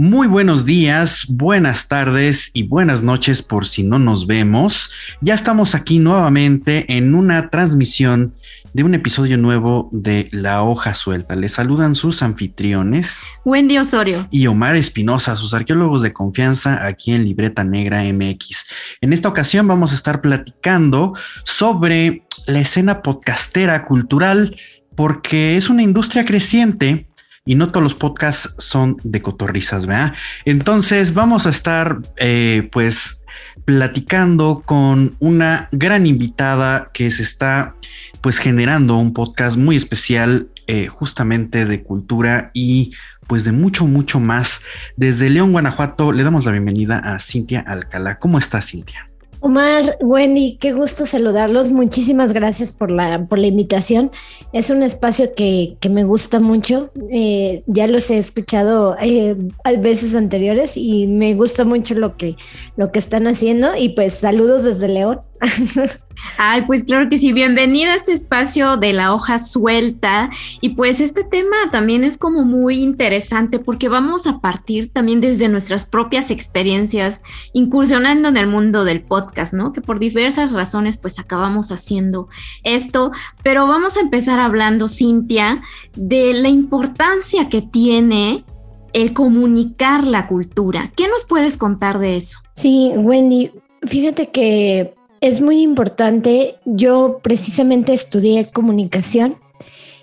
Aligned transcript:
Muy 0.00 0.28
buenos 0.28 0.64
días, 0.64 1.26
buenas 1.28 1.88
tardes 1.88 2.52
y 2.54 2.62
buenas 2.62 3.02
noches 3.02 3.42
por 3.42 3.66
si 3.66 3.82
no 3.82 3.98
nos 3.98 4.28
vemos. 4.28 4.92
Ya 5.20 5.34
estamos 5.34 5.74
aquí 5.74 5.98
nuevamente 5.98 6.96
en 6.96 7.16
una 7.16 7.50
transmisión 7.50 8.32
de 8.72 8.84
un 8.84 8.94
episodio 8.94 9.36
nuevo 9.36 9.88
de 9.90 10.28
La 10.30 10.62
Hoja 10.62 10.94
Suelta. 10.94 11.34
Les 11.34 11.54
saludan 11.54 11.96
sus 11.96 12.22
anfitriones. 12.22 13.24
Wendy 13.44 13.76
Osorio. 13.78 14.28
Y 14.30 14.46
Omar 14.46 14.76
Espinosa, 14.76 15.34
sus 15.34 15.52
arqueólogos 15.52 16.00
de 16.02 16.12
confianza 16.12 16.86
aquí 16.86 17.10
en 17.10 17.24
Libreta 17.24 17.64
Negra 17.64 18.04
MX. 18.04 18.66
En 19.00 19.12
esta 19.12 19.28
ocasión 19.28 19.66
vamos 19.66 19.90
a 19.90 19.96
estar 19.96 20.20
platicando 20.20 21.14
sobre 21.42 22.22
la 22.46 22.60
escena 22.60 23.02
podcastera 23.02 23.84
cultural 23.84 24.56
porque 24.94 25.56
es 25.56 25.68
una 25.68 25.82
industria 25.82 26.24
creciente 26.24 27.07
y 27.48 27.54
no 27.54 27.68
todos 27.68 27.82
los 27.82 27.94
podcasts 27.94 28.54
son 28.58 28.98
de 29.04 29.22
cotorrizas, 29.22 29.86
¿verdad? 29.86 30.12
Entonces 30.44 31.14
vamos 31.14 31.46
a 31.46 31.50
estar 31.50 31.98
eh, 32.18 32.68
pues 32.70 33.24
platicando 33.64 34.62
con 34.66 35.16
una 35.18 35.70
gran 35.72 36.06
invitada 36.06 36.90
que 36.92 37.10
se 37.10 37.22
está 37.22 37.74
pues 38.20 38.36
generando 38.36 38.98
un 38.98 39.14
podcast 39.14 39.56
muy 39.56 39.76
especial 39.76 40.48
eh, 40.66 40.88
justamente 40.88 41.64
de 41.64 41.82
cultura 41.82 42.50
y 42.52 42.92
pues 43.26 43.44
de 43.44 43.52
mucho, 43.52 43.86
mucho 43.86 44.20
más. 44.20 44.60
Desde 44.96 45.30
León, 45.30 45.52
Guanajuato, 45.52 46.12
le 46.12 46.24
damos 46.24 46.44
la 46.44 46.52
bienvenida 46.52 46.98
a 46.98 47.18
Cintia 47.18 47.60
Alcalá. 47.60 48.18
¿Cómo 48.18 48.38
está 48.38 48.60
Cintia? 48.60 49.07
Omar, 49.40 49.98
Wendy, 50.00 50.56
qué 50.60 50.72
gusto 50.72 51.06
saludarlos. 51.06 51.70
Muchísimas 51.70 52.32
gracias 52.32 52.72
por 52.72 52.90
la, 52.90 53.26
por 53.26 53.38
la 53.38 53.46
invitación. 53.46 54.10
Es 54.52 54.70
un 54.70 54.82
espacio 54.82 55.34
que, 55.34 55.76
que 55.80 55.88
me 55.88 56.04
gusta 56.04 56.40
mucho. 56.40 56.90
Eh, 57.10 57.62
ya 57.66 57.86
los 57.86 58.10
he 58.10 58.18
escuchado 58.18 58.96
eh, 59.00 59.36
veces 59.78 60.14
anteriores 60.14 60.76
y 60.76 61.06
me 61.06 61.34
gusta 61.34 61.64
mucho 61.64 61.94
lo 61.94 62.16
que, 62.16 62.36
lo 62.76 62.90
que 62.90 62.98
están 62.98 63.26
haciendo. 63.26 63.76
Y 63.76 63.90
pues 63.90 64.14
saludos 64.14 64.64
desde 64.64 64.88
León. 64.88 65.20
Ay, 66.36 66.62
pues 66.66 66.84
claro 66.84 67.08
que 67.08 67.18
sí, 67.18 67.32
bienvenida 67.32 67.92
a 67.92 67.96
este 67.96 68.12
espacio 68.12 68.76
de 68.76 68.92
la 68.92 69.14
hoja 69.14 69.38
suelta. 69.38 70.30
Y 70.60 70.70
pues 70.70 71.00
este 71.00 71.24
tema 71.24 71.56
también 71.70 72.04
es 72.04 72.18
como 72.18 72.44
muy 72.44 72.80
interesante 72.80 73.58
porque 73.58 73.88
vamos 73.88 74.26
a 74.26 74.40
partir 74.40 74.92
también 74.92 75.20
desde 75.20 75.48
nuestras 75.48 75.86
propias 75.86 76.30
experiencias, 76.30 77.22
incursionando 77.52 78.28
en 78.28 78.36
el 78.36 78.46
mundo 78.46 78.84
del 78.84 79.02
podcast, 79.02 79.54
¿no? 79.54 79.72
Que 79.72 79.80
por 79.80 79.98
diversas 79.98 80.52
razones 80.52 80.96
pues 80.96 81.18
acabamos 81.18 81.70
haciendo 81.70 82.28
esto, 82.64 83.12
pero 83.42 83.66
vamos 83.66 83.96
a 83.96 84.00
empezar 84.00 84.38
hablando, 84.40 84.88
Cintia, 84.88 85.62
de 85.94 86.34
la 86.34 86.48
importancia 86.48 87.48
que 87.48 87.62
tiene 87.62 88.44
el 88.92 89.12
comunicar 89.12 90.06
la 90.06 90.26
cultura. 90.26 90.92
¿Qué 90.96 91.08
nos 91.08 91.24
puedes 91.24 91.56
contar 91.56 91.98
de 91.98 92.16
eso? 92.16 92.38
Sí, 92.54 92.92
Wendy, 92.96 93.52
fíjate 93.86 94.30
que 94.30 94.97
es 95.20 95.40
muy 95.40 95.62
importante. 95.62 96.56
Yo 96.64 97.20
precisamente 97.22 97.92
estudié 97.92 98.50
comunicación 98.50 99.36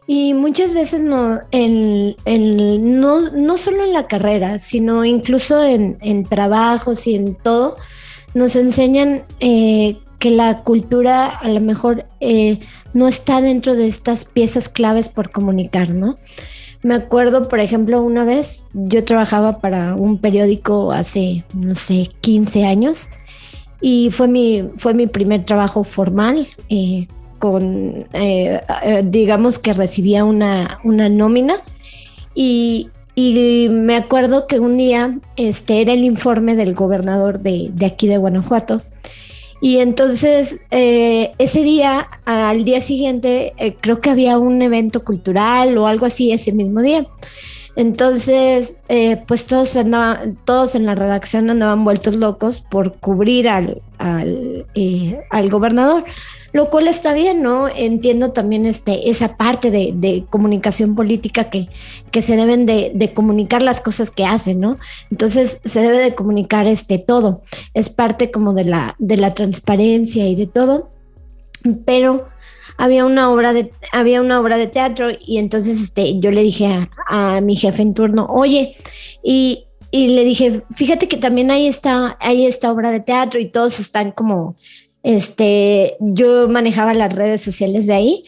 y 0.08 0.34
muchas 0.34 0.74
veces 0.74 1.02
no, 1.02 1.40
en, 1.52 2.16
no, 2.26 3.58
solo 3.58 3.84
en 3.84 3.94
la 3.94 4.08
carrera, 4.08 4.60
sino 4.60 5.04
incluso 5.04 5.64
en, 5.64 6.26
trabajos 6.26 7.08
y 7.08 7.16
en 7.16 7.36
todo, 7.36 7.76
nos 8.34 8.56
enseñan 8.56 9.24
eh, 9.40 9.98
que 10.20 10.30
la 10.30 10.64
cultura 10.64 11.28
a 11.28 11.50
lo 11.50 11.60
mejor 11.60 12.06
eh, 12.20 12.60
no 12.94 13.08
está 13.08 13.42
dentro 13.42 13.76
de 13.76 13.88
estas 13.88 14.26
piezas 14.26 14.70
claves 14.70 15.10
por 15.10 15.32
comunicar, 15.32 15.90
¿no? 15.90 16.18
Me 16.84 16.94
acuerdo, 16.94 17.50
por 17.50 17.60
ejemplo, 17.60 18.04
una 18.04 18.26
vez 18.26 18.68
yo 18.74 19.04
trabajaba 19.04 19.60
para 19.60 19.96
un 19.96 20.20
periódico 20.20 20.92
hace, 20.92 21.44
no 21.56 21.74
sé, 21.74 22.08
15 22.22 22.64
años 22.66 23.10
y 23.82 24.10
fue 24.12 24.28
mi, 24.28 24.64
fue 24.78 24.94
mi 24.94 25.08
primer 25.08 25.46
trabajo 25.46 25.84
formal. 25.84 26.48
Eh, 26.70 27.08
con, 27.40 28.08
eh, 28.14 28.62
eh, 28.84 29.04
digamos 29.06 29.60
que 29.60 29.74
recibía 29.74 30.24
una, 30.24 30.80
una 30.84 31.10
nómina 31.10 31.56
y, 32.34 32.90
y, 33.14 33.68
me 33.70 33.98
acuerdo 33.98 34.48
que 34.48 34.60
un 34.60 34.78
día 34.78 35.20
este 35.36 35.82
era 35.82 35.94
el 35.94 36.06
informe 36.06 36.56
del 36.56 36.74
gobernador 36.74 37.42
de, 37.42 37.70
de 37.74 37.86
aquí 37.86 38.08
de 38.08 38.18
Guanajuato. 38.18 38.82
Y 39.62 39.80
entonces 39.80 40.60
ese 40.70 41.64
día, 41.64 42.08
al 42.26 42.66
día 42.66 42.82
siguiente, 42.82 43.54
creo 43.82 44.00
que 44.00 44.10
había 44.10 44.38
un 44.38 44.62
evento 44.62 45.04
cultural 45.04 45.78
o 45.78 45.88
algo 45.88 46.06
así 46.06 46.32
ese 46.32 46.52
mismo 46.52 46.82
día. 46.82 47.08
Entonces, 47.76 48.82
eh, 48.88 49.22
pues 49.28 49.48
todos, 49.48 49.76
andaban, 49.76 50.38
todos 50.46 50.76
en 50.76 50.86
la 50.86 50.96
redacción 50.96 51.50
andaban 51.50 51.84
vueltos 51.84 52.16
locos 52.16 52.62
por 52.62 52.98
cubrir 53.00 53.50
al, 53.50 53.82
al, 53.98 54.66
eh, 54.76 55.20
al, 55.30 55.50
gobernador, 55.50 56.06
lo 56.54 56.70
cual 56.70 56.88
está 56.88 57.14
bien, 57.14 57.44
¿no? 57.44 57.68
Entiendo 57.68 58.32
también 58.32 58.66
este, 58.66 59.10
esa 59.10 59.36
parte 59.36 59.72
de, 59.72 60.26
comunicación 60.30 60.96
política 60.96 61.50
que, 61.50 61.68
que 62.12 62.22
se 62.22 62.38
deben 62.38 62.66
de, 62.66 62.92
de, 62.96 63.14
comunicar 63.14 63.62
las 63.62 63.82
cosas 63.82 64.10
que 64.10 64.26
hacen, 64.26 64.62
¿no? 64.62 64.78
Entonces 65.12 65.60
se 65.66 65.82
debe 65.82 66.00
de 66.00 66.16
comunicar 66.16 66.68
este 66.68 66.98
todo, 66.98 67.42
es 67.74 67.90
parte 67.90 68.32
como 68.32 68.54
de 68.54 68.64
la, 68.64 68.96
de 69.00 69.18
la 69.18 69.32
transparencia 69.32 70.28
y 70.28 70.36
de 70.36 70.48
todo, 70.48 70.92
pero 71.86 72.28
había 72.78 73.06
una 73.06 73.32
obra 73.32 73.54
de, 73.54 73.72
había 73.92 74.22
una 74.22 74.40
obra 74.40 74.58
de 74.58 74.68
teatro 74.68 75.10
y 75.20 75.38
entonces 75.38 75.82
este, 75.82 76.20
yo 76.20 76.32
le 76.32 76.44
dije 76.44 76.90
a, 77.08 77.42
mi 77.42 77.56
jefe 77.56 77.82
en 77.82 77.94
turno, 77.94 78.28
oye, 78.30 78.76
y, 79.24 79.66
y, 79.92 80.10
le 80.10 80.24
dije, 80.24 80.64
fíjate 80.76 81.08
que 81.08 81.18
también 81.18 81.52
ahí 81.52 81.68
está, 81.68 82.18
ahí 82.20 82.46
esta 82.46 82.72
obra 82.72 82.92
de 82.92 83.00
teatro 83.00 83.40
y 83.40 83.48
todos 83.48 83.80
están 83.80 84.12
como, 84.12 84.56
este, 85.04 85.98
yo 86.00 86.48
manejaba 86.50 86.94
las 86.94 87.14
redes 87.14 87.42
sociales 87.42 87.88
de 87.88 87.94
ahí. 87.94 88.24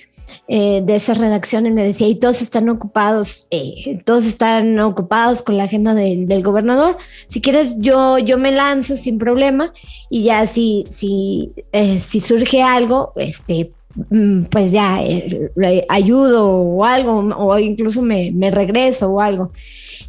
Eh, 0.50 0.82
de 0.82 0.96
esa 0.96 1.14
redacción 1.14 1.66
y 1.66 1.72
le 1.72 1.84
decía, 1.84 2.08
y 2.08 2.16
todos 2.16 2.42
están 2.42 2.70
ocupados, 2.70 3.48
eh, 3.52 4.02
todos 4.06 4.26
están 4.26 4.80
ocupados 4.80 5.42
con 5.42 5.58
la 5.58 5.66
agenda 5.66 5.94
del 5.94 6.42
gobernador. 6.42 6.98
Si 7.28 7.42
quieres, 7.42 7.76
yo, 7.80 8.18
yo 8.18 8.38
me 8.38 8.54
lanzo 8.54 8.96
sin 8.96 9.18
problema 9.18 9.74
y 10.10 10.24
ya 10.24 10.46
si, 10.48 10.86
si, 10.88 11.52
eh, 11.74 12.00
si 12.00 12.22
surge 12.22 12.62
algo, 12.64 13.12
este, 13.18 13.74
pues 14.50 14.72
ya 14.72 15.02
eh, 15.04 15.86
ayudo 15.90 16.48
o 16.48 16.84
algo, 16.84 17.20
o 17.38 17.58
incluso 17.58 18.02
me, 18.02 18.32
regreso 18.52 19.10
o 19.10 19.22
algo. 19.22 19.52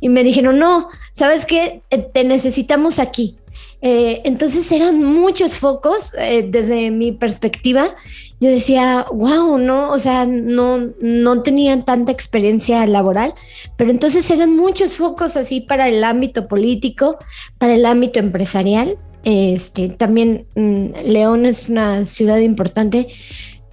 Y 0.01 0.09
me 0.09 0.23
dijeron, 0.23 0.59
no, 0.59 0.89
¿sabes 1.13 1.47
qué? 1.47 1.83
Eh, 1.91 1.99
te 1.99 2.25
necesitamos 2.25 2.99
aquí. 2.99 3.37
Eh, 3.81 4.23
entonces 4.25 4.71
eran 4.73 5.03
muchos 5.05 5.55
focos 5.55 6.13
desde 6.13 6.91
mi 6.91 7.13
perspectiva. 7.13 7.95
Yo 8.41 8.51
decía, 8.51 9.07
wow, 9.13 9.59
no, 9.59 9.91
o 9.91 9.99
sea, 9.99 10.25
no, 10.27 10.91
no 11.01 11.43
tenía 11.43 11.85
tanta 11.85 12.13
experiencia 12.13 12.87
laboral, 12.87 13.35
pero 13.77 13.91
entonces 13.91 14.31
eran 14.31 14.55
muchos 14.55 14.97
focos 14.97 15.37
así 15.37 15.61
para 15.61 15.89
el 15.89 16.05
ámbito 16.05 16.47
político, 16.47 17.19
para 17.59 17.75
el 17.75 17.85
ámbito 17.85 18.21
empresarial. 18.21 18.97
Este, 19.25 19.89
también 19.89 20.47
mm, 20.55 21.05
León 21.05 21.47
es 21.47 21.69
una 21.69 22.07
ciudad 22.07 22.39
importante 22.39 23.09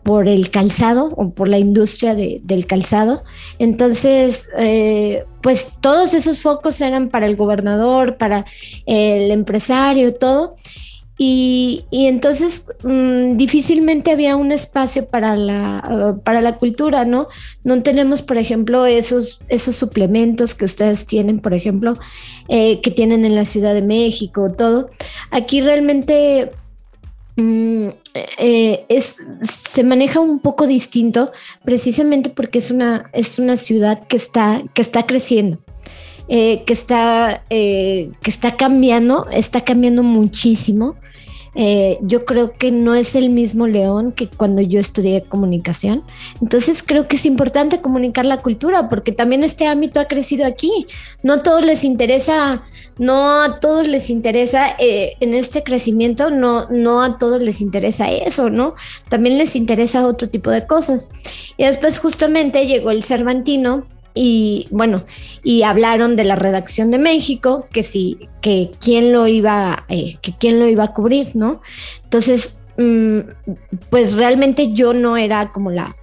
por 0.05 0.27
el 0.27 0.51
calzado 0.51 1.07
o 1.17 1.31
por 1.31 1.47
la 1.47 1.57
industria 1.57 2.13
del 2.13 2.67
calzado. 2.67 3.23
Entonces, 3.57 4.47
eh, 4.55 5.25
pues 5.41 5.71
todos 5.81 6.13
esos 6.13 6.41
focos 6.41 6.79
eran 6.79 7.09
para 7.09 7.25
el 7.25 7.35
gobernador, 7.35 8.15
para 8.17 8.45
el 8.85 9.31
empresario, 9.31 10.13
todo. 10.13 10.53
Y, 11.17 11.85
entonces 11.89 12.65
mm, 12.83 13.35
difícilmente 13.35 14.11
había 14.11 14.35
un 14.35 14.51
espacio 14.51 15.07
para 15.07 15.35
la, 15.35 16.19
para 16.23 16.39
la 16.41 16.57
cultura, 16.57 17.03
¿no? 17.03 17.27
No 17.63 17.81
tenemos, 17.81 18.21
por 18.21 18.37
ejemplo, 18.37 18.85
esos, 18.85 19.39
esos 19.47 19.75
suplementos 19.75 20.53
que 20.53 20.65
ustedes 20.65 21.07
tienen, 21.07 21.39
por 21.39 21.55
ejemplo, 21.55 21.95
eh, 22.47 22.79
que 22.81 22.91
tienen 22.91 23.25
en 23.25 23.33
la 23.33 23.45
Ciudad 23.45 23.73
de 23.73 23.81
México, 23.81 24.51
todo. 24.55 24.91
Aquí 25.31 25.61
realmente 25.61 26.51
Mm, 27.37 27.89
eh, 28.13 28.85
es, 28.87 29.21
se 29.41 29.83
maneja 29.83 30.21
un 30.21 30.39
poco 30.39 30.67
distinto 30.67 31.33
precisamente 31.65 32.29
porque 32.29 32.59
es 32.59 32.71
una, 32.71 33.09
es 33.11 33.39
una 33.39 33.57
ciudad 33.57 34.07
que 34.07 34.15
está, 34.15 34.63
que 34.73 34.81
está 34.81 35.05
creciendo. 35.05 35.59
Eh, 36.27 36.63
que, 36.65 36.73
está, 36.73 37.43
eh, 37.51 38.09
que 38.23 38.31
está 38.31 38.57
cambiando, 38.57 39.27
está 39.31 39.61
cambiando 39.61 40.01
muchísimo. 40.01 40.95
Eh, 41.55 41.97
yo 42.01 42.25
creo 42.25 42.53
que 42.57 42.71
no 42.71 42.95
es 42.95 43.15
el 43.15 43.29
mismo 43.29 43.65
León 43.65 44.11
que 44.11 44.27
cuando 44.27 44.61
yo 44.61 44.79
estudié 44.79 45.23
comunicación. 45.23 46.03
Entonces 46.41 46.83
creo 46.83 47.07
que 47.07 47.15
es 47.15 47.25
importante 47.25 47.81
comunicar 47.81 48.25
la 48.25 48.37
cultura 48.37 48.89
porque 48.89 49.11
también 49.11 49.43
este 49.43 49.65
ámbito 49.65 49.99
ha 49.99 50.05
crecido 50.05 50.45
aquí. 50.45 50.87
No 51.23 51.33
a 51.33 51.43
todos 51.43 51.65
les 51.65 51.83
interesa, 51.83 52.63
no 52.97 53.41
a 53.41 53.59
todos 53.59 53.87
les 53.87 54.09
interesa 54.09 54.75
eh, 54.79 55.13
en 55.21 55.33
este 55.33 55.63
crecimiento, 55.63 56.29
no, 56.29 56.67
no 56.69 57.01
a 57.01 57.17
todos 57.17 57.41
les 57.41 57.61
interesa 57.61 58.11
eso, 58.11 58.49
¿no? 58.49 58.75
También 59.09 59.37
les 59.37 59.55
interesa 59.55 60.05
otro 60.05 60.29
tipo 60.29 60.51
de 60.51 60.67
cosas. 60.67 61.09
Y 61.57 61.63
después 61.63 61.99
justamente 61.99 62.67
llegó 62.67 62.91
el 62.91 63.03
Cervantino 63.03 63.83
Y 64.15 64.67
bueno, 64.71 65.05
y 65.43 65.63
hablaron 65.63 66.15
de 66.15 66.23
la 66.23 66.35
redacción 66.35 66.89
de 66.89 66.97
México, 66.97 67.67
que 67.71 67.83
sí, 67.83 68.17
que 68.41 68.71
quién 68.79 69.11
lo 69.11 69.27
iba, 69.27 69.85
eh, 69.89 70.15
que 70.21 70.33
quién 70.33 70.59
lo 70.59 70.67
iba 70.67 70.85
a 70.85 70.93
cubrir, 70.93 71.35
¿no? 71.35 71.61
Entonces, 72.03 72.57
mm, 72.77 73.19
pues 73.89 74.13
realmente 74.13 74.71
yo 74.71 74.93
no 74.93 75.17
era 75.17 75.51
como 75.51 75.69
la, 75.69 75.95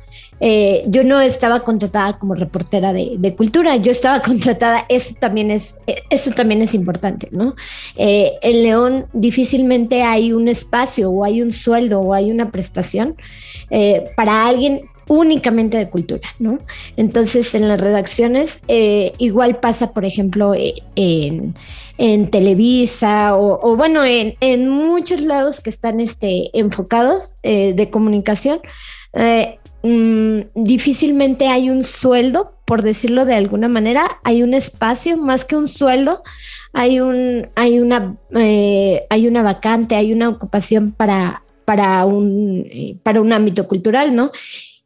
eh, 0.45 0.83
yo 0.89 1.05
no 1.05 1.21
estaba 1.21 1.61
contratada 1.61 2.19
como 2.19 2.35
reportera 2.35 2.93
de, 2.93 3.35
cultura, 3.37 3.77
yo 3.77 3.93
estaba 3.93 4.21
contratada, 4.23 4.85
eso 4.89 5.15
también 5.21 5.53
es, 5.53 5.77
eso 6.11 6.33
también 6.33 6.63
es 6.63 6.75
importante, 6.75 7.29
¿no? 7.31 7.55
Eh, 7.95 8.33
en 8.43 8.65
León 8.65 9.07
difícilmente 9.13 10.03
hay 10.03 10.33
un 10.33 10.49
espacio 10.49 11.13
o 11.13 11.23
hay 11.23 11.43
un 11.43 11.53
sueldo 11.53 12.01
o 12.01 12.13
hay 12.13 12.33
una 12.33 12.51
prestación 12.51 13.15
eh, 13.71 14.11
para 14.17 14.49
alguien 14.49 14.83
únicamente 15.09 15.77
de 15.77 15.91
cultura, 15.91 16.29
¿no? 16.39 16.59
Entonces 16.97 17.55
en 17.55 17.69
las 17.69 17.81
redacciones 17.81 18.63
igual 18.69 19.61
pasa, 19.61 19.93
por 19.93 20.05
ejemplo, 20.05 20.55
en, 20.55 21.55
Televisa 22.31 23.37
o, 23.37 23.77
bueno, 23.77 24.03
en, 24.05 24.69
muchos 24.69 25.23
lados 25.23 25.61
que 25.61 25.71
están 25.71 26.01
este, 26.01 26.51
enfocados 26.53 27.37
de 27.43 27.89
comunicación. 27.91 28.61
Mm, 29.83 30.43
difícilmente 30.55 31.49
hay 31.49 31.69
un 31.69 31.83
sueldo, 31.83 32.55
por 32.65 32.83
decirlo 32.83 33.25
de 33.25 33.35
alguna 33.35 33.69
manera, 33.69 34.05
hay 34.23 34.43
un 34.43 34.55
espacio 34.55 35.17
más 35.17 35.45
que 35.45 35.57
un 35.57 35.67
sueldo, 35.67 36.23
hay 36.73 37.01
un, 37.01 37.49
hay 37.57 37.81
una, 37.81 38.17
eh, 38.31 39.05
hay 39.11 39.27
una 39.27 39.43
vacante, 39.43 39.97
hay 39.97 40.13
una 40.13 40.29
ocupación 40.29 40.93
para, 40.93 41.43
para 41.65 42.05
un, 42.05 42.65
eh, 42.71 42.97
para 43.03 43.21
un 43.21 43.33
ámbito 43.33 43.67
cultural, 43.67 44.15
¿no? 44.15 44.31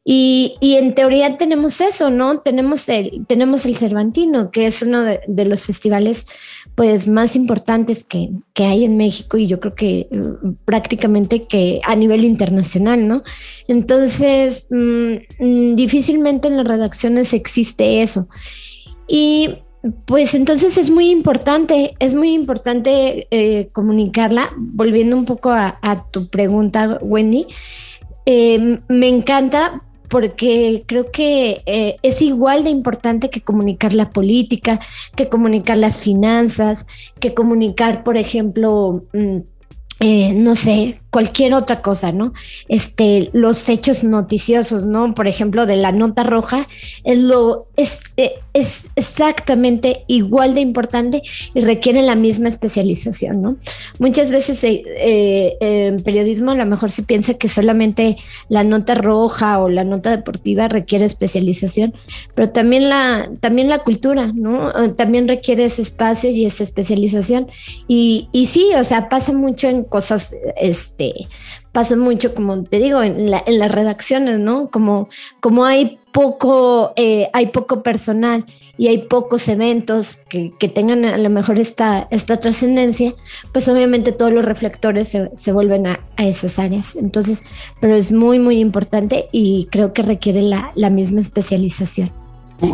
Y, 0.08 0.56
en 0.60 0.94
teoría 0.94 1.36
tenemos 1.36 1.80
eso, 1.80 2.10
¿no? 2.10 2.38
Tenemos 2.38 2.88
el, 2.88 3.26
tenemos 3.26 3.66
el 3.66 3.76
Cervantino, 3.76 4.52
que 4.52 4.66
es 4.66 4.80
uno 4.82 5.02
de, 5.02 5.44
los 5.44 5.64
festivales 5.64 6.28
pues 6.76 7.08
más 7.08 7.34
importantes 7.34 8.04
que, 8.04 8.30
hay 8.54 8.84
en 8.84 8.96
México 8.96 9.36
y 9.36 9.48
yo 9.48 9.58
creo 9.58 9.74
que 9.74 10.06
mm, 10.12 10.64
prácticamente 10.64 11.48
que 11.48 11.80
a 11.84 11.96
nivel 11.96 12.24
internacional, 12.24 13.08
¿no? 13.08 13.24
Entonces, 13.66 14.68
mm, 14.70 15.14
mm, 15.40 15.74
difícilmente 15.74 16.46
en 16.46 16.58
las 16.58 16.68
redacciones 16.68 17.34
existe 17.34 18.00
eso. 18.00 18.28
Y 19.08 19.56
pues 20.04 20.36
entonces 20.36 20.78
es 20.78 20.88
muy 20.88 21.10
importante, 21.10 21.94
es 21.98 22.14
muy 22.14 22.32
importante 22.32 23.26
eh, 23.32 23.70
comunicarla. 23.72 24.52
Volviendo 24.56 25.16
un 25.16 25.24
poco 25.24 25.50
a, 25.50 26.06
tu 26.12 26.28
pregunta, 26.28 26.98
Wendy, 27.02 27.48
eh, 28.24 28.78
me 28.86 29.08
encanta 29.08 29.82
porque 30.08 30.84
creo 30.86 31.10
que 31.10 31.62
eh, 31.66 31.96
es 32.02 32.22
igual 32.22 32.64
de 32.64 32.70
importante 32.70 33.30
que 33.30 33.40
comunicar 33.40 33.94
la 33.94 34.10
política, 34.10 34.80
que 35.16 35.28
comunicar 35.28 35.76
las 35.76 36.00
finanzas, 36.00 36.86
que 37.20 37.34
comunicar, 37.34 38.04
por 38.04 38.16
ejemplo, 38.16 39.04
mm, 39.12 39.38
eh, 39.98 40.34
no 40.34 40.56
sé, 40.56 41.00
cualquier 41.10 41.54
otra 41.54 41.80
cosa, 41.80 42.12
¿no? 42.12 42.34
Este, 42.68 43.30
los 43.32 43.70
hechos 43.70 44.04
noticiosos, 44.04 44.84
¿no? 44.84 45.14
Por 45.14 45.26
ejemplo, 45.26 45.64
de 45.64 45.76
la 45.76 45.90
nota 45.90 46.22
roja, 46.22 46.68
es 47.04 47.18
lo, 47.20 47.68
es, 47.78 48.02
eh, 48.18 48.34
es 48.52 48.90
exactamente 48.96 50.04
igual 50.06 50.54
de 50.54 50.60
importante 50.60 51.22
y 51.54 51.60
requiere 51.60 52.02
la 52.02 52.14
misma 52.14 52.48
especialización, 52.48 53.40
¿no? 53.40 53.56
Muchas 53.98 54.30
veces 54.30 54.62
eh, 54.64 55.56
en 55.60 56.02
periodismo 56.02 56.50
a 56.50 56.56
lo 56.56 56.66
mejor 56.66 56.90
se 56.90 57.02
piensa 57.02 57.32
que 57.32 57.48
solamente 57.48 58.18
la 58.50 58.62
nota 58.62 58.94
roja 58.94 59.58
o 59.60 59.70
la 59.70 59.84
nota 59.84 60.10
deportiva 60.10 60.68
requiere 60.68 61.06
especialización, 61.06 61.94
pero 62.34 62.50
también 62.50 62.90
la, 62.90 63.30
también 63.40 63.70
la 63.70 63.78
cultura, 63.78 64.30
¿no? 64.34 64.70
También 64.96 65.26
requiere 65.26 65.64
ese 65.64 65.80
espacio 65.80 66.28
y 66.28 66.44
esa 66.44 66.64
especialización. 66.64 67.48
Y, 67.88 68.28
y 68.32 68.44
sí, 68.46 68.68
o 68.78 68.84
sea, 68.84 69.08
pasa 69.08 69.32
mucho 69.32 69.68
en 69.70 69.85
cosas, 69.88 70.34
este, 70.56 71.28
pasa 71.72 71.96
mucho, 71.96 72.34
como 72.34 72.62
te 72.64 72.78
digo, 72.78 73.02
en, 73.02 73.30
las 73.30 73.70
redacciones, 73.70 74.40
¿no? 74.40 74.70
Como, 74.70 75.08
como 75.40 75.64
hay 75.64 75.98
poco, 76.12 76.92
eh, 76.96 77.28
hay 77.32 77.48
poco 77.48 77.82
personal 77.82 78.46
y 78.78 78.88
hay 78.88 78.98
pocos 78.98 79.48
eventos 79.48 80.20
que, 80.28 80.50
tengan 80.74 81.04
a 81.04 81.18
lo 81.18 81.30
mejor 81.30 81.58
esta, 81.58 82.08
esta 82.10 82.38
trascendencia, 82.38 83.14
pues 83.52 83.68
obviamente 83.68 84.12
todos 84.12 84.32
los 84.32 84.44
reflectores 84.44 85.16
se, 85.34 85.52
vuelven 85.52 85.86
a, 85.86 86.00
esas 86.18 86.58
áreas. 86.58 86.96
Entonces, 86.96 87.42
pero 87.80 87.94
es 87.94 88.12
muy, 88.12 88.38
muy 88.38 88.58
importante 88.58 89.28
y 89.32 89.68
creo 89.70 89.92
que 89.92 90.02
requiere 90.02 90.42
la, 90.42 90.72
la 90.74 90.90
misma 90.90 91.20
especialización. 91.20 92.25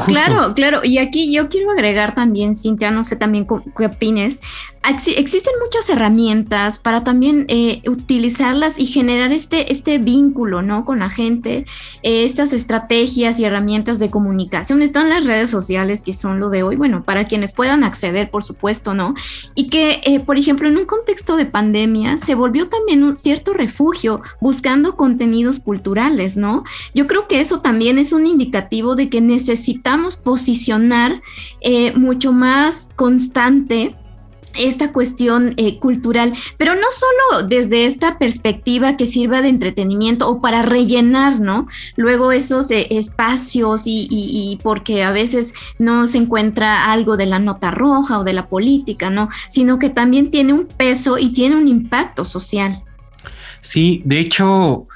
Claro, 0.06 0.54
claro. 0.54 0.80
Y 0.84 0.98
aquí 0.98 1.32
yo 1.32 1.48
quiero 1.48 1.70
agregar 1.70 2.14
también, 2.14 2.54
Cintia, 2.54 2.90
no 2.90 3.04
sé 3.04 3.16
también 3.16 3.46
qué 3.76 3.86
opines. 3.86 4.40
Existen 4.84 5.52
muchas 5.62 5.88
herramientas 5.90 6.80
para 6.80 7.04
también 7.04 7.44
eh, 7.48 7.82
utilizarlas 7.86 8.80
y 8.80 8.86
generar 8.86 9.32
este, 9.32 9.70
este 9.70 9.98
vínculo, 9.98 10.62
¿no? 10.62 10.84
Con 10.84 10.98
la 10.98 11.08
gente, 11.08 11.66
eh, 12.02 12.24
estas 12.24 12.52
estrategias 12.52 13.38
y 13.38 13.44
herramientas 13.44 14.00
de 14.00 14.10
comunicación. 14.10 14.82
Están 14.82 15.08
las 15.08 15.24
redes 15.24 15.50
sociales 15.50 16.02
que 16.02 16.12
son 16.12 16.40
lo 16.40 16.50
de 16.50 16.64
hoy, 16.64 16.74
bueno, 16.74 17.04
para 17.04 17.26
quienes 17.26 17.52
puedan 17.52 17.84
acceder, 17.84 18.28
por 18.30 18.42
supuesto, 18.42 18.92
¿no? 18.92 19.14
Y 19.54 19.68
que, 19.68 20.00
eh, 20.04 20.18
por 20.18 20.36
ejemplo, 20.36 20.68
en 20.68 20.76
un 20.76 20.84
contexto 20.84 21.36
de 21.36 21.46
pandemia 21.46 22.18
se 22.18 22.34
volvió 22.34 22.68
también 22.68 23.04
un 23.04 23.16
cierto 23.16 23.52
refugio 23.52 24.20
buscando 24.40 24.96
contenidos 24.96 25.60
culturales, 25.60 26.36
¿no? 26.36 26.64
Yo 26.92 27.06
creo 27.06 27.28
que 27.28 27.40
eso 27.40 27.60
también 27.60 27.98
es 27.98 28.12
un 28.12 28.26
indicativo 28.26 28.96
de 28.96 29.08
que 29.08 29.20
necesitamos 29.20 29.71
posicionar 30.16 31.22
mucho 31.94 32.32
más 32.32 32.90
constante 32.96 33.96
esta 34.54 34.92
cuestión 34.92 35.54
eh, 35.56 35.78
cultural, 35.78 36.32
pero 36.56 36.74
no 36.74 36.86
solo 36.90 37.46
desde 37.46 37.86
esta 37.86 38.18
perspectiva 38.18 38.96
que 38.96 39.06
sirva 39.06 39.42
de 39.42 39.48
entretenimiento 39.48 40.28
o 40.28 40.40
para 40.40 40.62
rellenar, 40.62 41.40
¿no? 41.40 41.68
Luego 41.96 42.32
esos 42.32 42.70
eh, 42.70 42.88
espacios 42.90 43.82
y, 43.86 44.58
porque 44.62 45.02
a 45.02 45.10
veces 45.10 45.54
no 45.78 46.06
se 46.06 46.18
encuentra 46.18 46.92
algo 46.92 47.16
de 47.16 47.26
la 47.26 47.38
nota 47.38 47.70
roja 47.70 48.18
o 48.18 48.24
de 48.24 48.32
la 48.32 48.48
política, 48.48 49.10
¿no? 49.10 49.28
Sino 49.48 49.78
que 49.78 49.90
también 49.90 50.30
tiene 50.30 50.52
un 50.52 50.66
peso 50.66 51.18
y 51.18 51.30
tiene 51.30 51.56
un 51.56 51.68
impacto 51.68 52.24
social. 52.24 52.82
Sí, 53.60 54.02
de 54.04 54.18
hecho, 54.18 54.88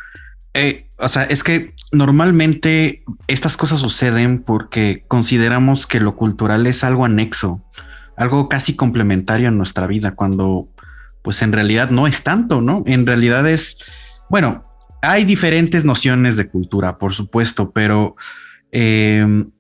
eh, 0.54 0.88
o 0.98 1.08
sea, 1.08 1.24
es 1.24 1.44
que 1.44 1.74
normalmente 1.96 3.04
estas 3.26 3.56
cosas 3.56 3.80
suceden 3.80 4.40
porque 4.40 5.04
consideramos 5.08 5.86
que 5.86 6.00
lo 6.00 6.16
cultural 6.16 6.66
es 6.66 6.84
algo 6.84 7.04
anexo 7.04 7.64
algo 8.16 8.48
casi 8.48 8.74
complementario 8.74 9.48
en 9.48 9.58
nuestra 9.58 9.86
vida, 9.86 10.14
cuando 10.14 10.68
pues 11.22 11.42
en 11.42 11.52
realidad 11.52 11.90
no 11.90 12.06
es 12.06 12.22
tanto, 12.22 12.60
¿no? 12.60 12.82
En 12.86 13.06
realidad 13.06 13.48
es, 13.48 13.84
bueno, 14.30 14.64
hay 15.02 15.24
diferentes 15.24 15.84
nociones 15.84 16.36
de 16.36 16.48
cultura, 16.48 16.98
por 16.98 17.12
supuesto, 17.12 17.72
pero 17.72 18.16
em, 18.72 19.50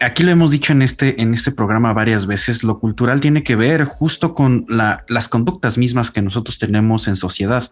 aquí 0.00 0.22
lo 0.22 0.30
hemos 0.30 0.50
dicho 0.50 0.72
en 0.72 0.82
este, 0.82 1.20
en 1.20 1.34
este 1.34 1.52
programa 1.52 1.92
varias 1.92 2.26
veces, 2.26 2.64
lo 2.64 2.80
cultural 2.80 3.20
tiene 3.20 3.44
que 3.44 3.56
ver 3.56 3.84
justo 3.84 4.34
con 4.34 4.64
las 4.68 5.28
conductas 5.28 5.78
mismas 5.78 6.10
que 6.10 6.22
nosotros 6.22 6.58
tenemos 6.58 7.06
en 7.08 7.16
sociedad 7.16 7.70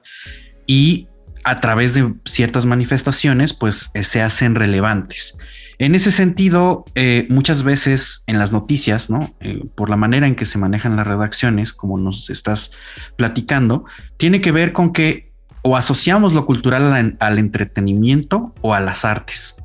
y 0.66 1.08
a 1.44 1.60
través 1.60 1.94
de 1.94 2.14
ciertas 2.24 2.66
manifestaciones, 2.66 3.54
pues 3.54 3.90
eh, 3.94 4.04
se 4.04 4.22
hacen 4.22 4.54
relevantes. 4.54 5.38
En 5.78 5.94
ese 5.94 6.12
sentido, 6.12 6.84
eh, 6.94 7.26
muchas 7.30 7.62
veces 7.62 8.22
en 8.26 8.38
las 8.38 8.52
noticias, 8.52 9.08
¿no? 9.08 9.34
Eh, 9.40 9.64
por 9.74 9.88
la 9.88 9.96
manera 9.96 10.26
en 10.26 10.34
que 10.34 10.44
se 10.44 10.58
manejan 10.58 10.94
las 10.94 11.06
redacciones, 11.06 11.72
como 11.72 11.96
nos 11.96 12.28
estás 12.28 12.72
platicando, 13.16 13.86
tiene 14.18 14.42
que 14.42 14.52
ver 14.52 14.74
con 14.74 14.92
que 14.92 15.30
o 15.62 15.76
asociamos 15.76 16.32
lo 16.32 16.46
cultural 16.46 17.16
al, 17.18 17.38
entretenimiento 17.38 18.54
o 18.60 18.74
a 18.74 18.80
las 18.80 19.04
artes. 19.04 19.56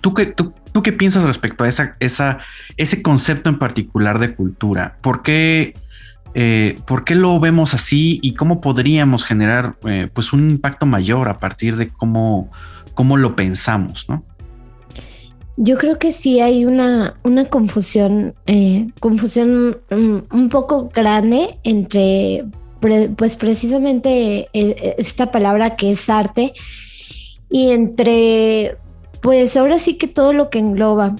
¿Tú 0.00 0.14
qué, 0.14 0.26
tú, 0.26 0.54
qué 0.82 0.92
piensas 0.92 1.24
respecto 1.24 1.64
a 1.64 1.68
esa, 1.68 1.96
ese 2.76 3.02
concepto 3.02 3.50
en 3.50 3.58
particular 3.58 4.18
de 4.18 4.34
cultura? 4.34 4.98
¿Por 5.02 5.22
qué, 5.22 5.74
eh, 6.38 6.76
¿por 6.86 7.04
qué 7.04 7.14
lo 7.14 7.40
vemos 7.40 7.72
así 7.72 8.20
y 8.22 8.34
cómo 8.34 8.60
podríamos 8.60 9.24
generar 9.24 9.76
pues 10.12 10.34
un 10.34 10.50
impacto 10.50 10.84
mayor 10.84 11.30
a 11.30 11.40
partir 11.40 11.76
de 11.76 11.88
cómo, 11.88 12.50
cómo 12.92 13.16
lo 13.16 13.34
pensamos, 13.34 14.06
¿no? 14.08 14.22
Yo 15.56 15.78
creo 15.78 15.98
que 15.98 16.12
sí 16.12 16.40
hay 16.40 16.66
una, 16.66 17.14
una 17.22 17.46
confusión, 17.46 18.34
eh, 18.46 18.88
confusión 19.00 19.78
un, 19.90 20.48
poco 20.50 20.90
grande 20.92 21.58
entre, 21.64 22.44
pues 23.16 23.36
precisamente 23.36 24.50
eh, 24.52 24.94
esta 24.98 25.30
palabra 25.32 25.76
que 25.76 25.92
es 25.92 26.10
arte 26.10 26.52
y 27.48 27.70
entre, 27.70 28.76
pues 29.22 29.56
ahora 29.56 29.78
sí 29.78 29.94
que 29.94 30.08
todo 30.08 30.34
lo 30.34 30.50
que 30.50 30.58
engloba. 30.58 31.16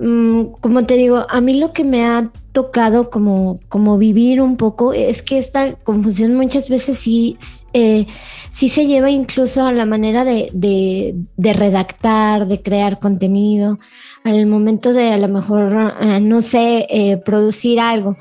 Mm, 0.00 0.44
como 0.62 0.86
te 0.86 0.94
digo, 0.94 1.26
a 1.28 1.40
mí 1.42 1.60
lo 1.60 1.74
que 1.74 1.84
me 1.84 2.06
ha 2.06 2.30
tocado 2.58 3.08
como, 3.08 3.60
como 3.68 3.98
vivir 3.98 4.42
un 4.42 4.56
poco 4.56 4.92
es 4.92 5.22
que 5.22 5.38
esta 5.38 5.74
confusión 5.74 6.34
muchas 6.34 6.68
veces 6.68 6.98
sí, 6.98 7.36
eh, 7.72 8.08
sí 8.50 8.68
se 8.68 8.84
lleva 8.84 9.10
incluso 9.10 9.64
a 9.64 9.72
la 9.72 9.86
manera 9.86 10.24
de, 10.24 10.50
de, 10.52 11.52
redactar, 11.52 12.48
de 12.48 12.60
crear 12.60 12.98
contenido, 12.98 13.78
al 14.24 14.44
momento 14.46 14.92
de 14.92 15.12
a 15.12 15.18
lo 15.18 15.28
mejor, 15.28 15.94
eh, 16.00 16.18
no 16.18 16.42
sé, 16.42 16.88
eh, 16.90 17.18
producir 17.18 17.78
algo. 17.78 18.16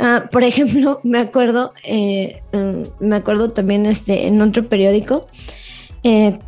Ah, 0.00 0.24
por 0.32 0.42
ejemplo, 0.42 1.00
me 1.04 1.18
acuerdo, 1.18 1.74
mm, 1.86 3.06
me 3.06 3.16
acuerdo 3.16 3.50
también 3.50 3.84
este, 3.84 4.26
en 4.26 4.40
otro 4.40 4.66
periódico, 4.70 5.26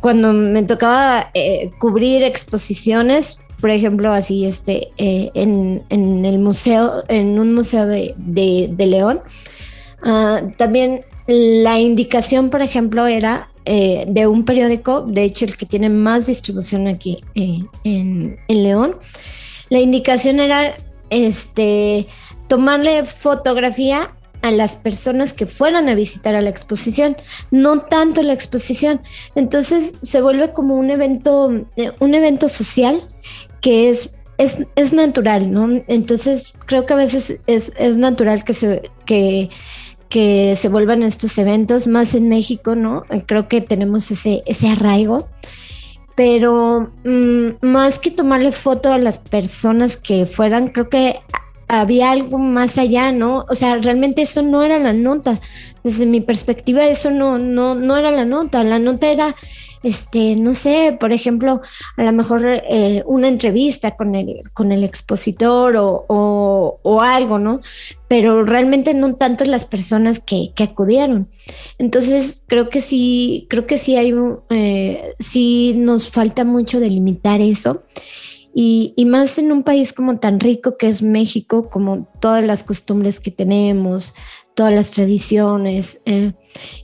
cuando 0.01 0.33
me 0.33 0.63
tocaba 0.63 1.31
cubrir 1.79 2.23
exposiciones, 2.23 3.39
por 3.61 3.71
ejemplo, 3.71 4.11
así 4.13 4.45
este, 4.45 4.89
eh, 4.97 5.31
en, 5.33 5.83
el 5.89 6.39
museo, 6.39 7.03
en 7.07 7.39
un 7.39 7.53
museo 7.53 7.85
de, 7.85 8.15
León. 8.77 9.21
Ah, 10.01 10.41
también 10.57 11.01
la 11.27 11.79
indicación, 11.79 12.49
por 12.49 12.61
ejemplo, 12.61 13.05
era 13.07 13.49
eh, 13.65 14.05
de 14.07 14.27
un 14.27 14.45
periódico, 14.45 15.01
de 15.01 15.23
hecho 15.23 15.45
el 15.45 15.55
que 15.55 15.65
tiene 15.65 15.89
más 15.89 16.25
distribución 16.25 16.87
aquí 16.87 17.21
eh, 17.35 17.65
en, 17.83 18.39
León. 18.47 18.95
La 19.69 19.79
indicación 19.79 20.39
era 20.39 20.75
este, 21.09 22.07
tomarle 22.47 23.05
fotografía 23.05 24.15
a 24.41 24.51
las 24.51 24.77
personas 24.77 25.33
que 25.33 25.45
fueran 25.45 25.89
a 25.89 25.95
visitar 25.95 26.33
a 26.33 26.41
la 26.41 26.49
exposición, 26.49 27.17
no 27.51 27.81
tanto 27.81 28.23
la 28.23 28.31
exposición. 28.31 29.01
Entonces 29.35 29.95
se 30.01 30.21
vuelve 30.21 30.53
como 30.53 30.75
un 30.75 30.89
evento, 30.89 31.51
un 31.99 32.15
evento 32.15 32.47
social 32.47 33.03
que 33.61 33.89
es, 33.89 34.15
es, 34.37 34.93
natural, 34.93 35.51
¿no? 35.51 35.81
Entonces 35.87 36.53
creo 36.65 36.85
que 36.85 36.93
a 36.93 36.97
veces 36.97 37.41
es, 37.47 37.97
natural 37.97 38.43
que 38.43 38.53
se, 38.53 38.89
que, 39.05 39.49
que 40.07 40.55
se 40.55 40.69
vuelvan 40.69 41.03
estos 41.03 41.37
eventos, 41.37 41.87
más 41.87 42.15
en 42.15 42.29
México, 42.29 42.75
¿no? 42.75 43.03
Creo 43.25 43.47
que 43.47 43.61
tenemos 43.61 44.09
ese, 44.11 44.43
ese 44.45 44.69
arraigo. 44.69 45.27
Pero 46.15 46.91
mm, 47.05 47.65
más 47.65 47.99
que 47.99 48.11
tomarle 48.11 48.51
foto 48.51 48.91
a 48.91 48.97
las 48.97 49.17
personas 49.17 49.95
que 49.95 50.25
fueran, 50.25 50.69
creo 50.69 50.89
que 50.89 51.19
había 51.69 52.11
algo 52.11 52.39
más 52.39 52.77
allá, 52.77 53.11
¿no? 53.11 53.45
O 53.47 53.55
sea, 53.55 53.77
realmente 53.77 54.23
eso 54.23 54.41
no 54.41 54.63
era 54.63 54.79
la 54.79 54.91
nota. 54.91 55.39
Desde 55.83 56.05
mi 56.05 56.19
perspectiva, 56.19 56.85
eso 56.87 57.11
no, 57.11 57.37
no, 57.37 57.75
no 57.75 57.95
era 57.95 58.11
la 58.11 58.25
nota. 58.25 58.63
La 58.63 58.79
nota 58.79 59.07
era 59.07 59.35
este, 59.81 60.35
no 60.35 60.53
sé, 60.55 60.97
por 60.99 61.13
ejemplo, 61.13 61.61
a 61.95 62.03
lo 62.03 62.11
mejor 62.11 62.45
eh, 62.45 63.03
una 63.05 63.27
entrevista 63.27 63.95
con 63.95 64.15
el, 64.15 64.41
con 64.53 64.71
el 64.71 64.83
expositor 64.83 65.75
o, 65.77 66.99
algo, 67.01 67.39
¿no? 67.39 67.61
Pero 68.07 68.43
realmente 68.43 68.93
no 68.93 69.13
tanto 69.15 69.45
las 69.45 69.65
personas 69.65 70.19
que, 70.19 70.51
acudieron. 70.59 71.29
Entonces, 71.77 72.43
creo 72.47 72.69
que 72.69 72.81
sí, 72.81 73.47
creo 73.49 73.65
que 73.65 73.77
sí 73.77 73.95
hay, 73.95 74.13
eh, 74.49 75.15
sí 75.19 75.73
nos 75.77 76.09
falta 76.09 76.43
mucho 76.43 76.79
delimitar 76.79 77.39
eso. 77.39 77.83
Y, 78.53 78.93
y, 78.97 79.05
más 79.05 79.37
en 79.39 79.51
un 79.51 79.63
país 79.63 79.93
como 79.93 80.17
tan 80.19 80.39
rico 80.39 80.75
que 80.75 80.89
es 80.89 81.01
México, 81.01 81.69
como 81.69 82.07
todas 82.19 82.43
las 82.43 82.63
costumbres 82.63 83.19
que 83.19 83.31
tenemos, 83.31 84.13
todas 84.59 84.73
las 84.73 84.91
tradiciones, 84.91 86.01
eh, 86.03 86.33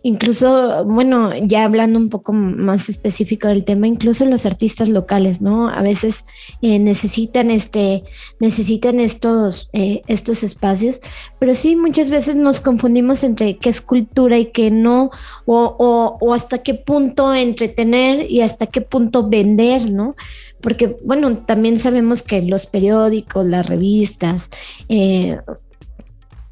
incluso, 0.01 0.85
bueno, 0.85 1.35
ya 1.35 1.65
hablando 1.65 1.99
un 1.99 2.07
poco 2.07 2.31
más 2.31 2.87
específico 2.87 3.49
del 3.49 3.65
tema, 3.65 3.85
incluso 3.85 4.25
los 4.25 4.45
artistas 4.45 4.87
locales, 4.87 5.41
¿no? 5.41 5.67
A 5.67 5.81
veces 5.81 6.23
eh, 6.61 6.79
necesitan 6.79 7.51
este, 7.51 8.05
necesitan 8.39 9.01
estos, 9.01 9.69
eh, 9.73 10.03
estos 10.07 10.41
espacios, 10.41 11.01
pero 11.37 11.53
sí, 11.53 11.75
muchas 11.75 12.11
veces 12.11 12.37
nos 12.37 12.61
confundimos 12.61 13.25
entre 13.25 13.57
qué 13.57 13.71
es 13.71 13.81
cultura 13.81 14.37
y 14.37 14.45
qué 14.45 14.71
no, 14.71 15.11
o, 15.45 16.17
o 16.21 16.33
hasta 16.33 16.59
qué 16.59 16.75
punto 16.75 17.33
entretener 17.33 18.31
y 18.31 18.39
hasta 18.39 18.67
qué 18.67 18.79
punto 18.79 19.27
vender, 19.27 19.91
¿no? 19.91 20.15
Porque, 20.61 20.95
bueno, 21.03 21.39
también 21.39 21.77
sabemos 21.77 22.23
que 22.23 22.41
los 22.41 22.67
periódicos, 22.67 23.45
las 23.45 23.67
revistas, 23.67 24.49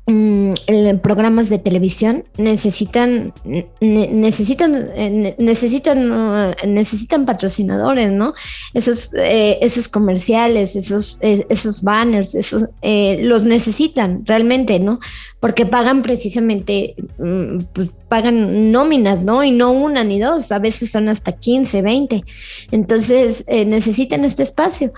eh, 0.08 0.54
Mm, 0.64 0.98
programas 1.02 1.50
de 1.50 1.60
televisión 1.60 2.26
necesitan 2.38 3.34
necesitan 3.80 4.92
eh, 4.96 5.36
necesitan 5.40 6.54
necesitan 6.68 7.26
patrocinadores 7.26 8.12
no 8.12 8.34
esos 8.74 9.12
eh, 9.14 9.60
esos 9.62 9.88
comerciales 9.88 10.76
esos 10.76 11.18
esos 11.22 11.82
banners 11.84 12.36
esos 12.36 12.70
eh, 12.82 13.20
los 13.24 13.46
necesitan 13.46 14.26
realmente 14.26 14.80
no 14.80 15.00
porque 15.40 15.66
pagan 15.66 16.02
precisamente 16.02 16.96
mm, 17.18 17.60
pues, 17.72 17.90
pagan 18.10 18.72
nóminas 18.72 19.22
no 19.22 19.44
y 19.44 19.52
no 19.52 19.72
una 19.72 20.04
ni 20.04 20.20
dos 20.20 20.52
a 20.52 20.60
veces 20.60 20.92
son 20.92 21.08
hasta 21.08 21.32
15 21.32 21.82
20 21.82 22.24
entonces 22.72 23.46
necesitan 23.48 24.26
este 24.26 24.44
espacio 24.44 24.92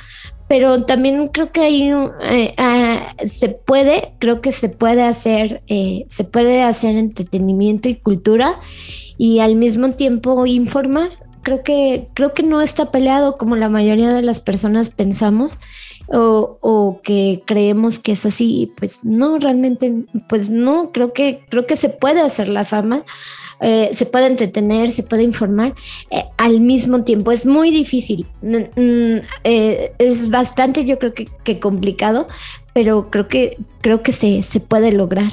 pero 0.48 0.84
también 0.84 1.28
creo 1.30 1.52
que 1.52 1.62
hay 1.62 1.92
eh, 2.22 2.54
ah, 2.58 3.16
se 3.24 3.50
puede 3.50 4.14
creo 4.20 4.42
que 4.42 4.52
se 4.52 4.70
puede 4.70 5.04
hacer 5.04 5.64
eh, 5.68 6.06
se 6.08 6.24
puede 6.24 6.62
hacer 6.62 6.96
entretenimiento 6.98 7.90
y 7.90 7.96
cultura 7.96 8.60
y 9.18 9.40
al 9.40 9.56
mismo 9.56 9.92
tiempo 9.92 10.46
informar. 10.46 11.10
Creo 11.44 11.62
que 11.62 12.08
creo 12.16 12.34
que 12.34 12.44
no 12.44 12.62
está 12.62 12.92
peleado 12.92 13.38
como 13.38 13.56
la 13.56 13.70
mayoría 13.70 14.12
de 14.12 14.24
las 14.24 14.40
personas 14.40 14.90
pensamos 14.90 15.60
o, 16.08 16.58
o, 16.62 17.02
que 17.04 17.44
creemos 17.46 18.00
que 18.00 18.14
es 18.14 18.26
así. 18.26 18.72
Pues 18.78 19.04
no 19.04 19.38
realmente 19.38 20.06
pues 20.28 20.50
no 20.50 20.92
creo 20.92 21.14
que 21.14 21.46
creo 21.50 21.68
que 21.68 21.76
se 21.76 21.90
puede 21.90 22.22
hacer 22.22 22.50
las 22.50 22.74
amas 22.74 23.04
eh, 23.62 23.90
se 23.92 24.06
puede 24.06 24.28
entretener, 24.28 24.92
se 24.92 25.04
puede 25.04 25.24
informar 25.24 25.74
eh, 26.12 26.26
al 26.38 26.62
mismo 26.62 27.04
tiempo. 27.04 27.32
Es 27.32 27.46
muy 27.46 27.72
difícil, 27.72 28.28
eh, 28.44 29.94
es 29.98 30.30
bastante 30.30 30.86
yo 30.86 31.00
creo 31.00 31.14
que, 31.14 31.26
que, 31.44 31.60
complicado, 31.60 32.28
pero 32.74 33.10
creo 33.10 33.28
que, 33.28 33.58
creo 33.82 34.04
que 34.04 34.12
se, 34.12 34.44
se 34.44 34.60
puede 34.60 34.92
lograr. 34.92 35.32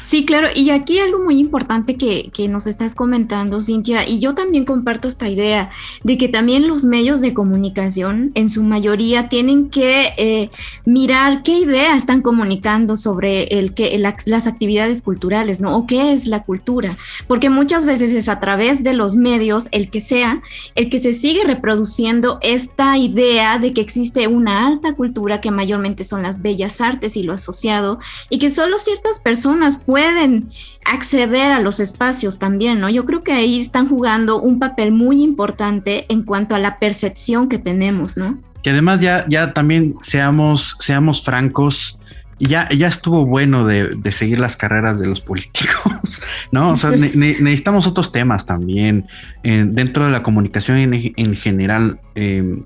Sí, 0.00 0.24
claro. 0.24 0.48
Y 0.54 0.70
aquí 0.70 0.98
algo 0.98 1.22
muy 1.22 1.38
importante 1.38 1.96
que, 1.96 2.30
nos 2.48 2.66
estás 2.66 2.94
comentando, 2.94 3.60
Cintia, 3.60 4.06
y 4.06 4.18
yo 4.18 4.34
también 4.34 4.64
comparto 4.64 5.06
esta 5.06 5.28
idea 5.28 5.70
de 6.02 6.18
que 6.18 6.28
también 6.28 6.66
los 6.66 6.84
medios 6.84 7.20
de 7.20 7.32
comunicación 7.32 8.32
en 8.34 8.50
su 8.50 8.64
mayoría 8.64 9.28
tienen 9.28 9.70
que 9.70 10.12
eh, 10.16 10.50
mirar 10.84 11.44
qué 11.44 11.60
idea 11.60 11.94
están 11.94 12.20
comunicando 12.20 12.96
sobre 12.96 13.44
el 13.44 13.74
que 13.74 13.96
las 13.98 14.46
actividades 14.46 15.02
culturales, 15.02 15.60
¿no? 15.60 15.76
O 15.76 15.86
qué 15.86 16.12
es 16.12 16.26
la 16.26 16.42
cultura. 16.42 16.98
Porque 17.28 17.48
muchas 17.48 17.84
veces 17.84 18.12
es 18.12 18.28
a 18.28 18.40
través 18.40 18.82
de 18.82 18.92
los 18.92 19.14
medios, 19.14 19.68
el 19.70 19.88
que 19.88 20.00
sea, 20.00 20.42
el 20.74 20.90
que 20.90 20.98
se 20.98 21.12
sigue 21.12 21.44
reproduciendo 21.44 22.38
esta 22.42 22.98
idea 22.98 23.58
de 23.58 23.72
que 23.72 23.80
existe 23.80 24.26
una 24.26 24.66
alta 24.66 24.94
cultura 24.94 25.40
que 25.40 25.50
mayormente 25.52 26.02
son 26.02 26.24
las 26.24 26.42
bellas 26.42 26.80
artes 26.80 27.16
y 27.16 27.22
lo 27.22 27.32
asociado, 27.32 28.00
y 28.28 28.38
que 28.38 28.50
solo 28.50 28.78
ciertas 28.78 29.20
personas 29.20 29.61
pueden 29.84 30.48
acceder 30.84 31.52
a 31.52 31.60
los 31.60 31.80
espacios 31.80 32.38
también, 32.38 32.80
¿no? 32.80 32.90
Yo 32.90 33.04
creo 33.04 33.22
que 33.22 33.32
ahí 33.32 33.60
están 33.60 33.88
jugando 33.88 34.40
un 34.40 34.58
papel 34.58 34.92
muy 34.92 35.22
importante 35.22 36.06
en 36.08 36.22
cuanto 36.22 36.54
a 36.54 36.58
la 36.58 36.78
percepción 36.78 37.48
que 37.48 37.58
tenemos, 37.58 38.16
¿no? 38.16 38.38
Que 38.62 38.70
además 38.70 39.00
ya, 39.00 39.24
ya 39.28 39.52
también 39.52 39.94
seamos, 40.00 40.76
seamos 40.80 41.24
francos, 41.24 41.98
ya, 42.38 42.68
ya 42.70 42.88
estuvo 42.88 43.24
bueno 43.24 43.66
de, 43.66 44.00
seguir 44.10 44.40
las 44.40 44.56
carreras 44.56 44.98
de 44.98 45.06
los 45.06 45.20
políticos, 45.20 46.22
¿no? 46.52 46.70
O 46.70 46.76
sea, 46.76 46.90
necesitamos 46.90 47.86
otros 47.86 48.12
temas 48.12 48.46
también 48.46 49.06
dentro 49.42 50.06
de 50.06 50.10
la 50.10 50.22
comunicación 50.22 50.78
en, 50.78 51.36
general, 51.36 52.00
eh, 52.14 52.62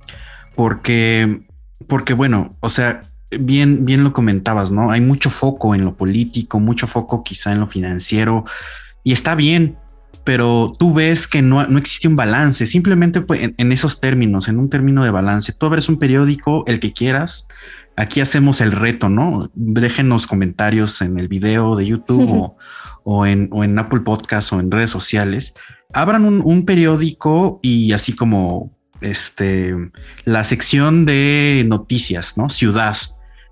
porque, 0.54 1.42
porque 1.86 2.14
bueno, 2.14 2.56
o 2.60 2.68
sea, 2.68 3.02
bien, 3.38 3.84
bien 3.84 4.04
lo 4.04 4.12
comentabas, 4.12 4.70
¿no? 4.70 4.90
Hay 4.90 5.00
mucho 5.00 5.30
foco 5.30 5.74
en 5.74 5.84
lo 5.84 5.96
político, 5.96 6.60
mucho 6.60 6.86
foco 6.86 7.22
quizá 7.22 7.52
en 7.52 7.60
lo 7.60 7.66
financiero, 7.66 8.44
y 9.02 9.12
está 9.12 9.34
bien, 9.34 9.76
pero 10.24 10.72
tú 10.76 10.92
ves 10.92 11.28
que 11.28 11.40
no, 11.40 11.66
no 11.68 11.78
existe 11.78 12.08
un 12.08 12.16
balance, 12.16 12.66
simplemente 12.66 13.20
pues, 13.20 13.52
en, 13.56 13.72
esos 13.72 14.00
términos, 14.00 14.48
en 14.48 14.58
un 14.58 14.68
término 14.68 15.04
de 15.04 15.10
balance. 15.10 15.52
Tú 15.52 15.66
abres 15.66 15.88
un 15.88 15.98
periódico, 15.98 16.64
el 16.66 16.80
que 16.80 16.92
quieras, 16.92 17.46
aquí 17.96 18.20
hacemos 18.20 18.60
el 18.60 18.72
reto, 18.72 19.08
¿no? 19.08 19.50
Déjenos 19.54 20.26
comentarios 20.26 21.00
en 21.00 21.18
el 21.18 21.28
video 21.28 21.76
de 21.76 21.86
YouTube 21.86 22.54
o, 23.04 23.26
en, 23.26 23.48
o 23.52 23.62
en 23.62 23.78
Apple 23.78 24.00
Podcast 24.00 24.52
o 24.52 24.58
en 24.58 24.70
redes 24.70 24.90
sociales. 24.90 25.54
Abran 25.94 26.24
un, 26.24 26.42
un 26.44 26.64
periódico 26.64 27.60
y 27.62 27.92
así 27.92 28.12
como 28.12 28.76
este, 29.00 29.74
la 30.24 30.44
sección 30.44 31.06
de 31.06 31.64
noticias, 31.66 32.36
¿no? 32.36 32.50
Ciudad 32.50 32.96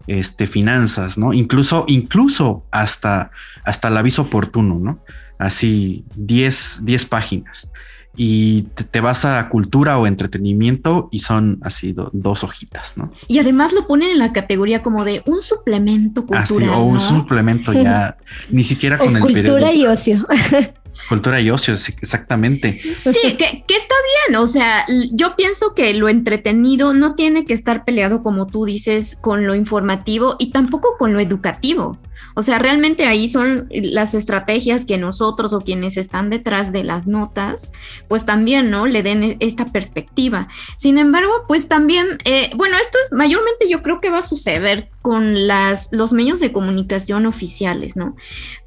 este, 0.06 0.46
finanzas, 0.46 1.18
¿no? 1.18 1.32
Incluso, 1.32 1.84
incluso 1.88 2.64
hasta, 2.70 3.30
hasta 3.64 3.88
el 3.88 3.96
aviso 3.96 4.22
oportuno, 4.22 4.78
¿no? 4.78 4.98
Así 5.38 6.04
10, 6.16 6.80
10 6.82 7.06
páginas. 7.06 7.72
y 8.16 8.62
te, 8.92 9.00
vas 9.00 9.24
a 9.24 9.48
cultura 9.48 9.98
o 9.98 10.06
entretenimiento 10.06 11.08
y 11.10 11.18
son 11.18 11.58
así 11.62 11.96
dos 12.12 12.44
hojitas, 12.44 12.96
¿no? 12.96 13.10
Y 13.26 13.40
además 13.40 13.72
lo 13.72 13.88
ponen 13.88 14.10
en 14.10 14.18
la 14.18 14.32
categoría 14.32 14.84
como 14.84 15.04
de 15.04 15.22
un 15.26 15.40
suplemento 15.40 16.24
cultural. 16.24 16.70
o 16.70 16.84
un 16.84 17.00
suplemento 17.00 17.72
ya, 17.72 18.16
ni 18.50 18.62
siquiera 18.62 18.98
con 18.98 19.16
el 19.16 19.22
Cultura 19.22 19.72
y 19.72 19.86
ocio. 19.86 20.24
Cultura 21.08 21.40
y 21.40 21.50
ocio, 21.50 21.74
exactamente. 21.74 22.80
Sí, 22.80 23.36
que, 23.36 23.64
que, 23.66 23.76
está 23.76 23.94
bien. 24.26 24.36
O 24.36 24.46
sea, 24.46 24.86
yo 25.12 25.36
pienso 25.36 25.74
que 25.74 25.92
lo 25.94 26.08
entretenido 26.08 26.94
no 26.94 27.14
tiene 27.14 27.44
que 27.44 27.52
estar 27.52 27.84
peleado, 27.84 28.22
como 28.22 28.46
tú 28.46 28.64
dices, 28.64 29.16
con 29.20 29.46
lo 29.46 29.54
informativo 29.54 30.36
y 30.38 30.50
tampoco 30.50 30.96
con 30.98 31.12
lo 31.12 31.20
educativo. 31.20 31.98
O 32.36 32.42
sea, 32.42 32.58
realmente 32.58 33.06
ahí 33.06 33.28
son 33.28 33.68
las 33.70 34.14
estrategias 34.14 34.84
que 34.84 34.98
nosotros 34.98 35.52
o 35.52 35.60
quienes 35.60 35.96
están 35.96 36.30
detrás 36.30 36.72
de 36.72 36.82
las 36.82 37.06
notas, 37.06 37.70
pues 38.08 38.26
también, 38.26 38.70
¿no? 38.70 38.86
Le 38.86 39.02
den 39.02 39.22
e, 39.22 39.36
esta 39.40 39.66
perspectiva. 39.66 40.48
Sin 40.76 40.98
embargo, 40.98 41.30
pues 41.46 41.68
también, 41.68 42.18
eh, 42.24 42.50
bueno, 42.56 42.76
esto 42.78 42.98
es 43.04 43.12
mayormente 43.12 43.68
yo 43.68 43.82
creo 43.82 44.00
que 44.00 44.10
va 44.10 44.18
a 44.18 44.22
suceder 44.22 44.88
con 45.00 45.46
las, 45.46 45.92
los 45.92 46.12
medios 46.12 46.40
de 46.40 46.52
comunicación 46.52 47.26
oficiales, 47.26 47.96
¿no? 47.96 48.16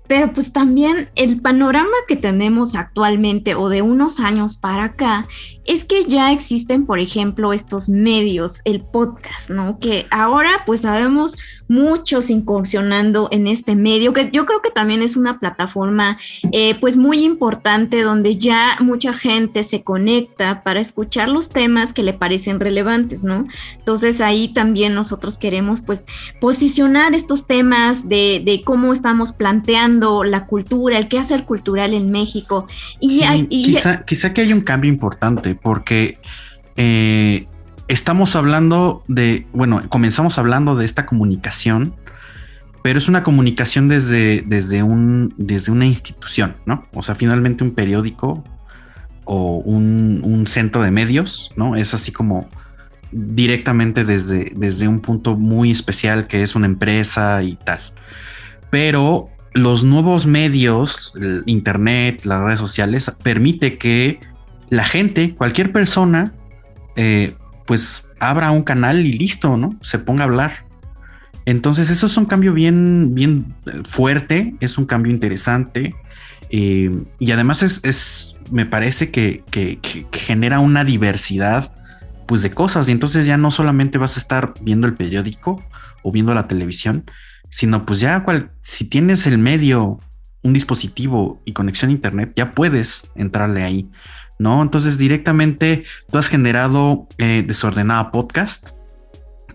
Pero 0.07 0.33
pues 0.33 0.53
también 0.53 1.09
el 1.15 1.41
panorama 1.41 1.95
que 2.07 2.15
tenemos 2.15 2.75
actualmente 2.75 3.55
o 3.55 3.69
de 3.69 3.81
unos 3.81 4.19
años 4.19 4.57
para 4.57 4.85
acá 4.85 5.25
es 5.67 5.83
que 5.83 6.05
ya 6.05 6.31
existen, 6.31 6.85
por 6.85 6.99
ejemplo, 6.99 7.53
estos 7.53 7.89
medios, 7.89 8.61
el 8.63 8.81
podcast, 8.81 9.49
¿no? 9.49 9.79
Que 9.79 10.07
ahora 10.09 10.63
pues 10.65 10.81
sabemos 10.81 11.37
muchos 11.67 12.29
incursionando 12.29 13.27
en 13.31 13.47
este 13.47 13.75
medio, 13.75 14.13
que 14.13 14.29
yo 14.31 14.45
creo 14.45 14.61
que 14.61 14.71
también 14.71 15.01
es 15.01 15.17
una 15.17 15.39
plataforma 15.39 16.17
eh, 16.53 16.75
pues 16.79 16.95
muy 16.95 17.25
importante 17.25 18.01
donde 18.01 18.37
ya 18.37 18.77
mucha 18.79 19.11
gente 19.11 19.63
se 19.65 19.83
conecta 19.83 20.63
para 20.63 20.79
escuchar 20.79 21.27
los 21.27 21.49
temas 21.49 21.91
que 21.91 22.03
le 22.03 22.13
parecen 22.13 22.61
relevantes, 22.61 23.25
¿no? 23.25 23.45
Entonces 23.77 24.21
ahí 24.21 24.47
también 24.53 24.93
nosotros 24.93 25.37
queremos 25.37 25.81
pues 25.81 26.05
posicionar 26.39 27.13
estos 27.13 27.45
temas 27.45 28.07
de, 28.07 28.41
de 28.43 28.61
cómo 28.63 28.93
estamos 28.93 29.33
planteando 29.33 30.23
la 30.23 30.45
cultura, 30.45 30.97
el 30.97 31.09
qué 31.09 31.19
hacer 31.19 31.43
cultural 31.43 31.93
en 31.93 32.09
México. 32.11 32.67
Y, 33.01 33.21
quizá, 33.49 34.05
quizá 34.05 34.33
que 34.33 34.41
hay 34.41 34.53
un 34.53 34.61
cambio 34.61 34.89
importante 34.89 35.56
porque 35.61 36.19
eh, 36.75 37.47
estamos 37.87 38.35
hablando 38.35 39.03
de, 39.07 39.47
bueno, 39.53 39.81
comenzamos 39.89 40.37
hablando 40.37 40.75
de 40.75 40.85
esta 40.85 41.05
comunicación, 41.05 41.95
pero 42.83 42.99
es 42.99 43.07
una 43.07 43.23
comunicación 43.23 43.87
desde, 43.87 44.43
desde, 44.45 44.83
un, 44.83 45.33
desde 45.37 45.71
una 45.71 45.85
institución, 45.85 46.55
¿no? 46.65 46.85
O 46.93 47.03
sea, 47.03 47.15
finalmente 47.15 47.63
un 47.63 47.71
periódico 47.71 48.43
o 49.25 49.57
un, 49.57 50.45
centro 50.47 50.81
de 50.81 50.91
medios, 50.91 51.51
¿no? 51.57 51.75
Es 51.75 51.93
así 51.93 52.11
como 52.11 52.47
directamente 53.11 54.05
desde, 54.05 54.51
desde 54.55 54.87
un 54.87 55.01
punto 55.01 55.35
muy 55.35 55.71
especial 55.71 56.27
que 56.27 56.43
es 56.43 56.55
una 56.55 56.65
empresa 56.65 57.43
y 57.43 57.57
tal. 57.57 57.81
Pero 58.69 59.29
los 59.53 59.83
nuevos 59.83 60.25
medios, 60.25 61.13
internet, 61.45 62.21
las 62.23 62.41
redes 62.41 62.59
sociales, 62.59 63.11
permite 63.23 63.77
que 63.77 64.19
la 64.69 64.83
gente, 64.83 65.35
cualquier 65.35 65.71
persona, 65.71 66.33
eh, 66.95 67.35
pues 67.65 68.03
abra 68.19 68.51
un 68.51 68.63
canal 68.63 69.05
y 69.05 69.13
listo, 69.13 69.57
¿no? 69.57 69.77
Se 69.81 69.99
ponga 69.99 70.23
a 70.23 70.27
hablar. 70.27 70.65
Entonces, 71.45 71.89
eso 71.89 72.07
es 72.07 72.17
un 72.17 72.25
cambio 72.25 72.53
bien, 72.53 73.15
bien 73.15 73.55
eh, 73.65 73.81
fuerte, 73.85 74.55
es 74.59 74.77
un 74.77 74.85
cambio 74.85 75.13
interesante. 75.13 75.95
Eh, 76.49 77.03
y 77.19 77.31
además 77.31 77.63
es, 77.63 78.35
me 78.51 78.65
parece 78.65 79.11
que, 79.11 79.43
genera 80.11 80.59
una 80.59 80.83
diversidad 80.83 81.73
pues 82.25 82.41
de 82.41 82.51
cosas 82.51 82.89
y 82.89 82.91
entonces 82.91 83.25
ya 83.25 83.37
no 83.37 83.51
solamente 83.51 83.97
vas 83.97 84.17
a 84.17 84.19
estar 84.19 84.53
viendo 84.61 84.85
el 84.85 84.95
periódico 84.95 85.63
o 86.03 86.11
viendo 86.11 86.33
la 86.33 86.47
televisión, 86.47 87.05
sino 87.49 87.85
pues 87.85 88.01
ya 88.01 88.23
cual, 88.23 88.51
si 88.61 88.85
tienes 88.85 89.27
el 89.27 89.37
medio, 89.37 89.99
un 90.43 90.53
dispositivo 90.53 91.41
y 91.45 91.53
conexión 91.53 91.89
a 91.89 91.93
internet, 91.93 92.33
ya 92.35 92.53
puedes 92.53 93.09
entrarle 93.15 93.63
ahí. 93.63 93.89
¿No? 94.39 94.61
Entonces 94.61 94.97
directamente 94.97 95.83
tú 96.09 96.17
has 96.17 96.27
generado 96.27 97.07
eh, 97.17 97.43
Desordenada 97.45 98.11
Podcast, 98.11 98.71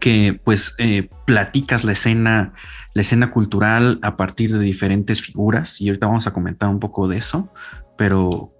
que 0.00 0.40
pues 0.42 0.74
eh, 0.78 1.08
platicas 1.26 1.84
la 1.84 1.92
escena, 1.92 2.54
la 2.94 3.02
escena 3.02 3.30
cultural 3.30 3.98
a 4.02 4.16
partir 4.16 4.52
de 4.52 4.64
diferentes 4.64 5.22
figuras 5.22 5.80
y 5.80 5.88
ahorita 5.88 6.06
vamos 6.06 6.26
a 6.26 6.32
comentar 6.32 6.68
un 6.68 6.80
poco 6.80 7.06
de 7.06 7.18
eso, 7.18 7.52
pero, 7.96 8.52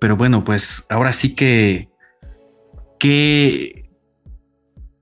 pero 0.00 0.16
bueno, 0.16 0.44
pues 0.44 0.86
ahora 0.88 1.12
sí 1.12 1.34
que, 1.34 1.90
que, 2.98 3.82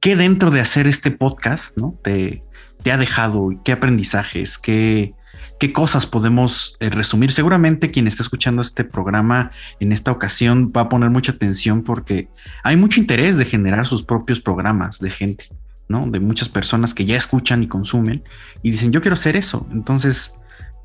dentro 0.02 0.50
de 0.50 0.60
hacer 0.60 0.86
este 0.86 1.10
podcast, 1.10 1.78
¿no? 1.78 1.98
Te, 2.02 2.42
te 2.82 2.92
ha 2.92 2.96
dejado, 2.96 3.50
qué 3.64 3.72
aprendizajes, 3.72 4.58
qué, 4.58 5.14
qué 5.58 5.72
cosas 5.72 6.06
podemos 6.06 6.76
eh, 6.80 6.90
resumir. 6.90 7.32
Seguramente 7.32 7.90
quien 7.90 8.06
está 8.06 8.22
escuchando 8.22 8.62
este 8.62 8.84
programa 8.84 9.50
en 9.80 9.92
esta 9.92 10.10
ocasión 10.10 10.72
va 10.76 10.82
a 10.82 10.88
poner 10.88 11.10
mucha 11.10 11.32
atención 11.32 11.82
porque 11.82 12.28
hay 12.62 12.76
mucho 12.76 13.00
interés 13.00 13.38
de 13.38 13.44
generar 13.44 13.86
sus 13.86 14.02
propios 14.02 14.40
programas 14.40 14.98
de 14.98 15.10
gente, 15.10 15.48
¿no? 15.88 16.10
De 16.10 16.20
muchas 16.20 16.48
personas 16.48 16.94
que 16.94 17.04
ya 17.04 17.16
escuchan 17.16 17.62
y 17.62 17.68
consumen 17.68 18.22
y 18.62 18.70
dicen, 18.70 18.92
yo 18.92 19.00
quiero 19.00 19.14
hacer 19.14 19.36
eso. 19.36 19.66
Entonces, 19.72 20.38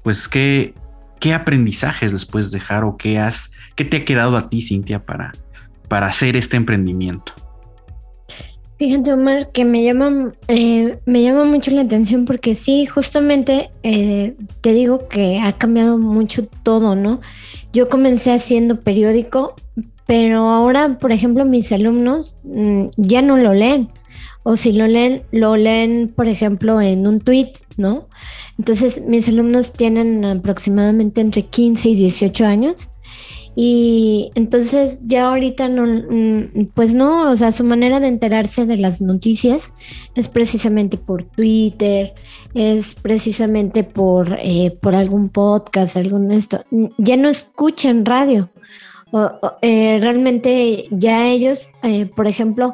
pues, 0.03 0.27
¿qué, 0.27 0.73
qué 1.19 1.33
aprendizajes 1.33 2.13
les 2.13 2.25
puedes 2.25 2.51
dejar 2.51 2.83
o 2.83 2.97
qué, 2.97 3.19
has, 3.19 3.51
qué 3.75 3.85
te 3.85 3.97
ha 3.97 4.05
quedado 4.05 4.37
a 4.37 4.49
ti, 4.49 4.61
Cintia, 4.61 5.05
para, 5.05 5.33
para 5.87 6.07
hacer 6.07 6.35
este 6.35 6.57
emprendimiento? 6.57 7.33
Fíjate, 8.79 9.11
Omar, 9.11 9.51
que 9.51 9.65
me 9.65 9.83
llama, 9.83 10.31
eh, 10.47 10.99
me 11.05 11.21
llama 11.21 11.43
mucho 11.43 11.69
la 11.71 11.81
atención 11.81 12.23
porque 12.23 12.55
sí, 12.55 12.85
justamente 12.85 13.71
eh, 13.83 14.35
te 14.61 14.71
digo 14.71 15.09
que 15.09 15.41
ha 15.41 15.51
cambiado 15.51 15.97
mucho 15.97 16.47
todo, 16.63 16.95
¿no? 16.95 17.19
Yo 17.73 17.89
comencé 17.89 18.31
haciendo 18.31 18.79
periódico, 18.79 19.53
pero 20.07 20.47
ahora, 20.47 20.97
por 20.97 21.11
ejemplo, 21.11 21.43
mis 21.43 21.73
alumnos 21.73 22.35
mm, 22.45 22.85
ya 22.95 23.21
no 23.21 23.35
lo 23.35 23.53
leen. 23.53 23.89
O 24.43 24.55
si 24.55 24.71
lo 24.71 24.87
leen, 24.87 25.23
lo 25.31 25.57
leen, 25.57 26.07
por 26.07 26.29
ejemplo, 26.29 26.79
en 26.79 27.05
un 27.05 27.19
tweet, 27.19 27.51
¿no? 27.75 28.07
Entonces, 28.57 29.01
mis 29.05 29.27
alumnos 29.27 29.73
tienen 29.73 30.23
aproximadamente 30.23 31.19
entre 31.19 31.41
15 31.41 31.89
y 31.89 31.95
18 31.95 32.45
años 32.45 32.87
y 33.61 34.31
entonces 34.35 35.01
ya 35.05 35.27
ahorita 35.27 35.67
no, 35.67 35.83
mm, 35.83 36.67
pues 36.73 36.95
no, 36.95 37.29
o 37.29 37.35
sea, 37.35 37.51
su 37.51 37.65
manera 37.65 37.99
de 37.99 38.07
enterarse 38.07 38.65
de 38.65 38.77
las 38.77 39.01
noticias 39.01 39.73
es 40.15 40.29
precisamente 40.29 40.95
por 40.95 41.25
Twitter, 41.25 42.13
es 42.53 42.95
precisamente 42.95 43.83
por, 43.83 44.37
eh, 44.41 44.71
por 44.79 44.95
algún 44.95 45.27
podcast, 45.27 45.97
algún 45.97 46.31
esto. 46.31 46.63
Ya 46.97 47.17
no 47.17 47.27
escuchan 47.27 48.05
radio. 48.05 48.49
Eh, 49.61 49.97
realmente 49.99 50.85
ya 50.91 51.27
ellos, 51.27 51.69
eh, 51.83 52.05
por 52.05 52.27
ejemplo, 52.27 52.73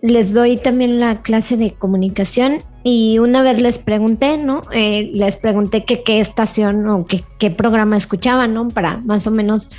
les 0.00 0.32
doy 0.32 0.56
también 0.56 0.98
la 0.98 1.20
clase 1.20 1.58
de 1.58 1.72
comunicación 1.72 2.60
y 2.82 3.18
una 3.18 3.42
vez 3.42 3.60
les 3.60 3.78
pregunté, 3.78 4.38
¿no? 4.38 4.62
Eh, 4.72 5.10
les 5.12 5.36
pregunté 5.36 5.84
qué 5.84 6.20
estación 6.20 6.88
o 6.88 7.06
qué 7.06 7.50
programa 7.50 7.96
escuchaban, 7.96 8.54
¿no? 8.54 8.68
Para 8.68 8.98
más 8.98 9.26
o 9.26 9.30
menos. 9.30 9.70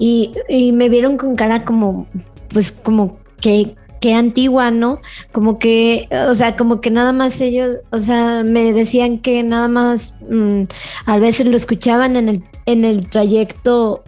Y, 0.00 0.32
me 0.72 0.88
vieron 0.88 1.18
con 1.18 1.36
cara 1.36 1.64
como, 1.64 2.06
pues 2.48 2.72
como 2.72 3.18
que, 3.38 3.76
que 4.00 4.14
antigua, 4.14 4.70
¿no? 4.70 5.00
Como 5.30 5.58
que, 5.58 6.08
o 6.30 6.34
sea, 6.34 6.56
como 6.56 6.80
que 6.80 6.90
nada 6.90 7.12
más 7.12 7.38
ellos, 7.42 7.76
o 7.90 7.98
sea, 7.98 8.42
me 8.42 8.72
decían 8.72 9.18
que 9.18 9.42
nada 9.42 9.68
más 9.68 10.14
mm, 10.30 10.62
a 11.04 11.18
veces 11.18 11.46
lo 11.46 11.56
escuchaban 11.56 12.16
en 12.16 12.30
el, 12.30 12.44
en 12.64 12.86
el 12.86 13.10
trayecto, 13.10 14.02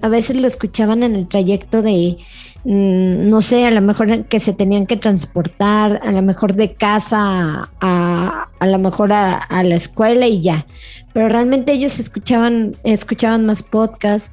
a 0.00 0.08
veces 0.08 0.36
lo 0.36 0.46
escuchaban 0.46 1.02
en 1.02 1.16
el 1.16 1.26
trayecto 1.26 1.82
de, 1.82 2.18
no 2.64 3.42
sé, 3.42 3.66
a 3.66 3.70
lo 3.70 3.82
mejor 3.82 4.24
que 4.24 4.40
se 4.40 4.54
tenían 4.54 4.86
que 4.86 4.96
transportar, 4.96 6.00
a 6.02 6.10
lo 6.12 6.22
mejor 6.22 6.54
de 6.54 6.72
casa 6.72 7.70
a, 7.80 8.48
a 8.58 8.66
lo 8.66 8.78
mejor 8.78 9.12
a, 9.12 9.46
la 9.50 9.74
escuela 9.74 10.26
y 10.26 10.40
ya. 10.40 10.66
Pero 11.12 11.28
realmente 11.28 11.72
ellos 11.72 11.98
escuchaban, 11.98 12.74
escuchaban 12.82 13.44
más 13.44 13.62
podcasts, 13.62 14.30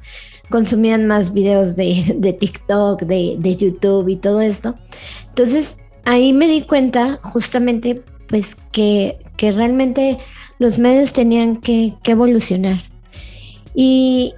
consumían 0.48 1.06
más 1.06 1.32
videos 1.34 1.76
de, 1.76 2.14
de 2.16 2.32
TikTok, 2.32 3.02
de, 3.02 3.36
de, 3.38 3.56
YouTube 3.56 4.08
y 4.08 4.16
todo 4.16 4.40
esto. 4.40 4.76
Entonces 5.28 5.82
ahí 6.04 6.32
me 6.32 6.48
di 6.48 6.62
cuenta 6.62 7.20
justamente 7.22 8.02
pues 8.28 8.56
que, 8.72 9.18
que 9.36 9.50
realmente 9.50 10.18
los 10.58 10.78
medios 10.78 11.12
tenían 11.12 11.56
que, 11.56 11.94
que 12.02 12.12
evolucionar. 12.12 12.80
Y, 13.74 14.34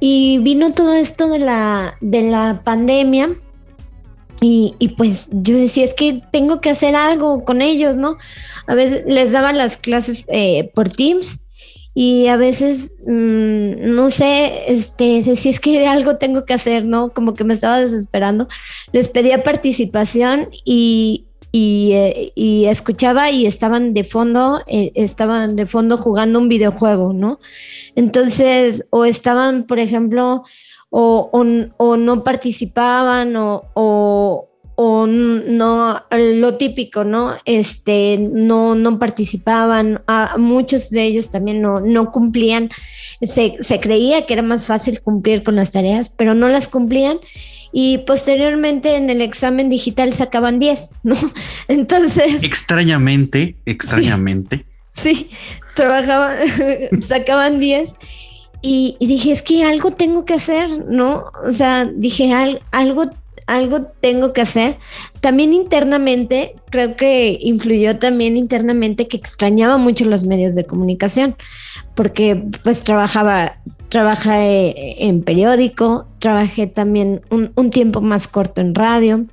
y 0.00 0.38
vino 0.38 0.72
todo 0.72 0.94
esto 0.94 1.28
de 1.28 1.38
la, 1.38 1.96
de 2.00 2.22
la 2.22 2.62
pandemia 2.64 3.30
y, 4.40 4.94
pues 4.96 5.28
yo 5.30 5.56
decía, 5.56 5.84
es 5.84 5.94
que 5.94 6.22
tengo 6.30 6.60
que 6.60 6.70
hacer 6.70 6.94
algo 6.94 7.44
con 7.44 7.62
ellos, 7.62 7.96
¿no? 7.96 8.16
A 8.66 8.74
veces 8.74 9.04
les 9.06 9.32
daban 9.32 9.56
las 9.56 9.76
clases 9.76 10.26
eh, 10.28 10.70
por 10.74 10.90
Teams 10.90 11.40
y 11.94 12.26
a 12.26 12.36
veces, 12.36 12.94
mm, 13.06 13.94
no 13.94 14.10
sé, 14.10 14.70
este, 14.70 15.22
si 15.22 15.48
es 15.48 15.58
que 15.58 15.86
algo 15.88 16.18
tengo 16.18 16.44
que 16.44 16.52
hacer, 16.52 16.84
¿no? 16.84 17.10
Como 17.10 17.34
que 17.34 17.44
me 17.44 17.54
estaba 17.54 17.80
desesperando. 17.80 18.46
Les 18.92 19.08
pedía 19.08 19.42
participación 19.42 20.50
y, 20.64 21.25
y, 21.58 21.92
eh, 21.92 22.70
escuchaba 22.70 23.30
y 23.30 23.46
estaban 23.46 23.94
de 23.94 24.04
fondo, 24.04 24.62
eh, 24.66 24.92
estaban 24.94 25.56
de 25.56 25.66
fondo 25.66 25.96
jugando 25.96 26.38
un 26.38 26.48
videojuego, 26.48 27.12
¿no? 27.14 27.40
Entonces, 27.94 28.84
o 28.90 29.06
estaban, 29.06 29.66
por 29.66 29.78
ejemplo, 29.78 30.44
o, 30.90 31.30
o, 31.78 31.96
no 31.96 32.24
participaban 32.24 33.34
o 33.36 34.50
o 34.78 35.06
no 35.06 36.02
lo 36.10 36.54
típico, 36.56 37.02
¿no? 37.02 37.34
Este, 37.46 38.18
no, 38.18 38.74
no 38.74 38.98
participaban, 38.98 40.02
muchos 40.36 40.90
de 40.90 41.02
ellos 41.04 41.30
también 41.30 41.62
no, 41.62 41.80
no 41.80 42.10
cumplían, 42.10 42.70
se, 43.22 43.56
creía 43.80 44.26
que 44.26 44.34
era 44.34 44.42
más 44.42 44.66
fácil 44.66 45.00
cumplir 45.00 45.42
con 45.42 45.56
las 45.56 45.72
tareas, 45.72 46.10
pero 46.10 46.34
no 46.34 46.48
las 46.48 46.68
cumplían 46.68 47.18
y 47.78 47.98
posteriormente 47.98 48.96
en 48.96 49.10
el 49.10 49.20
examen 49.20 49.68
digital 49.68 50.14
sacaban 50.14 50.58
10, 50.58 50.92
¿no? 51.02 51.14
Entonces... 51.68 52.42
Extrañamente, 52.42 53.56
extrañamente. 53.66 54.64
Sí, 54.92 55.28
trabajaban, 55.74 56.38
sacaban 57.06 57.58
10. 57.58 57.92
Y, 58.62 58.96
y, 58.98 59.06
dije, 59.06 59.30
es 59.30 59.42
que 59.42 59.62
algo 59.62 59.90
tengo 59.90 60.24
que 60.24 60.32
hacer, 60.32 60.86
¿no? 60.86 61.24
O 61.46 61.50
sea, 61.50 61.84
dije, 61.84 62.32
algo 62.70 63.10
algo 63.46 63.82
tengo 64.00 64.32
que 64.32 64.40
hacer. 64.40 64.78
También 65.20 65.52
internamente, 65.52 66.56
creo 66.70 66.96
que 66.96 67.38
influyó 67.40 67.98
también 67.98 68.36
internamente 68.36 69.08
que 69.08 69.16
extrañaba 69.16 69.78
mucho 69.78 70.04
los 70.04 70.24
medios 70.24 70.54
de 70.54 70.66
comunicación, 70.66 71.36
porque 71.94 72.42
pues 72.62 72.84
trabajaba, 72.84 73.58
trabajé 73.88 75.04
en 75.06 75.22
periódico, 75.22 76.06
trabajé 76.18 76.66
también 76.66 77.22
un, 77.30 77.70
tiempo 77.70 78.00
más 78.00 78.28
corto 78.28 78.60
en 78.60 78.74
radio. 78.74 79.24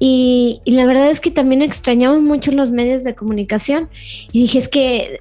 Y, 0.00 0.60
la 0.64 0.86
verdad 0.86 1.10
es 1.10 1.20
que 1.20 1.30
también 1.30 1.60
extrañaba 1.60 2.18
mucho 2.18 2.52
los 2.52 2.70
medios 2.70 3.04
de 3.04 3.14
comunicación 3.14 3.88
y 4.32 4.42
dije 4.42 4.58
es 4.58 4.68
que 4.68 5.20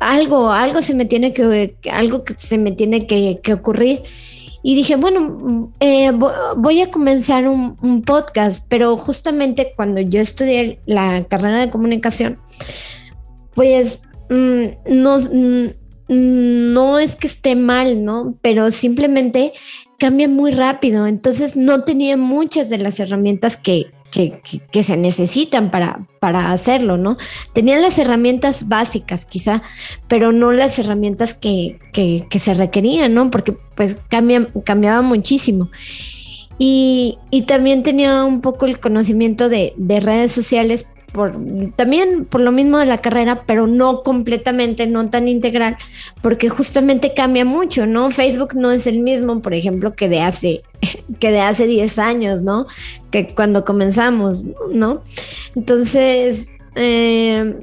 algo 0.00 0.52
algo 0.52 0.80
se 0.80 0.94
me 0.94 1.04
tiene 1.04 1.34
que 1.34 1.76
algo 1.92 2.24
que 2.24 2.32
se 2.34 2.56
me 2.56 2.70
tiene 2.70 3.06
que 3.06 3.52
ocurrir 3.52 4.04
y 4.66 4.74
dije, 4.74 4.96
bueno, 4.96 5.72
eh, 5.78 6.10
voy 6.56 6.80
a 6.80 6.90
comenzar 6.90 7.46
un, 7.46 8.02
podcast, 8.02 8.64
pero 8.68 8.96
justamente 8.96 9.72
cuando 9.76 10.00
yo 10.00 10.20
estudié 10.20 10.80
la 10.86 11.22
carrera 11.22 11.60
de 11.60 11.70
comunicación, 11.70 12.40
pues 13.54 14.02
mm, 14.28 14.64
no, 14.90 15.20
mm, 15.20 15.68
no 16.08 16.98
es 16.98 17.14
que 17.14 17.28
esté 17.28 17.54
mal, 17.54 18.04
¿no? 18.04 18.34
Pero 18.42 18.72
simplemente 18.72 19.52
cambia 20.00 20.26
muy 20.26 20.50
rápido, 20.50 21.06
entonces 21.06 21.54
no 21.54 21.84
tenía 21.84 22.16
muchas 22.16 22.68
de 22.68 22.78
las 22.78 22.98
herramientas 22.98 23.56
que, 23.56 23.86
que, 24.16 24.82
se 24.82 24.96
necesitan 24.96 25.70
para, 25.70 26.00
para 26.20 26.52
hacerlo, 26.52 26.96
¿no? 26.96 27.18
Tenían 27.52 27.82
las 27.82 27.98
herramientas 27.98 28.68
básicas 28.68 29.26
quizá, 29.26 29.62
pero 30.08 30.32
no 30.32 30.52
las 30.52 30.78
herramientas 30.78 31.34
que, 31.34 31.78
se 32.38 32.54
requerían, 32.54 33.12
¿no? 33.12 33.30
Porque 33.30 33.52
pues 33.74 33.98
cambiaba 34.08 35.02
muchísimo. 35.02 35.68
Y, 36.58 37.18
también 37.46 37.82
tenía 37.82 38.24
un 38.24 38.40
poco 38.40 38.64
el 38.64 38.80
conocimiento 38.80 39.50
de, 39.50 39.74
de 39.76 40.00
redes 40.00 40.32
sociales 40.32 40.88
también 41.76 42.26
por 42.26 42.40
lo 42.40 42.52
mismo 42.52 42.78
de 42.78 42.86
la 42.86 42.98
carrera, 42.98 43.44
pero 43.46 43.66
no 43.66 44.02
completamente, 44.02 44.86
no 44.86 45.08
tan 45.08 45.28
integral, 45.28 45.76
porque 46.22 46.48
justamente 46.48 47.14
cambia 47.14 47.44
mucho, 47.44 47.86
¿no? 47.86 48.10
Facebook 48.10 48.54
no 48.54 48.70
es 48.70 48.86
el 48.86 49.00
mismo, 49.00 49.40
por 49.40 49.54
ejemplo, 49.54 49.94
que 49.94 50.08
de 50.08 50.20
hace, 50.20 50.62
que 51.20 51.30
de 51.30 51.40
hace 51.40 51.66
10 51.66 51.98
años, 51.98 52.42
¿no? 52.42 52.66
Que 53.10 53.28
cuando 53.28 53.64
comenzamos, 53.64 54.44
¿no? 54.70 55.02
Entonces, 55.54 56.54
eh, 56.74 57.54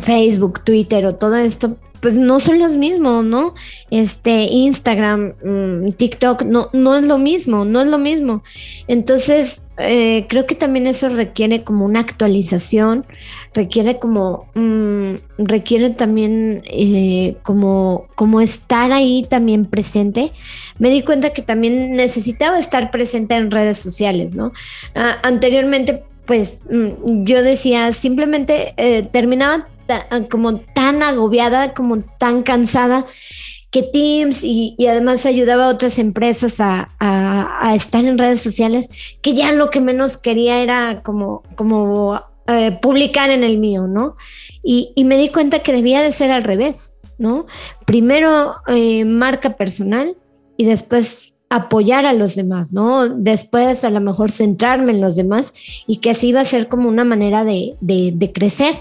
Facebook, 0.00 0.62
Twitter 0.62 1.06
o 1.06 1.14
todo 1.14 1.36
esto, 1.36 1.76
pues 2.00 2.18
no 2.18 2.40
son 2.40 2.58
los 2.58 2.76
mismos, 2.76 3.24
¿no? 3.24 3.54
Este, 3.90 4.44
Instagram, 4.44 5.34
mm, 5.44 5.88
TikTok, 5.96 6.42
no, 6.42 6.70
no 6.72 6.96
es 6.96 7.06
lo 7.06 7.18
mismo, 7.18 7.64
no 7.64 7.80
es 7.80 7.88
lo 7.88 7.98
mismo. 7.98 8.42
Entonces, 8.88 9.66
eh, 9.78 10.26
creo 10.28 10.46
que 10.46 10.54
también 10.54 10.86
eso 10.86 11.08
requiere 11.08 11.62
como 11.62 11.84
una 11.84 12.00
actualización, 12.00 13.06
requiere 13.54 13.98
como, 13.98 14.46
mm, 14.54 15.14
requiere 15.38 15.90
también 15.90 16.62
eh, 16.66 17.36
como, 17.42 18.06
como 18.14 18.40
estar 18.40 18.92
ahí 18.92 19.26
también 19.28 19.66
presente. 19.66 20.32
Me 20.78 20.90
di 20.90 21.02
cuenta 21.02 21.30
que 21.32 21.42
también 21.42 21.92
necesitaba 21.92 22.58
estar 22.58 22.90
presente 22.90 23.34
en 23.34 23.50
redes 23.50 23.78
sociales, 23.78 24.34
¿no? 24.34 24.52
Ah, 24.94 25.18
anteriormente, 25.22 26.02
pues 26.26 26.58
mm, 26.70 27.24
yo 27.24 27.42
decía, 27.42 27.92
simplemente 27.92 28.74
eh, 28.76 29.02
terminaba 29.02 29.68
como 30.30 30.60
tan 30.60 31.02
agobiada, 31.02 31.74
como 31.74 32.00
tan 32.18 32.42
cansada, 32.42 33.06
que 33.70 33.82
Teams 33.82 34.42
y, 34.42 34.76
además 34.88 35.26
ayudaba 35.26 35.66
a 35.66 35.68
otras 35.68 35.98
empresas 35.98 36.56
a, 36.60 36.88
estar 37.74 38.04
en 38.04 38.18
redes 38.18 38.40
sociales, 38.40 38.88
que 39.22 39.32
ya 39.32 39.52
lo 39.52 39.70
que 39.70 39.80
menos 39.80 40.16
quería 40.16 40.60
era 40.60 41.02
como, 41.02 41.42
como 41.54 42.20
eh, 42.48 42.76
publicar 42.82 43.30
en 43.30 43.44
el 43.44 43.58
mío, 43.58 43.86
¿no? 43.86 44.16
Y, 44.62 44.92
me 45.04 45.16
di 45.16 45.28
cuenta 45.28 45.60
que 45.60 45.72
debía 45.72 46.02
de 46.02 46.10
ser 46.10 46.32
al 46.32 46.42
revés, 46.42 46.94
¿no? 47.16 47.46
Primero 47.86 48.54
eh, 48.66 49.04
marca 49.04 49.56
personal 49.56 50.16
y 50.56 50.64
después 50.64 51.32
apoyar 51.48 52.06
a 52.06 52.12
los 52.12 52.34
demás, 52.34 52.72
¿no? 52.72 53.08
Después 53.08 53.84
a 53.84 53.90
lo 53.90 54.00
mejor 54.00 54.32
centrarme 54.32 54.92
en 54.92 55.00
los 55.00 55.16
demás 55.16 55.54
y 55.86 55.98
que 55.98 56.10
así 56.10 56.28
iba 56.28 56.40
a 56.40 56.44
ser 56.44 56.68
como 56.68 56.88
una 56.88 57.04
manera 57.04 57.44
de, 57.44 57.76
de 57.80 58.32
crecer. 58.32 58.80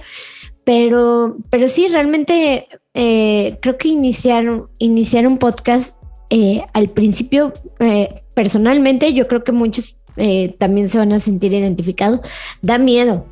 Pero, 0.63 1.37
pero 1.49 1.67
sí, 1.67 1.87
realmente 1.87 2.67
eh, 2.93 3.57
creo 3.61 3.77
que 3.77 3.89
iniciar, 3.89 4.63
iniciar 4.77 5.25
un 5.25 5.37
podcast 5.37 5.97
eh, 6.29 6.63
al 6.73 6.89
principio, 6.89 7.53
eh, 7.79 8.23
personalmente, 8.33 9.13
yo 9.13 9.27
creo 9.27 9.43
que 9.43 9.51
muchos 9.51 9.95
también 10.57 10.89
se 10.89 10.97
van 10.97 11.13
a 11.13 11.19
sentir 11.21 11.53
identificados, 11.53 12.19
da 12.61 12.77
miedo, 12.77 13.25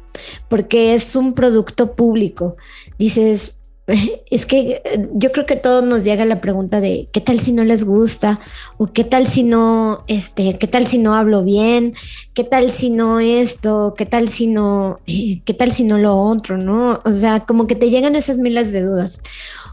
porque 0.47 0.93
es 0.93 1.17
un 1.17 1.33
producto 1.33 1.97
público. 1.97 2.55
Dices, 2.97 3.56
es 4.29 4.45
que 4.45 4.81
eh, 4.83 5.07
yo 5.13 5.31
creo 5.31 5.45
que 5.45 5.55
todos 5.55 5.83
nos 5.83 6.03
llega 6.03 6.25
la 6.25 6.41
pregunta 6.41 6.81
de 6.81 7.07
qué 7.13 7.21
tal 7.21 7.39
si 7.39 7.53
no 7.53 7.63
les 7.63 7.85
gusta 7.85 8.39
o 8.77 8.87
qué 8.87 9.05
tal 9.05 9.27
si 9.27 9.43
no 9.43 10.03
este 10.07 10.57
qué 10.57 10.67
tal 10.67 10.87
si 10.87 10.97
no 10.97 11.15
hablo 11.15 11.43
bien 11.43 11.93
qué 12.33 12.43
tal 12.43 12.69
si 12.71 12.89
no 12.89 13.21
esto 13.21 13.93
qué 13.97 14.05
tal 14.05 14.27
si 14.27 14.47
no 14.47 14.99
eh, 15.07 15.41
qué 15.45 15.53
tal 15.53 15.71
si 15.71 15.85
no 15.85 15.97
lo 15.97 16.17
otro 16.17 16.57
no 16.57 16.99
o 17.05 17.11
sea 17.11 17.45
como 17.45 17.65
que 17.65 17.75
te 17.75 17.89
llegan 17.89 18.15
esas 18.17 18.37
miles 18.37 18.73
de 18.73 18.81
dudas 18.81 19.21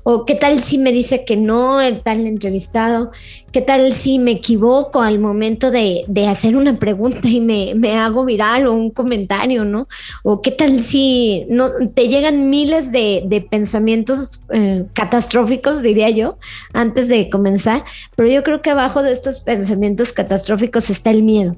o 0.04 0.26
qué 0.26 0.34
tal 0.34 0.60
si 0.60 0.78
me 0.78 0.92
dice 0.92 1.24
que 1.24 1.36
no 1.36 1.80
el 1.80 2.02
tal 2.02 2.26
entrevistado, 2.26 3.10
qué 3.52 3.62
tal 3.62 3.92
si 3.94 4.18
me 4.18 4.32
equivoco 4.32 5.00
al 5.00 5.18
momento 5.18 5.70
de, 5.70 6.04
hacer 6.28 6.56
una 6.56 6.78
pregunta 6.78 7.26
y 7.26 7.40
me, 7.40 7.98
hago 7.98 8.24
viral 8.24 8.66
o 8.66 8.74
un 8.74 8.90
comentario, 8.90 9.64
¿no? 9.64 9.88
O 10.22 10.42
qué 10.42 10.50
tal 10.50 10.80
si 10.80 11.46
no, 11.48 11.70
te 11.94 12.08
llegan 12.08 12.50
miles 12.50 12.92
de, 12.92 13.46
pensamientos 13.50 14.42
eh, 14.50 14.84
catastróficos, 14.92 15.82
diría 15.82 16.10
yo, 16.10 16.36
antes 16.72 17.08
de 17.08 17.30
comenzar, 17.30 17.84
pero 18.14 18.28
yo 18.28 18.42
creo 18.42 18.60
que 18.60 18.70
abajo 18.70 19.02
de 19.02 19.12
estos 19.12 19.40
pensamientos 19.40 20.12
catastróficos 20.12 20.90
está 20.90 21.10
el 21.10 21.22
miedo. 21.22 21.56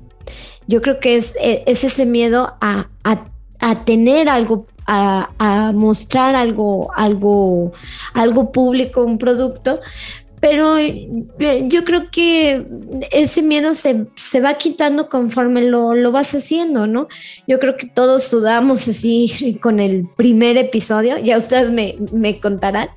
Yo 0.69 0.83
creo 0.83 1.01
que 1.01 1.17
es, 1.17 1.35
e, 1.41 1.65
ese 1.67 2.07
miedo 2.07 2.55
a, 2.61 2.89
a 3.05 3.85
tener 3.85 4.29
algo 4.29 4.67
a, 4.87 5.73
mostrar 5.75 6.37
algo, 6.37 6.91
algo, 6.95 7.73
algo 8.15 8.53
público, 8.53 9.03
un 9.03 9.19
producto, 9.19 9.81
pero 10.41 10.77
eh, 10.79 11.09
yo 11.65 11.85
creo 11.85 12.11
que 12.11 12.67
ese 13.11 13.43
miedo 13.43 13.75
se, 13.75 14.07
va 14.41 14.55
quitando 14.55 15.09
conforme 15.09 15.63
lo, 15.63 15.95
lo, 15.95 16.13
vas 16.13 16.35
haciendo, 16.35 16.87
¿no? 16.87 17.09
Yo 17.47 17.59
creo 17.59 17.77
que 17.77 17.87
todos 17.87 18.25
sudamos 18.25 18.87
así 18.87 19.59
con 19.63 19.81
el 19.81 20.07
primer 20.17 20.57
episodio, 20.57 21.19
ya 21.19 21.39
ustedes 21.39 21.73
me, 21.73 21.97
me 22.13 22.39
contarán, 22.39 22.89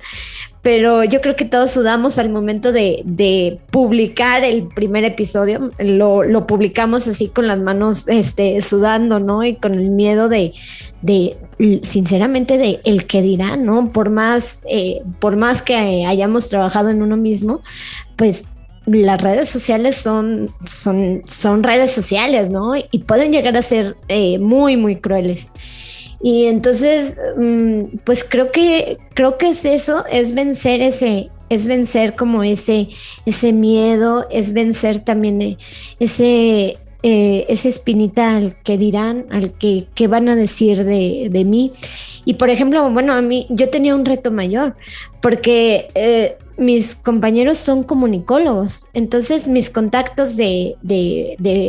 pero 0.62 1.04
yo 1.04 1.22
creo 1.22 1.36
que 1.36 1.46
todos 1.46 1.70
sudamos 1.70 2.18
al 2.18 2.28
momento 2.28 2.70
de, 2.72 3.58
publicar 3.70 4.44
el 4.44 4.68
primer 4.68 5.04
episodio. 5.04 5.70
Lo, 5.78 6.46
publicamos 6.46 7.08
así 7.08 7.28
con 7.28 7.46
las 7.46 7.58
manos 7.58 8.06
este, 8.08 8.60
sudando, 8.60 9.20
¿no? 9.20 9.42
Y 9.42 9.56
con 9.56 9.74
el 9.74 9.90
miedo 9.90 10.28
de, 10.28 10.52
de 11.02 11.36
sinceramente, 11.82 12.58
de 12.58 12.80
el 12.84 13.06
que 13.06 13.22
dirá, 13.22 13.56
¿no? 13.56 13.92
Por 13.92 14.10
más, 14.10 14.62
eh, 14.68 15.02
por 15.18 15.36
más 15.36 15.62
que 15.62 16.04
hayamos 16.06 16.48
trabajado 16.48 16.90
en 16.90 17.02
uno 17.02 17.16
mismo, 17.16 17.62
pues 18.16 18.44
las 18.86 19.20
redes 19.20 19.48
sociales 19.48 19.96
son, 19.96 20.50
son, 20.64 21.22
son 21.26 21.62
redes 21.62 21.92
sociales, 21.92 22.50
¿no? 22.50 22.74
Y 22.76 22.98
pueden 23.06 23.32
llegar 23.32 23.56
a 23.56 23.62
ser 23.62 23.96
eh, 24.08 24.38
muy, 24.38 24.76
muy 24.76 24.96
crueles. 24.96 25.52
Y 26.22 26.46
entonces, 26.46 27.16
mm, 27.36 27.98
pues 28.04 28.24
creo 28.24 28.52
que, 28.52 28.98
creo 29.14 29.38
que 29.38 29.50
es 29.50 29.64
eso, 29.64 30.04
es 30.10 30.34
vencer 30.34 30.82
ese, 30.82 31.30
es 31.48 31.66
vencer 31.66 32.14
como 32.14 32.42
ese, 32.42 32.88
ese 33.26 33.52
miedo, 33.52 34.26
es 34.30 34.52
vencer 34.52 34.98
también 35.00 35.40
eh, 35.40 35.58
ese, 35.98 36.78
eh, 37.02 37.46
esa 37.48 37.68
espinita 37.68 38.36
al 38.36 38.56
que 38.62 38.76
dirán, 38.76 39.26
al 39.30 39.52
que, 39.52 39.86
van 40.08 40.28
a 40.28 40.36
decir 40.36 40.84
de, 40.84 41.28
de, 41.30 41.44
mí. 41.44 41.72
Y 42.24 42.34
por 42.34 42.50
ejemplo, 42.50 42.90
bueno, 42.90 43.14
a 43.14 43.22
mí 43.22 43.46
yo 43.48 43.70
tenía 43.70 43.94
un 43.94 44.04
reto 44.04 44.30
mayor, 44.30 44.74
porque 45.20 45.88
eh, 45.94 46.36
mis 46.60 46.94
compañeros 46.94 47.56
son 47.56 47.82
comunicólogos, 47.82 48.86
entonces 48.92 49.48
mis 49.48 49.70
contactos 49.70 50.36
de, 50.36 50.76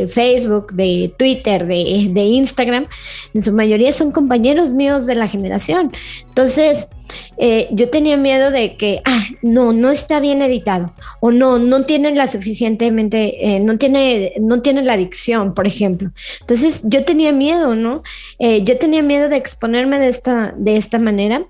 Facebook, 0.09 0.73
de 0.73 1.13
Twitter, 1.17 1.65
de, 1.65 2.09
de, 2.11 2.21
Instagram, 2.21 2.87
en 3.33 3.41
su 3.41 3.53
mayoría 3.53 3.93
son 3.93 4.11
compañeros 4.11 4.73
míos 4.73 5.05
de 5.05 5.15
la 5.15 5.29
generación. 5.29 5.91
Entonces, 6.27 6.89
eh, 7.37 7.69
yo 7.71 7.89
tenía 7.89 8.17
miedo 8.17 8.51
de 8.51 8.75
que, 8.75 9.01
ah, 9.05 9.23
no, 9.41 9.73
no 9.73 9.89
está 9.89 10.19
bien 10.19 10.41
editado, 10.41 10.93
o 11.21 11.31
no, 11.31 11.57
no 11.57 11.85
tienen 11.85 12.17
la 12.17 12.27
suficientemente, 12.27 13.55
eh, 13.55 13.59
no, 13.59 13.77
tiene, 13.77 14.33
no 14.41 14.61
tiene 14.61 14.81
la 14.81 14.97
dicción, 14.97 15.53
por 15.53 15.67
ejemplo. 15.67 16.11
Entonces, 16.41 16.81
yo 16.83 17.05
tenía 17.05 17.31
miedo, 17.31 17.75
¿no? 17.75 18.03
Eh, 18.39 18.63
yo 18.63 18.77
tenía 18.77 19.01
miedo 19.01 19.29
de 19.29 19.37
exponerme 19.37 19.99
de 19.99 20.09
esta, 20.09 20.53
de 20.57 20.75
esta 20.77 20.99
manera, 20.99 21.45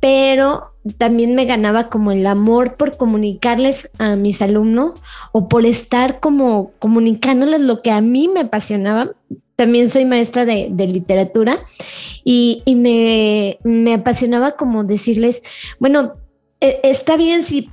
pero 0.00 0.74
también 0.96 1.34
me 1.34 1.44
ganaba 1.44 1.88
como 1.88 2.12
el 2.12 2.26
amor 2.26 2.76
por 2.76 2.96
comunicarles 2.96 3.90
a 3.98 4.16
mis 4.16 4.40
alumnos 4.42 4.94
o 5.32 5.48
por 5.48 5.66
estar 5.66 6.20
como 6.20 6.72
comunicándoles 6.78 7.60
lo 7.60 7.82
que 7.82 7.90
a 7.90 8.00
mí 8.00 8.28
me 8.28 8.40
apasionaba. 8.40 9.12
También 9.56 9.90
soy 9.90 10.04
maestra 10.04 10.44
de, 10.44 10.68
literatura 10.86 11.58
y, 12.22 12.62
me, 12.76 13.58
me 13.64 13.94
apasionaba 13.94 14.52
como 14.52 14.84
decirles, 14.84 15.42
bueno, 15.80 16.14
e, 16.60 16.80
está 16.84 17.16
bien 17.16 17.42
si 17.42 17.68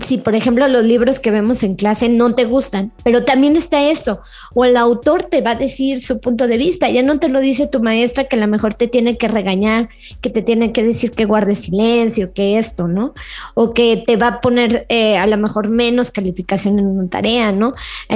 si 0.00 0.18
por 0.18 0.34
ejemplo 0.34 0.66
los 0.68 0.84
libros 0.84 1.20
que 1.20 1.30
vemos 1.30 1.62
en 1.62 1.76
clase 1.76 2.08
no 2.08 2.34
te 2.34 2.44
gustan, 2.44 2.92
pero 3.04 3.24
también 3.24 3.56
está 3.56 3.88
esto, 3.88 4.20
o 4.54 4.64
el 4.64 4.76
autor 4.76 5.24
te 5.24 5.40
va 5.40 5.52
a 5.52 5.54
decir 5.56 6.00
su 6.00 6.20
punto 6.20 6.46
de 6.46 6.56
vista, 6.56 6.88
ya 6.90 7.02
no 7.02 7.18
te 7.18 7.28
lo 7.28 7.40
dice 7.40 7.66
tu 7.66 7.80
maestra 7.80 8.24
que 8.24 8.36
a 8.36 8.40
lo 8.40 8.48
mejor 8.48 8.74
te 8.74 8.88
tiene 8.88 9.16
que 9.16 9.28
regañar, 9.28 9.88
que 10.20 10.30
te 10.30 10.42
tiene 10.42 10.72
que 10.72 10.82
decir 10.82 11.12
que 11.12 11.24
guardes 11.24 11.60
silencio, 11.60 12.32
que 12.32 12.58
esto, 12.58 12.88
¿no? 12.88 13.14
O 13.54 13.72
que 13.72 14.02
te 14.06 14.16
va 14.16 14.28
a 14.28 14.40
poner 14.40 14.86
eh, 14.88 15.16
a 15.16 15.26
lo 15.26 15.36
mejor 15.36 15.68
menos 15.68 16.10
calificación 16.10 16.78
en 16.78 16.86
una 16.86 17.08
tarea, 17.08 17.52
¿no? 17.52 17.74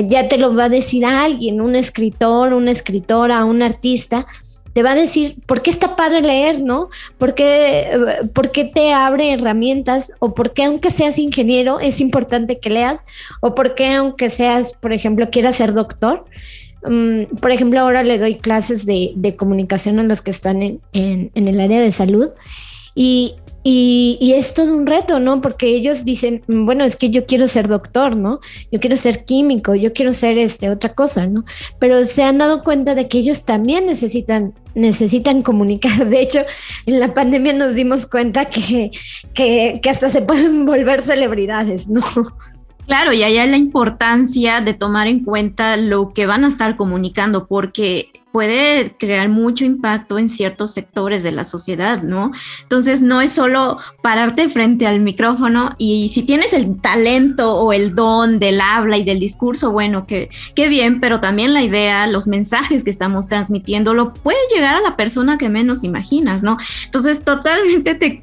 Ya 0.08 0.28
te 0.28 0.38
lo 0.38 0.54
va 0.54 0.64
a 0.64 0.68
decir 0.68 1.04
alguien, 1.04 1.60
un 1.60 1.76
escritor, 1.76 2.52
una 2.52 2.70
escritora, 2.70 3.44
un 3.44 3.62
artista 3.62 4.26
te 4.72 4.82
va 4.82 4.92
a 4.92 4.94
decir 4.94 5.36
por 5.46 5.62
qué 5.62 5.70
está 5.70 5.96
padre 5.96 6.20
leer, 6.20 6.62
¿no? 6.62 6.90
¿Por 7.18 7.34
qué, 7.34 7.90
por 8.32 8.50
qué 8.50 8.64
te 8.64 8.92
abre 8.92 9.32
herramientas? 9.32 10.12
¿O 10.18 10.34
por 10.34 10.52
qué 10.52 10.64
aunque 10.64 10.90
seas 10.90 11.18
ingeniero 11.18 11.80
es 11.80 12.00
importante 12.00 12.58
que 12.58 12.70
leas? 12.70 13.00
¿O 13.40 13.54
por 13.54 13.74
qué 13.74 13.92
aunque 13.92 14.28
seas, 14.28 14.72
por 14.72 14.92
ejemplo, 14.92 15.30
quieras 15.30 15.56
ser 15.56 15.72
doctor? 15.72 16.24
Mm, 16.84 17.36
por 17.40 17.50
ejemplo, 17.50 17.80
ahora 17.80 18.02
le 18.02 18.18
doy 18.18 18.36
clases 18.36 18.86
de, 18.86 19.34
comunicación 19.36 19.98
a 19.98 20.04
los 20.04 20.22
que 20.22 20.30
están 20.30 20.62
en, 20.62 20.80
en, 20.92 21.30
en 21.34 21.48
el 21.48 21.60
área 21.60 21.80
de 21.80 21.92
salud 21.92 22.30
y, 22.94 23.34
y, 23.70 24.32
es 24.32 24.54
todo 24.54 24.72
un 24.74 24.86
reto, 24.86 25.20
¿no? 25.20 25.42
Porque 25.42 25.66
ellos 25.66 26.06
dicen, 26.06 26.42
bueno, 26.46 26.84
es 26.84 26.96
que 26.96 27.10
yo 27.10 27.26
quiero 27.26 27.46
ser 27.46 27.68
doctor, 27.68 28.16
¿no? 28.16 28.40
Yo 28.72 28.80
quiero 28.80 28.96
ser 28.96 29.26
químico, 29.26 29.74
yo 29.74 29.92
quiero 29.92 30.14
ser 30.14 30.38
este, 30.38 30.70
otra 30.70 30.94
cosa, 30.94 31.26
¿no? 31.26 31.44
Pero 31.78 32.06
se 32.06 32.22
han 32.22 32.38
dado 32.38 32.64
cuenta 32.64 32.94
de 32.94 33.08
que 33.08 33.18
ellos 33.18 33.44
también 33.44 33.84
necesitan, 33.84 34.54
necesitan 34.74 35.42
comunicar. 35.42 36.06
De 36.08 36.22
hecho, 36.22 36.40
en 36.86 36.98
la 36.98 37.12
pandemia 37.12 37.52
nos 37.52 37.74
dimos 37.74 38.06
cuenta 38.06 38.46
que, 38.46 38.90
que, 39.34 39.80
que 39.82 39.90
hasta 39.90 40.08
se 40.08 40.22
pueden 40.22 40.64
volver 40.66 41.02
celebridades, 41.02 41.88
¿no? 41.88 42.00
Claro, 42.86 43.12
y 43.12 43.22
allá 43.22 43.44
la 43.44 43.58
importancia 43.58 44.62
de 44.62 44.72
tomar 44.72 45.08
en 45.08 45.22
cuenta 45.22 45.76
lo 45.76 46.14
que 46.14 46.24
van 46.24 46.44
a 46.44 46.48
estar 46.48 46.78
comunicando, 46.78 47.46
porque 47.46 48.12
puede 48.32 48.94
crear 48.98 49.28
mucho 49.28 49.64
impacto 49.64 50.18
en 50.18 50.28
ciertos 50.28 50.74
sectores 50.74 51.22
de 51.22 51.32
la 51.32 51.44
sociedad, 51.44 52.02
¿no? 52.02 52.30
Entonces 52.62 53.00
no 53.00 53.20
es 53.20 53.32
solo 53.32 53.78
pararte 54.02 54.48
frente 54.48 54.86
al 54.86 55.00
micrófono 55.00 55.74
y 55.78 56.08
si 56.10 56.22
tienes 56.22 56.52
el 56.52 56.80
talento 56.80 57.56
o 57.56 57.72
el 57.72 57.94
don 57.94 58.38
del 58.38 58.60
habla 58.60 58.98
y 58.98 59.04
del 59.04 59.18
discurso, 59.18 59.70
bueno, 59.72 60.06
que 60.06 60.28
qué 60.54 60.68
bien, 60.68 61.00
pero 61.00 61.20
también 61.20 61.54
la 61.54 61.62
idea, 61.62 62.06
los 62.06 62.26
mensajes 62.26 62.84
que 62.84 62.90
estamos 62.90 63.28
transmitiendo, 63.28 63.94
lo 63.94 64.12
puede 64.12 64.38
llegar 64.54 64.76
a 64.76 64.80
la 64.80 64.96
persona 64.96 65.38
que 65.38 65.48
menos 65.48 65.82
imaginas, 65.82 66.42
¿no? 66.42 66.58
Entonces, 66.84 67.24
totalmente 67.24 68.20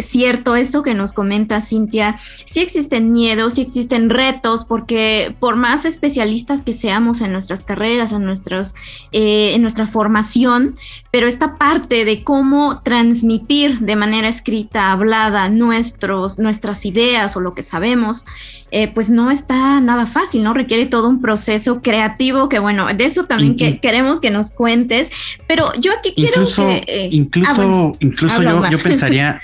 cierto 0.00 0.56
esto 0.56 0.82
que 0.82 0.94
nos 0.94 1.12
comenta 1.12 1.60
Cintia, 1.60 2.16
sí 2.18 2.60
existen 2.60 3.12
miedos, 3.12 3.54
sí 3.54 3.60
existen 3.60 4.08
retos, 4.08 4.64
porque 4.64 5.36
por 5.38 5.56
más 5.56 5.84
especialistas 5.84 6.64
que 6.64 6.72
seamos 6.72 7.20
en 7.20 7.32
nuestras 7.32 7.64
carreras, 7.64 8.12
en 8.12 8.24
nuestros... 8.24 8.74
Eh, 9.12 9.41
en 9.50 9.62
nuestra 9.62 9.86
formación, 9.86 10.74
pero 11.10 11.26
esta 11.26 11.56
parte 11.56 12.04
de 12.04 12.24
cómo 12.24 12.80
transmitir 12.82 13.80
de 13.80 13.96
manera 13.96 14.28
escrita, 14.28 14.92
hablada, 14.92 15.48
nuestros, 15.48 16.38
nuestras 16.38 16.86
ideas 16.86 17.36
o 17.36 17.40
lo 17.40 17.54
que 17.54 17.62
sabemos, 17.62 18.24
eh, 18.70 18.88
pues 18.88 19.10
no 19.10 19.30
está 19.30 19.80
nada 19.80 20.06
fácil, 20.06 20.42
¿no? 20.42 20.54
Requiere 20.54 20.86
todo 20.86 21.08
un 21.08 21.20
proceso 21.20 21.82
creativo 21.82 22.48
que, 22.48 22.58
bueno, 22.58 22.86
de 22.94 23.04
eso 23.04 23.24
también 23.24 23.56
que 23.56 23.80
queremos 23.80 24.20
que 24.20 24.30
nos 24.30 24.50
cuentes, 24.50 25.10
pero 25.46 25.72
yo 25.74 25.92
aquí 25.98 26.14
quiero 26.16 26.42
que... 26.56 26.84
Eh, 26.86 27.08
incluso, 27.10 27.92
ah, 27.92 27.96
incluso 28.00 28.42
yo, 28.42 28.70
yo, 28.70 28.78
pensaría 28.82 29.40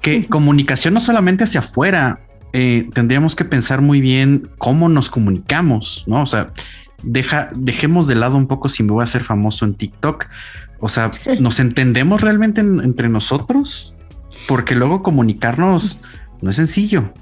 que 0.00 0.26
comunicación 0.28 0.94
no 0.94 1.00
solamente 1.00 1.44
hacia 1.44 1.60
afuera, 1.60 2.20
eh, 2.52 2.88
tendríamos 2.92 3.34
que 3.34 3.44
pensar 3.44 3.80
muy 3.80 4.00
bien 4.00 4.50
cómo 4.58 4.88
nos 4.88 5.08
comunicamos, 5.08 6.04
¿no? 6.06 6.22
O 6.22 6.26
sea, 6.26 6.52
deja, 7.02 7.50
dejemos 7.54 8.06
de 8.06 8.14
lado 8.14 8.36
un 8.36 8.46
poco 8.46 8.68
si 8.68 8.82
me 8.82 8.92
voy 8.92 9.02
a 9.02 9.04
hacer 9.04 9.24
famoso 9.24 9.64
en 9.64 9.74
TikTok. 9.74 10.26
O 10.80 10.88
sea, 10.88 11.12
¿nos 11.40 11.60
entendemos 11.60 12.20
realmente 12.20 12.60
entre 12.60 13.08
nosotros? 13.08 13.94
Porque 14.48 14.74
luego 14.74 15.02
comunicarnos 15.02 16.00
no 16.40 16.50
es 16.50 16.56
sencillo. 16.56 17.12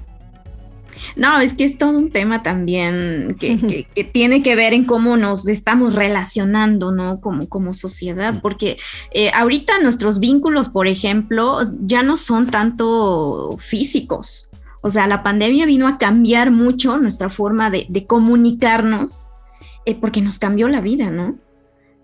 No, 1.15 1.39
es 1.39 1.53
que 1.53 1.65
es 1.65 1.77
todo 1.77 1.97
un 1.97 2.11
tema 2.11 2.43
también 2.43 3.35
que, 3.39 3.87
tiene 4.11 4.41
que 4.41 4.55
ver 4.55 4.73
en 4.73 4.85
cómo 4.85 5.17
nos 5.17 5.47
estamos 5.47 5.95
relacionando, 5.95 6.91
¿no? 6.91 7.19
Como, 7.21 7.47
como 7.47 7.73
sociedad, 7.73 8.39
porque 8.41 8.77
eh, 9.11 9.31
ahorita 9.33 9.79
nuestros 9.81 10.19
vínculos, 10.19 10.69
por 10.69 10.87
ejemplo, 10.87 11.59
ya 11.81 12.03
no 12.03 12.17
son 12.17 12.47
tanto 12.47 13.55
físicos. 13.59 14.49
O 14.81 14.89
sea, 14.89 15.05
la 15.05 15.21
pandemia 15.21 15.65
vino 15.65 15.87
a 15.87 15.97
cambiar 15.97 16.49
mucho 16.49 16.97
nuestra 16.97 17.29
forma 17.29 17.69
de, 17.69 17.85
de 17.89 18.07
comunicarnos 18.07 19.30
eh, 19.85 19.95
porque 19.95 20.21
nos 20.21 20.39
cambió 20.39 20.67
la 20.67 20.81
vida, 20.81 21.09
¿no? 21.09 21.39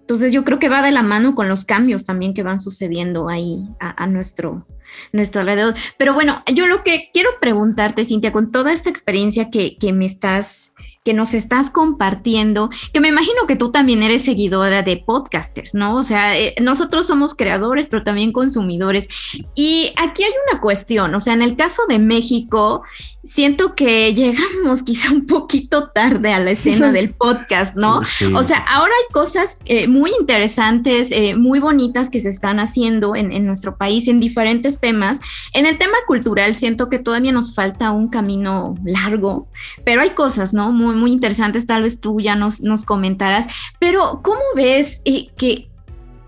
Entonces 0.07 0.31
yo 0.31 0.45
creo 0.45 0.57
que 0.57 0.69
va 0.69 0.81
de 0.81 0.91
la 0.91 1.03
mano 1.03 1.35
con 1.35 1.49
los 1.49 1.65
cambios 1.65 2.05
también 2.05 2.33
que 2.33 2.41
van 2.41 2.61
sucediendo 2.61 3.27
ahí 3.27 3.63
a, 3.81 4.07
nuestro, 4.07 4.65
nuestro 5.11 5.41
alrededor. 5.41 5.75
Pero 5.97 6.13
bueno, 6.13 6.43
yo 6.53 6.65
lo 6.65 6.81
que 6.85 7.09
quiero 7.11 7.29
preguntarte, 7.41 8.05
Cintia, 8.05 8.31
con 8.31 8.49
toda 8.49 8.71
esta 8.71 8.89
experiencia 8.89 9.49
que, 9.49 9.77
que 9.77 9.91
me 9.91 10.05
estás 10.05 10.75
que 11.07 11.13
nos 11.13 11.33
estás 11.33 11.69
compartiendo, 11.69 12.69
que 12.91 12.99
me 12.99 13.07
imagino 13.07 13.47
que 13.47 13.55
tú 13.55 13.71
también 13.71 14.03
eres 14.03 14.25
seguidora 14.25 14.83
de 14.83 14.97
podcasters, 14.97 15.73
¿no? 15.73 15.95
O 15.95 16.03
sea, 16.03 16.37
eh, 16.37 16.53
nosotros 16.59 17.07
somos 17.07 17.33
creadores, 17.33 17.87
pero 17.87 18.03
también 18.03 18.33
consumidores. 18.33 19.07
Y 19.55 19.93
aquí 19.95 20.23
hay 20.23 20.33
una 20.51 20.59
cuestión, 20.59 21.15
o 21.15 21.21
sea, 21.21 21.33
en 21.33 21.43
el 21.43 21.55
caso 21.55 21.83
de 21.87 21.99
México, 21.99 22.83
siento 23.27 23.75
que 23.75 24.13
llegamos 24.13 24.83
quizá 24.85 25.11
un 25.11 25.25
poquito 25.25 25.89
tarde 25.89 26.33
a 26.33 26.39
la 26.39 26.51
escena 26.51 26.91
del 26.91 27.13
podcast, 27.13 27.75
¿no? 27.75 28.01
O 28.33 28.43
sea, 28.43 28.57
ahora 28.59 28.91
hay 28.91 29.13
cosas 29.13 29.59
eh, 29.65 29.87
muy 29.87 30.11
interesantes, 30.19 31.11
eh, 31.11 31.35
muy 31.35 31.59
bonitas 31.59 32.09
que 32.09 32.19
se 32.19 32.29
están 32.29 32.59
haciendo 32.59 33.15
en, 33.15 33.31
en, 33.31 33.45
nuestro 33.45 33.77
país 33.77 34.07
en 34.07 34.19
diferentes 34.19 34.79
temas. 34.79 35.19
En 35.53 35.65
el 35.65 35.77
tema 35.77 35.97
cultural 36.07 36.55
siento 36.55 36.89
que 36.89 36.99
todavía 36.99 37.31
nos 37.31 37.53
falta 37.53 37.91
un 37.91 38.07
camino 38.07 38.75
largo, 38.85 39.47
pero 39.83 40.01
hay 40.01 40.11
cosas, 40.11 40.53
¿no? 40.53 40.71
Muy, 40.71 40.95
muy 40.97 41.11
interesantes, 41.11 41.65
tal 41.65 41.83
vez 41.83 42.01
tú 42.01 42.19
ya 42.19 42.35
nos, 42.35 42.61
nos 42.61 42.85
comentarás, 42.85 43.47
pero 43.79 44.21
¿cómo 44.23 44.41
ves 44.55 45.01
eh, 45.05 45.29
que, 45.37 45.69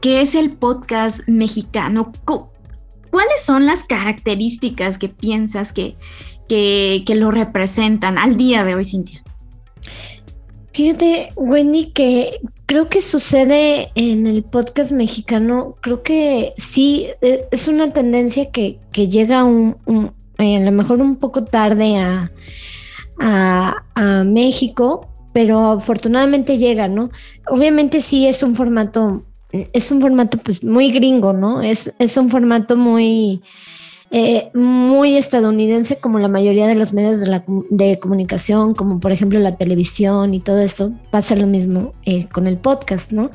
que 0.02 0.22
es 0.22 0.36
el 0.36 0.52
podcast 0.52 1.28
mexicano? 1.28 2.12
¿Cuáles 2.26 3.44
son 3.44 3.66
las 3.66 3.84
características 3.84 4.98
que 4.98 5.10
piensas 5.10 5.74
que 5.74 5.98
que, 6.50 7.16
lo 7.16 7.32
representan 7.32 8.18
al 8.18 8.36
día 8.36 8.66
de 8.66 8.76
hoy, 8.76 8.84
Cintia? 8.84 9.24
Fíjate, 10.74 11.32
Wendy, 11.36 11.92
que 11.92 12.40
creo 12.66 12.90
que 12.90 13.02
sucede 13.02 13.92
en 13.96 14.28
el 14.28 14.44
podcast 14.44 14.92
mexicano, 14.92 15.76
creo 15.82 16.04
que 16.04 16.54
sí, 16.58 17.08
e, 17.22 17.48
es 17.52 17.68
una 17.68 17.92
tendencia 17.92 18.52
que, 18.52 18.80
llega 18.94 19.44
un, 19.44 19.78
eh, 20.38 20.58
a 20.58 20.60
lo 20.60 20.72
mejor 20.72 21.02
un 21.02 21.18
poco 21.18 21.44
tarde 21.44 21.98
a, 21.98 22.32
a, 23.20 23.84
México, 24.26 25.08
pero 25.34 25.72
afortunadamente 25.72 26.58
llega, 26.58 26.88
¿no? 26.88 27.10
Obviamente 27.48 28.02
sí 28.02 28.28
es 28.28 28.44
un 28.44 28.56
formato 28.56 29.24
es 29.52 29.92
un 29.92 30.00
formato 30.00 30.38
pues 30.38 30.64
muy 30.64 30.92
gringo, 30.92 31.34
¿no? 31.34 31.62
Es, 31.62 31.94
es 31.98 32.18
un 32.18 32.30
formato 32.30 32.78
muy, 32.78 33.42
eh, 34.12 34.50
muy 34.54 35.18
estadounidense 35.18 35.98
como 35.98 36.20
la 36.20 36.28
mayoría 36.28 36.68
de 36.68 36.76
los 36.76 36.94
medios 36.94 37.20
de, 37.20 37.28
la, 37.28 37.44
de, 37.70 38.00
comunicación, 38.00 38.74
como 38.74 39.00
por 39.00 39.12
ejemplo 39.12 39.40
la 39.40 39.56
televisión 39.56 40.34
y 40.34 40.40
todo 40.40 40.60
eso. 40.60 40.92
Pasa 41.10 41.36
lo 41.36 41.48
mismo 41.48 41.94
eh, 42.06 42.28
con 42.28 42.48
el 42.48 42.58
podcast, 42.58 43.12
¿no? 43.12 43.32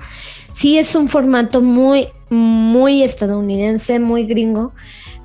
Sí 0.52 0.78
es 0.78 0.94
un 0.94 1.08
formato 1.08 1.60
muy, 1.60 2.08
muy 2.30 3.02
estadounidense, 3.02 3.98
muy 3.98 4.24
gringo, 4.24 4.72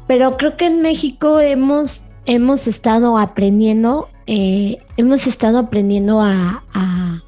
pero 0.07 0.37
creo 0.37 0.57
que 0.57 0.65
en 0.65 0.81
México 0.81 1.39
hemos, 1.39 2.01
hemos 2.25 2.67
estado 2.67 3.17
aprendiendo, 3.17 4.09
eh, 4.27 4.77
hemos 4.97 5.27
estado 5.27 5.59
aprendiendo 5.59 6.21
a, 6.21 6.63
a 6.73 7.21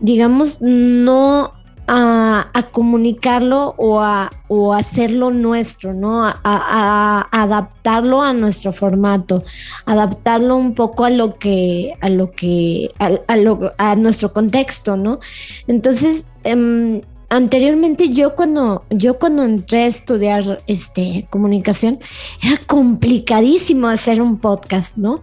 digamos, 0.00 0.58
no 0.60 1.52
a, 1.88 2.68
comunicarlo 2.70 3.74
o 3.78 4.02
a 4.02 4.30
hacerlo 4.76 5.30
nuestro, 5.30 5.94
¿no? 5.94 6.24
A, 6.24 7.28
adaptarlo 7.32 8.22
a 8.22 8.32
nuestro 8.32 8.72
formato, 8.72 9.42
adaptarlo 9.86 10.56
un 10.56 10.74
poco 10.74 11.04
a 11.04 11.10
lo 11.10 11.38
que, 11.38 11.94
a 12.00 12.08
lo 12.08 12.30
que, 12.32 12.90
a, 12.98 13.96
nuestro 13.96 14.32
contexto, 14.32 14.96
¿no? 14.96 15.20
Entonces, 15.66 16.30
em, 16.44 17.00
anteriormente 17.28 18.10
yo 18.10 18.34
cuando, 18.34 18.84
yo 18.90 19.18
cuando 19.18 19.44
entré 19.44 19.84
a 19.84 19.86
estudiar 19.86 20.62
este, 20.66 21.26
comunicación, 21.30 22.00
era 22.42 22.56
complicadísimo 22.66 23.88
hacer 23.88 24.22
un 24.22 24.38
podcast, 24.38 24.96
¿no? 24.96 25.22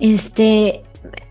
Este, 0.00 0.82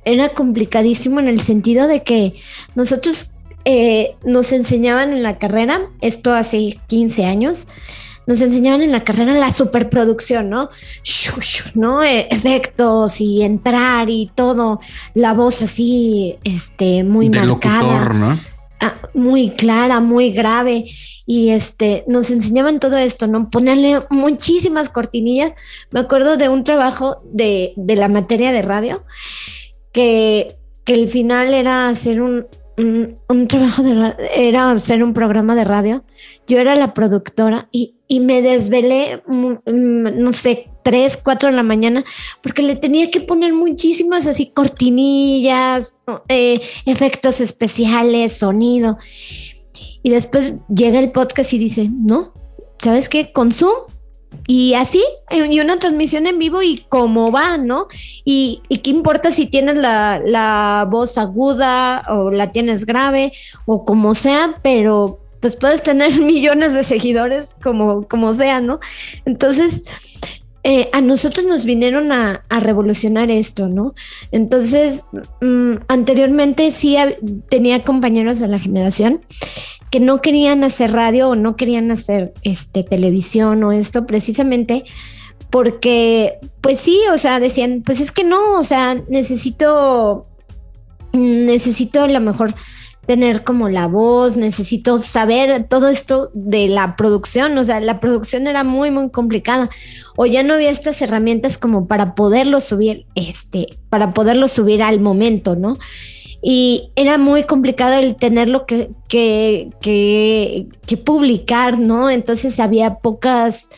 era 0.06 0.30
complicadísimo 0.30 1.20
en 1.20 1.28
el 1.28 1.42
sentido 1.42 1.88
de 1.88 2.04
que 2.04 2.36
nosotros 2.76 3.34
eh, 3.66 4.16
nos 4.24 4.52
enseñaban 4.52 5.14
en 5.14 5.24
la 5.24 5.38
carrera, 5.38 5.90
esto 6.02 6.34
hace 6.34 6.80
15 6.88 7.26
años, 7.26 7.68
nos 8.26 8.40
enseñaban 8.40 8.82
en 8.82 8.94
la 8.94 9.04
carrera 9.04 9.34
la 9.34 9.52
superproducción, 9.52 10.50
¿no? 10.50 10.70
¿no? 11.76 12.04
E, 12.04 12.28
efectos 12.32 13.20
y 13.20 13.42
entrar 13.42 14.10
y 14.10 14.32
todo, 14.34 14.80
la 15.14 15.34
voz 15.34 15.62
así, 15.62 16.38
este, 16.46 17.04
muy 17.04 17.30
marcada. 17.30 18.14
¿no? 18.14 18.53
Ah, 18.84 18.96
muy 19.14 19.50
clara, 19.52 20.02
muy 20.02 20.32
grave. 20.32 20.86
Y 21.26 21.52
este, 21.52 22.04
nos 22.06 22.30
enseñaban 22.32 22.82
todo 22.82 22.98
esto, 22.98 23.28
¿no? 23.28 23.50
Ponerle 23.50 24.02
muchísimas 24.10 24.90
cortinillas. 24.90 25.54
Me 25.90 26.02
acuerdo 26.02 26.36
de 26.36 26.50
un 26.50 26.66
trabajo 26.66 27.22
de, 27.32 27.74
de 27.78 27.96
la 27.96 28.10
materia 28.10 28.52
de 28.52 28.62
radio 28.62 29.06
que, 29.94 30.58
que 30.84 30.96
el 30.96 31.08
final 31.08 31.54
era 31.54 31.88
hacer 31.88 32.22
un, 32.22 32.46
un, 32.78 33.48
trabajo 33.48 33.84
de 33.84 34.16
era 34.36 34.72
hacer 34.72 35.02
un 35.02 35.14
programa 35.14 35.56
de 35.56 35.64
radio. 35.64 36.04
Yo 36.46 36.60
era 36.60 36.76
la 36.76 36.94
productora 36.94 37.70
y, 37.72 37.96
y 38.10 38.20
me 38.20 38.42
desvelé, 38.42 39.24
mm, 39.26 39.54
no 39.66 40.34
sé, 40.34 40.73
tres, 40.84 41.18
cuatro 41.18 41.50
de 41.50 41.56
la 41.56 41.64
mañana, 41.64 42.04
porque 42.42 42.62
le 42.62 42.76
tenía 42.76 43.10
que 43.10 43.22
poner 43.22 43.54
muchísimas 43.54 44.28
así 44.28 44.48
cortinillas, 44.48 46.02
eh, 46.28 46.62
efectos 46.86 47.42
especiales, 47.42 48.34
sonido. 48.34 48.98
Y 50.04 50.10
después 50.10 50.54
llega 50.74 51.00
el 51.00 51.12
podcast 51.12 51.54
y 51.54 51.58
dice, 51.58 51.90
no, 51.92 52.34
¿sabes 52.78 53.10
qué? 53.10 53.32
Con 53.32 53.52
Zoom 53.52 53.94
y 54.48 54.74
así, 54.74 55.04
y 55.32 55.60
una 55.60 55.80
transmisión 55.80 56.28
en 56.28 56.38
vivo 56.38 56.62
y 56.62 56.84
cómo 56.90 57.32
va, 57.32 57.58
¿no? 57.58 57.88
Y, 58.26 58.62
qué 58.84 58.90
importa 58.90 59.32
si 59.32 59.46
tienes 59.46 59.76
la, 59.78 60.88
voz 60.90 61.18
aguda 61.18 62.04
o 62.10 62.30
la 62.30 62.52
tienes 62.52 62.86
grave 62.86 63.34
o 63.66 63.86
como 63.86 64.16
sea, 64.16 64.56
pero 64.62 65.20
pues 65.40 65.56
puedes 65.56 65.84
tener 65.84 66.14
millones 66.20 66.74
de 66.74 66.84
seguidores 66.84 67.56
como, 67.62 68.08
como 68.08 68.34
sea, 68.34 68.60
¿no? 68.60 68.80
Entonces, 69.26 69.84
eh, 70.66 70.90
a 70.94 71.02
nosotros 71.02 71.46
nos 71.46 71.66
vinieron 71.66 72.12
a, 72.14 72.44
revolucionar 72.50 73.30
esto, 73.30 73.68
¿no? 73.68 73.94
Entonces, 74.32 75.06
mm, 75.42 75.74
anteriormente 75.90 76.72
sí 76.72 76.96
tenía 77.50 77.84
compañeros 77.84 78.40
de 78.40 78.48
la 78.48 78.60
generación 78.60 79.22
que 79.92 80.00
no 80.00 80.22
querían 80.22 80.64
hacer 80.64 80.94
radio 80.94 81.30
o 81.30 81.36
no 81.36 81.56
querían 81.56 81.92
hacer 81.92 82.34
este, 82.44 82.84
televisión 82.84 83.64
o 83.64 83.74
esto 83.74 84.08
precisamente 84.08 84.86
porque, 85.50 86.40
pues 86.62 86.80
sí, 86.80 87.00
o 87.14 87.18
sea, 87.18 87.40
decían, 87.40 87.84
pues 87.86 88.00
es 88.00 88.12
que 88.12 88.24
no, 88.24 88.58
o 88.58 88.64
sea, 88.64 88.96
necesito, 89.08 90.26
necesito 91.12 92.02
a 92.02 92.08
lo 92.08 92.20
mejor 92.22 92.56
tener 93.06 93.44
como 93.44 93.70
la 93.70 93.88
voz, 93.88 94.38
necesito 94.38 94.98
saber 94.98 95.68
todo 95.68 95.88
esto 95.90 96.30
de 96.34 96.68
la 96.68 96.96
producción, 96.96 97.58
o 97.58 97.64
sea, 97.64 97.80
la 97.80 98.00
producción 98.00 98.48
era 98.48 98.64
muy, 98.64 98.92
muy 98.92 99.10
complicada, 99.10 99.70
o 100.16 100.26
ya 100.26 100.44
no 100.44 100.54
había 100.54 100.70
estas 100.70 101.02
herramientas 101.02 101.58
como 101.58 101.88
para 101.88 102.16
poderlo 102.16 102.62
subir, 102.62 103.06
este, 103.16 103.68
para 103.90 104.14
poderlo 104.14 104.48
subir 104.48 104.82
al 104.82 105.00
momento, 105.00 105.56
¿no? 105.56 105.76
y 106.46 106.92
era 106.98 107.18
muy 107.18 107.44
complicado 107.44 107.94
el 107.94 108.16
tenerlo 108.16 108.66
que, 108.66 108.92
que, 109.08 109.70
que, 109.80 110.98
publicar, 110.98 111.80
¿no? 111.80 112.10
Entonces 112.10 112.60
había 112.60 112.96
pocas, 112.96 113.70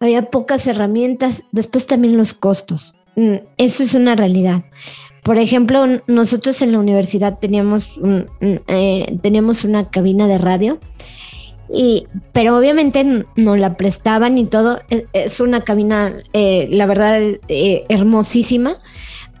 había 0.00 0.28
pocas 0.28 0.66
herramientas, 0.66 1.44
después 1.52 1.86
también 1.86 2.16
los 2.16 2.34
costos. 2.34 2.94
Mm, 3.14 3.36
eso 3.56 3.84
es 3.84 3.94
una 3.94 4.16
realidad. 4.16 4.64
Por 5.28 5.36
ejemplo, 5.36 5.84
nosotros 6.06 6.62
en 6.62 6.72
la 6.72 6.78
universidad 6.78 7.38
teníamos, 7.38 8.00
eh, 8.40 9.18
teníamos 9.20 9.62
una 9.62 9.90
cabina 9.90 10.26
de 10.26 10.38
radio, 10.38 10.78
y, 11.70 12.06
pero 12.32 12.56
obviamente 12.56 13.26
no 13.36 13.56
la 13.58 13.76
prestaban 13.76 14.38
y 14.38 14.46
todo. 14.46 14.80
E, 14.88 15.04
es 15.12 15.40
una 15.40 15.60
cabina, 15.60 16.14
eh, 16.32 16.70
la 16.72 16.86
verdad, 16.86 17.20
eh, 17.48 17.84
hermosísima 17.90 18.78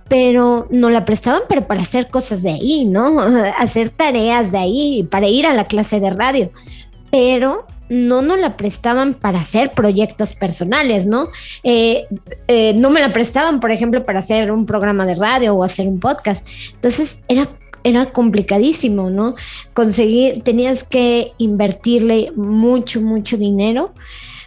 pero 0.08 0.66
no 0.70 0.90
la 0.90 1.06
prestaban, 1.06 1.42
pero 1.48 1.66
para 1.66 1.80
hacer 1.80 2.08
cosas 2.08 2.42
de 2.42 2.50
ahí, 2.50 2.84
¿no? 2.84 3.18
Hacer 3.58 3.88
tareas 3.88 4.52
de 4.52 4.58
ahí, 4.58 5.08
para 5.10 5.28
ir 5.28 5.46
a 5.46 5.54
la 5.54 5.64
clase 5.64 6.00
de 6.00 6.10
radio. 6.10 6.50
Pero 7.10 7.66
no 7.88 8.22
nos 8.22 8.38
la 8.38 8.56
prestaban 8.56 9.14
para 9.14 9.40
hacer 9.40 9.72
proyectos 9.72 10.34
personales, 10.34 11.06
¿no? 11.06 11.28
Eh, 11.62 12.06
eh, 12.46 12.74
no 12.78 12.90
me 12.90 13.00
la 13.00 13.12
prestaban, 13.12 13.60
por 13.60 13.70
ejemplo, 13.70 14.04
para 14.04 14.18
hacer 14.18 14.52
un 14.52 14.66
programa 14.66 15.06
de 15.06 15.14
radio 15.14 15.54
o 15.54 15.64
hacer 15.64 15.86
un 15.86 16.00
podcast. 16.00 16.46
Entonces 16.74 17.24
era 17.28 17.48
era 17.84 18.06
complicadísimo, 18.06 19.08
¿no? 19.08 19.34
Conseguir, 19.72 20.42
tenías 20.42 20.84
que 20.84 21.32
invertirle 21.38 22.32
mucho, 22.34 23.00
mucho 23.00 23.36
dinero 23.36 23.94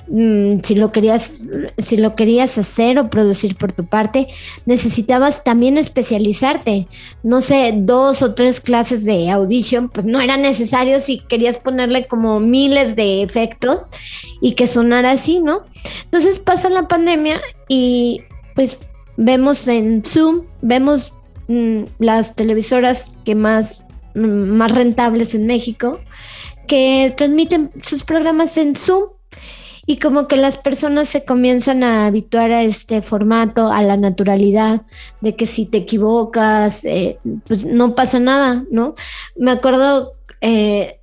Mm, 0.08 0.60
si 0.64 0.76
lo 0.76 0.92
querías, 0.92 1.38
si 1.78 1.98
lo 1.98 2.16
querías 2.16 2.58
hacer 2.58 3.00
o 3.00 3.10
producir 3.10 3.56
por 3.56 3.72
tu 3.72 3.86
parte, 3.86 4.28
necesitabas 4.66 5.44
también 5.44 5.78
especializarte. 5.78 6.88
No 7.24 7.42
sé, 7.42 7.74
dos 7.76 8.22
o 8.22 8.34
tres 8.34 8.62
clases 8.62 9.06
de 9.06 9.30
audition, 9.30 9.90
pues 9.90 10.06
no 10.06 10.20
era 10.20 10.38
necesario 10.38 11.00
si 11.00 11.20
querías 11.20 11.58
ponerle 11.58 12.08
como 12.08 12.40
miles 12.40 12.96
de 12.96 13.22
efectos 13.22 13.90
y 14.42 14.54
que 14.54 14.68
sonara 14.68 15.12
así, 15.12 15.40
¿no? 15.40 15.64
Entonces 16.04 16.40
pasa 16.40 16.70
la 16.70 16.88
pandemia 16.88 17.42
y 17.68 18.22
pues 18.56 18.78
vemos 19.18 19.68
en 19.68 20.04
Zoom, 20.04 20.44
vemos 20.62 21.14
mm, 21.48 21.84
las 22.00 22.36
televisoras 22.36 23.12
que 23.24 23.36
más, 23.36 23.84
mm, 24.16 24.50
más 24.58 24.72
rentables 24.72 25.36
en 25.36 25.46
México, 25.46 26.00
que 26.68 27.14
transmiten 27.16 27.72
sus 27.82 28.04
programas 28.04 28.58
en 28.58 28.76
Zoom 28.76 29.04
y 29.86 29.98
como 29.98 30.28
que 30.28 30.38
las 30.38 30.58
personas 30.58 31.10
se 31.10 31.26
comienzan 31.26 31.84
a 31.84 32.06
habituar 32.06 32.52
a 32.52 32.64
este 32.64 33.02
formato, 33.02 33.72
a 33.72 33.82
la 33.82 33.98
naturalidad, 33.98 34.82
de 35.22 35.36
que 35.36 35.46
si 35.46 35.66
te 35.66 35.80
equivocas, 35.80 36.86
eh, 36.86 37.20
pues 37.48 37.66
no 37.66 37.96
pasa 37.96 38.20
nada, 38.20 38.64
¿no? 38.70 38.96
Me 39.36 39.52
acuerdo, 39.52 40.14
eh, 40.42 41.00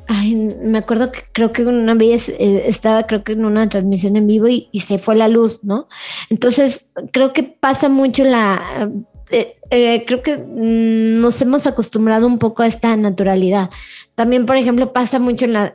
me 0.63 0.79
acuerdo 0.79 1.11
que 1.11 1.21
creo 1.33 1.53
que 1.53 1.65
una 1.65 1.95
vez 1.95 2.29
eh, 2.29 2.65
estaba, 2.67 3.07
creo 3.07 3.25
que 3.25 3.33
en 3.33 3.45
una 3.45 3.69
transmisión 3.69 4.17
en 4.17 4.27
vivo 4.27 4.49
y, 4.49 4.69
se 4.81 4.99
fue 4.99 5.17
la 5.17 5.29
luz, 5.29 5.65
¿no? 5.65 5.89
Entonces, 6.31 6.89
creo 7.13 7.33
que 7.33 7.43
pasa 7.43 7.89
mucho 7.89 8.25
la... 8.25 8.91
creo 9.29 10.23
que 10.23 10.39
mm, 10.39 11.21
nos 11.21 11.43
hemos 11.43 11.67
acostumbrado 11.67 12.27
un 12.27 12.39
poco 12.39 12.63
a 12.63 12.67
esta 12.67 12.97
naturalidad. 12.97 13.71
También, 14.15 14.47
por 14.47 14.57
ejemplo, 14.57 14.93
pasa 14.93 15.19
mucho 15.19 15.45
en 15.45 15.53
la, 15.53 15.73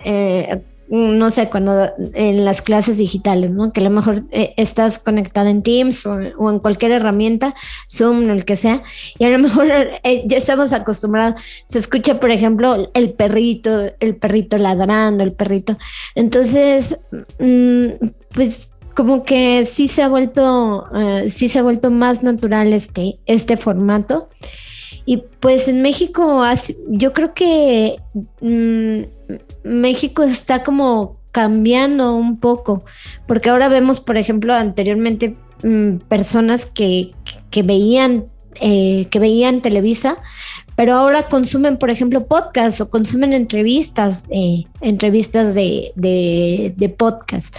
no 0.90 1.30
sé, 1.30 1.50
cuando 1.50 1.92
en 2.14 2.46
las 2.46 2.62
clases 2.62 2.98
digitales, 2.98 3.52
¿no? 3.52 3.72
Que 3.72 3.82
a 3.82 3.84
lo 3.84 3.90
mejor 3.90 4.24
eh, 4.32 4.54
estás 4.58 5.00
conectada 5.00 5.50
en 5.50 5.64
Teams 5.64 6.06
o, 6.06 6.20
en 6.20 6.60
cualquier 6.60 6.92
herramienta, 6.92 7.56
Zoom, 7.90 8.30
el 8.30 8.46
que 8.46 8.56
sea, 8.56 8.84
y 9.18 9.26
a 9.26 9.30
lo 9.30 9.40
mejor 9.40 9.68
eh, 10.04 10.24
ya 10.26 10.38
estamos 10.38 10.74
acostumbrados, 10.74 11.42
se 11.68 11.80
escucha, 11.80 12.20
por 12.20 12.32
ejemplo, 12.32 12.92
el 12.94 13.14
perrito, 13.14 13.92
el 14.00 14.16
perrito 14.16 14.58
ladrando, 14.58 15.24
el 15.24 15.34
perrito. 15.34 15.78
Entonces, 16.16 17.00
mm, 17.40 18.08
pues 18.34 18.70
como 18.94 19.24
que 19.24 19.66
sí 19.66 19.88
se 19.88 20.04
ha 20.04 20.08
vuelto, 20.08 20.86
eh, 20.96 21.30
sí 21.30 21.48
se 21.48 21.60
ha 21.60 21.64
vuelto 21.64 21.92
más 21.92 22.24
natural 22.24 22.74
este, 22.74 23.20
este 23.26 23.58
formato. 23.58 24.30
Y 25.06 25.24
pues 25.40 25.68
en 25.68 25.82
México, 25.82 26.44
yo 26.88 27.14
creo 27.14 27.34
que 27.34 27.98
mm, 28.42 29.02
México 29.64 30.24
está 30.24 30.64
como 30.64 31.18
cambiando 31.32 32.16
un 32.16 32.40
poco, 32.40 32.86
porque 33.28 33.50
ahora 33.50 33.68
vemos, 33.68 34.00
por 34.00 34.18
ejemplo, 34.18 34.54
anteriormente 34.54 35.36
mm, 35.64 35.98
personas 36.08 36.66
que, 36.68 37.12
veían 37.64 38.26
eh, 38.62 39.08
que 39.10 39.20
veían 39.20 39.62
Televisa, 39.62 40.18
pero 40.76 40.94
ahora 40.94 41.28
consumen, 41.28 41.78
por 41.78 41.90
ejemplo, 41.90 42.28
podcasts 42.28 42.82
o 42.82 42.90
consumen 42.90 43.34
entrevistas, 43.34 44.26
eh, 44.30 44.64
entrevistas 44.82 45.54
de, 45.54 45.92
de, 45.96 46.90
podcast. 46.90 47.56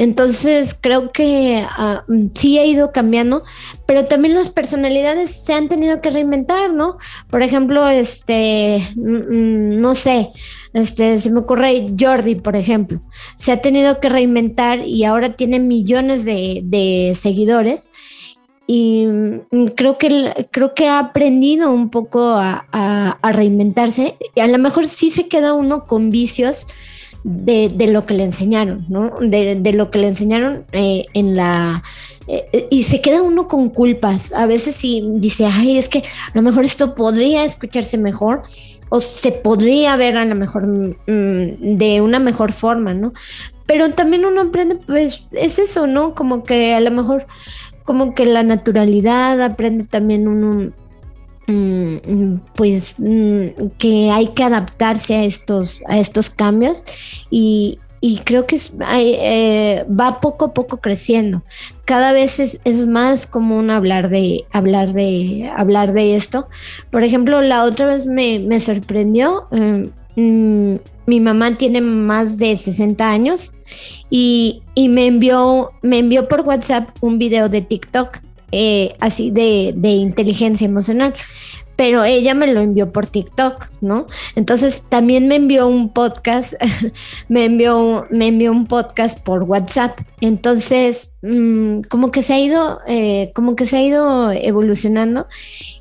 Entonces 0.00 0.74
creo 0.80 1.12
que 1.12 1.62
ah, 1.68 2.04
sí 2.34 2.58
ha 2.58 2.64
ido 2.64 2.90
cambiando, 2.90 3.44
pero 3.84 4.06
también 4.06 4.34
las 4.34 4.48
personalidades 4.48 5.44
se 5.44 5.52
han 5.52 5.68
tenido 5.68 6.00
que 6.00 6.08
reinventar, 6.08 6.72
¿no? 6.72 6.96
Por 7.28 7.42
ejemplo, 7.42 7.86
este, 7.86 8.82
mm, 8.96 9.12
mm, 9.12 9.80
no 9.82 9.94
sé, 9.94 10.30
este, 10.72 11.18
se 11.18 11.30
me 11.30 11.40
ocurre 11.40 11.86
Jordi, 12.00 12.36
por 12.36 12.56
ejemplo, 12.56 13.02
se 13.36 13.52
ha 13.52 13.60
tenido 13.60 14.00
que 14.00 14.08
reinventar 14.08 14.86
y 14.86 15.04
ahora 15.04 15.34
tiene 15.34 15.60
millones 15.60 16.24
de, 16.24 17.12
seguidores 17.14 17.90
y 18.66 19.06
creo 19.76 19.98
que, 19.98 20.48
creo 20.50 20.72
que 20.72 20.88
ha 20.88 20.98
aprendido 20.98 21.70
un 21.70 21.90
poco 21.90 22.30
a, 22.30 22.66
a, 22.72 23.32
reinventarse. 23.32 24.16
Y 24.34 24.40
a 24.40 24.46
lo 24.46 24.56
mejor 24.56 24.86
sí 24.86 25.10
se 25.10 25.28
queda 25.28 25.52
uno 25.52 25.84
con 25.84 26.08
vicios 26.08 26.66
de, 27.24 27.68
de 27.68 27.88
lo 27.88 28.06
que 28.06 28.14
le 28.14 28.24
enseñaron, 28.24 28.84
¿no? 28.88 29.12
De, 29.20 29.56
de 29.56 29.72
lo 29.72 29.90
que 29.90 29.98
le 29.98 30.08
enseñaron 30.08 30.64
eh, 30.72 31.06
en 31.14 31.36
la... 31.36 31.82
Eh, 32.26 32.68
y 32.70 32.84
se 32.84 33.00
queda 33.00 33.22
uno 33.22 33.48
con 33.48 33.70
culpas. 33.70 34.32
A 34.32 34.46
veces 34.46 34.76
sí 34.76 35.02
dice, 35.14 35.46
ay, 35.46 35.78
es 35.78 35.88
que 35.88 35.98
a 35.98 36.32
lo 36.34 36.42
mejor 36.42 36.64
esto 36.64 36.94
podría 36.94 37.44
escucharse 37.44 37.98
mejor 37.98 38.42
o 38.88 39.00
se 39.00 39.32
podría 39.32 39.96
ver 39.96 40.16
a 40.16 40.24
lo 40.24 40.34
mejor 40.34 40.66
mm, 40.66 41.76
de 41.78 42.00
una 42.00 42.18
mejor 42.18 42.52
forma, 42.52 42.94
¿no? 42.94 43.12
Pero 43.66 43.90
también 43.90 44.24
uno 44.24 44.42
aprende, 44.42 44.76
pues 44.86 45.26
es 45.32 45.58
eso, 45.58 45.86
¿no? 45.86 46.14
Como 46.14 46.42
que 46.42 46.74
a 46.74 46.80
lo 46.80 46.90
mejor 46.90 47.26
como 47.84 48.14
que 48.14 48.26
la 48.26 48.42
naturalidad, 48.42 49.40
aprende 49.40 49.84
también 49.84 50.28
uno, 50.28 50.72
pues 52.54 52.94
mm, 52.98 53.68
que 53.78 54.10
hay 54.10 54.28
que 54.28 54.44
adaptarse 54.44 55.14
a 55.16 55.24
estos, 55.24 55.80
a 55.86 55.98
estos 55.98 56.30
cambios 56.30 56.84
y, 57.30 57.78
creo 58.24 58.46
que 58.46 58.56
eh, 58.98 59.84
va 59.88 60.20
poco 60.20 60.46
a 60.46 60.54
poco 60.54 60.78
creciendo. 60.80 61.42
Cada 61.84 62.12
vez 62.12 62.40
es, 62.40 62.86
más 62.86 63.26
común 63.26 63.70
hablar 63.70 64.08
de, 64.08 64.44
hablar 64.52 64.92
de, 64.92 65.50
hablar 65.54 65.92
de 65.92 66.16
esto. 66.16 66.48
Por 66.90 67.04
ejemplo, 67.04 67.42
la 67.42 67.64
otra 67.64 67.86
vez 67.86 68.06
me, 68.06 68.60
sorprendió. 68.60 69.48
Mm, 70.16 70.76
mi 71.06 71.20
mamá 71.20 71.56
tiene 71.56 71.80
más 71.80 72.38
de 72.38 72.56
60 72.56 73.10
años 73.10 73.52
y, 74.10 74.62
me, 74.76 75.06
envió, 75.06 75.70
me 75.82 75.98
envió 75.98 76.28
por 76.28 76.42
WhatsApp 76.42 76.88
un 77.00 77.18
video 77.18 77.48
de 77.48 77.62
TikTok, 77.62 78.18
eh, 78.52 78.94
así 79.00 79.30
de, 79.30 79.72
de 79.76 79.90
inteligencia 79.90 80.64
emocional 80.64 81.14
pero 81.80 82.04
ella 82.04 82.34
me 82.34 82.46
lo 82.46 82.60
envió 82.60 82.92
por 82.92 83.06
TikTok, 83.06 83.68
¿no? 83.80 84.06
Entonces 84.36 84.84
también 84.90 85.28
me 85.28 85.36
envió 85.36 85.66
un 85.66 85.94
podcast, 85.94 86.52
me 87.28 87.46
envió, 87.46 88.06
me 88.10 88.26
envió 88.26 88.52
un 88.52 88.66
podcast 88.66 89.18
por 89.18 89.44
WhatsApp. 89.44 89.98
Entonces, 90.20 91.14
mm, 91.22 91.80
como 91.88 92.10
que 92.10 92.20
se 92.20 92.34
ha 92.34 92.38
ido, 92.38 92.80
eh, 92.86 93.32
como 93.34 93.56
que 93.56 93.64
se 93.64 93.78
ha 93.78 93.82
ido 93.82 94.30
evolucionando 94.30 95.26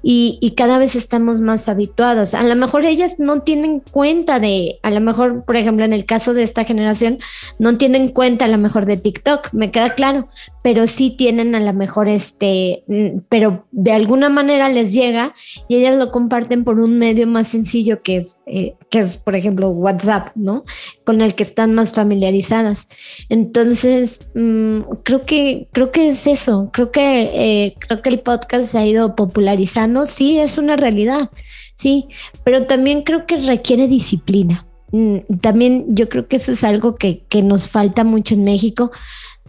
y, 0.02 0.54
cada 0.56 0.78
vez 0.78 0.96
estamos 0.96 1.42
más 1.42 1.68
habituadas. 1.68 2.34
A 2.34 2.44
lo 2.44 2.56
mejor 2.56 2.86
ellas 2.86 3.16
no 3.20 3.42
tienen 3.42 3.82
cuenta 3.82 4.40
de, 4.40 4.80
a 4.84 4.92
lo 4.92 5.02
mejor, 5.02 5.44
por 5.44 5.58
ejemplo, 5.58 5.84
en 5.84 5.92
el 5.92 6.06
caso 6.06 6.34
de 6.34 6.44
esta 6.44 6.64
generación, 6.64 7.20
no 7.60 7.78
tienen 7.78 8.08
cuenta 8.08 8.46
a 8.46 8.48
lo 8.48 8.58
mejor 8.58 8.86
de 8.86 8.96
TikTok, 8.96 9.52
me 9.52 9.70
queda 9.70 9.96
claro, 9.96 10.30
pero 10.62 10.88
sí 10.88 11.12
tienen 11.12 11.56
a 11.56 11.60
lo 11.60 11.74
mejor 11.74 12.10
este, 12.10 12.84
mm, 12.88 13.20
pero 13.30 13.66
de 13.72 13.92
alguna 13.92 14.30
manera 14.30 14.70
les 14.70 14.92
llega 14.92 15.34
y 15.68 15.76
ellas 15.76 15.96
lo 15.96 16.12
comparten 16.12 16.64
por 16.64 16.80
un 16.80 16.98
medio 16.98 17.28
más 17.28 17.48
sencillo 17.48 18.02
que 18.02 18.18
es, 18.18 18.40
eh, 18.46 18.76
que 18.90 19.00
es, 19.00 19.18
por 19.18 19.36
ejemplo, 19.36 19.70
WhatsApp, 19.70 20.32
¿no? 20.36 20.66
Con 21.06 21.22
el 21.22 21.36
que 21.36 21.44
están 21.44 21.74
más 21.74 21.94
familiarizadas. 21.94 22.88
Entonces, 23.30 24.28
mm, 24.36 24.80
creo 25.04 25.26
que, 25.26 25.68
creo 25.72 25.92
que 25.92 26.10
es 26.10 26.28
eso. 26.28 26.70
Creo 26.74 26.92
que, 26.92 27.32
eh, 27.34 27.76
creo 27.80 28.02
que 28.02 28.10
el 28.10 28.20
podcast 28.20 28.66
se 28.66 28.78
ha 28.80 28.86
ido 28.86 29.16
popularizando. 29.16 30.06
Sí, 30.06 30.40
es 30.40 30.58
una 30.58 30.76
realidad. 30.76 31.30
Sí, 31.76 32.08
pero 32.44 32.66
también 32.66 33.04
creo 33.04 33.26
que 33.26 33.38
requiere 33.38 33.88
disciplina. 33.88 34.68
Mm, 34.92 35.20
también 35.42 35.86
yo 35.90 36.10
creo 36.10 36.28
que 36.28 36.36
eso 36.38 36.52
es 36.52 36.64
algo 36.64 36.96
que, 36.96 37.24
que 37.30 37.42
nos 37.42 37.68
falta 37.70 38.04
mucho 38.04 38.34
en 38.36 38.44
México 38.44 38.92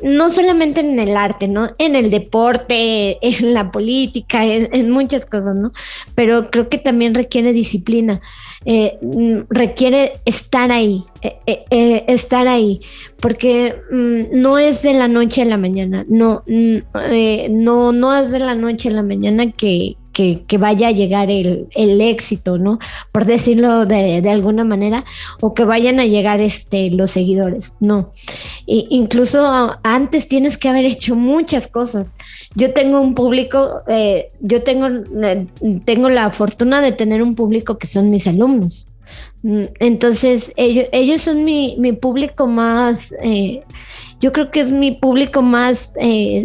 no 0.02 0.30
solamente 0.30 0.80
en 0.80 0.98
el 0.98 1.16
arte, 1.16 1.48
¿no? 1.48 1.70
En 1.78 1.96
el 1.96 2.10
deporte, 2.10 3.18
en 3.20 3.54
la 3.54 3.70
política, 3.70 4.44
en, 4.44 4.90
muchas 4.90 5.26
cosas, 5.26 5.54
¿no? 5.56 5.72
Pero 6.14 6.50
creo 6.50 6.68
que 6.68 6.78
también 6.78 7.14
requiere 7.14 7.52
disciplina, 7.52 8.20
eh, 8.64 8.98
mm, 9.02 9.40
requiere 9.50 10.14
estar 10.24 10.72
ahí, 10.72 11.04
eh, 11.22 11.64
eh, 11.70 12.04
estar 12.08 12.48
ahí, 12.48 12.80
porque 13.20 13.76
mm, 13.90 14.40
no 14.40 14.58
es 14.58 14.82
de 14.82 14.94
la 14.94 15.08
noche 15.08 15.42
a 15.42 15.46
la 15.46 15.56
mañana, 15.56 16.04
no, 16.08 16.42
mm, 16.46 16.76
no, 17.50 17.92
no 17.92 18.16
es 18.16 18.30
de 18.30 18.38
la 18.38 18.54
noche 18.54 18.88
a 18.88 18.92
la 18.92 19.02
mañana 19.02 19.52
que, 19.52 19.96
que, 20.46 20.58
vaya 20.58 20.88
a 20.88 20.90
llegar 20.90 21.30
el, 21.30 21.68
éxito, 22.00 22.58
¿no? 22.58 22.78
Por 23.12 23.24
decirlo 23.24 23.86
de, 23.86 24.28
alguna 24.30 24.64
manera, 24.64 25.04
o 25.40 25.54
que 25.54 25.64
vayan 25.64 26.00
a 26.00 26.06
llegar 26.06 26.40
este, 26.40 26.90
los 26.90 27.10
seguidores, 27.10 27.74
no. 27.80 28.12
incluso 28.66 29.76
antes 29.82 30.28
tienes 30.28 30.58
que 30.58 30.68
haber 30.68 30.84
hecho 30.84 31.14
muchas 31.14 31.66
cosas. 31.66 32.14
Yo 32.54 32.72
tengo 32.72 33.00
un 33.00 33.14
público, 33.14 33.82
eh, 33.88 34.30
yo 34.40 34.62
tengo, 34.62 34.88
eh, 35.22 35.46
tengo 35.84 36.08
la 36.08 36.30
fortuna 36.30 36.80
de 36.80 36.92
tener 36.92 37.22
un 37.22 37.34
público 37.34 37.78
que 37.78 37.86
son 37.86 38.10
mis 38.10 38.26
alumnos. 38.26 38.86
Mm, 39.42 39.64
entonces, 39.78 40.52
ellos, 40.56 40.86
ellos 40.92 41.22
son 41.22 41.44
mi, 41.44 41.76
público 42.00 42.46
más, 42.46 43.14
eh, 43.22 43.62
yo 44.20 44.32
creo 44.32 44.50
que 44.50 44.60
es 44.60 44.70
mi 44.70 44.92
público 44.92 45.40
más, 45.40 45.94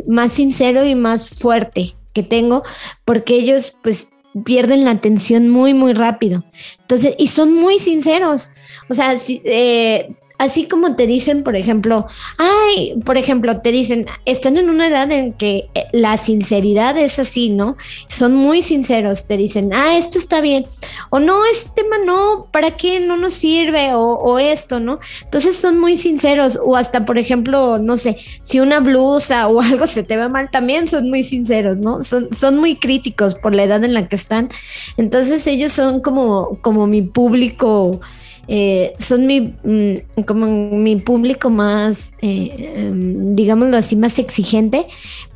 más 0.08 0.32
sincero 0.32 0.86
y 0.86 0.96
más 0.96 1.30
fuerte 1.30 1.96
que 2.16 2.24
tengo, 2.24 2.64
porque 3.04 3.36
ellos 3.36 3.78
pues 3.84 4.10
pierden 4.46 4.86
la 4.86 4.92
atención 4.92 5.50
muy, 5.50 5.74
muy 5.74 5.94
rápido. 5.94 6.44
Entonces, 6.80 7.14
y 7.20 7.28
son 7.28 7.54
muy 7.54 7.78
sinceros. 7.78 8.52
O 8.90 8.94
sea, 8.94 9.18
si, 9.18 9.42
eh, 9.46 10.16
así 10.38 10.68
como 10.68 10.96
te 10.96 11.08
dicen, 11.08 11.44
por 11.44 11.56
ejemplo, 11.56 12.08
ay, 12.38 12.96
por 13.06 13.18
ejemplo, 13.18 13.62
te 13.62 13.72
dicen, 13.72 14.06
están 14.26 14.58
en 14.58 14.70
una 14.70 14.88
edad 14.88 15.12
en 15.12 15.34
que 15.34 15.70
eh, 15.74 15.86
la 15.92 16.18
sinceridad 16.18 16.98
es 16.98 17.20
así, 17.20 17.50
¿no? 17.50 17.78
Son 18.08 18.36
muy 18.36 18.62
sinceros, 18.62 19.28
te 19.28 19.38
dicen, 19.38 19.74
ah, 19.74 19.98
esto 19.98 20.18
está 20.18 20.42
bien, 20.42 20.66
o 21.10 21.20
no, 21.20 21.46
este 21.46 21.82
tema 21.82 21.98
no, 22.04 22.48
¿para 22.52 22.72
qué 22.78 23.00
no 23.00 23.18
nos 23.18 23.34
sirve? 23.34 23.92
O, 23.94 24.36
esto, 24.40 24.80
¿no? 24.80 25.00
Entonces 25.24 25.56
son 25.56 25.80
muy 25.80 25.96
sinceros, 25.96 26.60
o 26.64 26.76
hasta, 26.76 27.06
por 27.06 27.18
ejemplo, 27.18 27.78
no 27.78 27.96
sé, 27.96 28.18
si 28.42 28.60
una 28.60 28.80
blusa 28.80 29.48
o 29.48 29.62
algo 29.62 29.88
se 29.88 30.04
te 30.04 30.18
ve 30.18 30.28
mal, 30.28 30.50
también 30.52 30.88
son 30.88 31.10
muy 31.10 31.24
sinceros, 31.24 31.78
¿no? 31.78 32.02
Son, 32.02 32.34
son 32.34 32.58
muy 32.58 32.76
críticos 32.76 33.36
por 33.36 33.56
la 33.56 33.64
edad 33.64 33.84
en 33.84 33.94
la 33.94 34.08
que 34.08 34.16
están. 34.16 34.50
Entonces 34.98 35.48
ellos 35.48 35.72
son 35.72 36.02
como, 36.02 36.60
como 36.62 36.88
mi 36.88 37.02
público 37.02 38.02
eh, 38.48 38.94
son 39.00 39.26
mi, 39.26 39.56
mm, 39.64 40.22
como 40.26 40.46
mi 40.46 40.98
público 40.98 41.50
más, 41.50 42.14
eh, 42.22 42.74
em, 42.76 43.36
digámoslo 43.36 43.78
así, 43.78 43.96
más 43.96 44.20
exigente, 44.20 44.88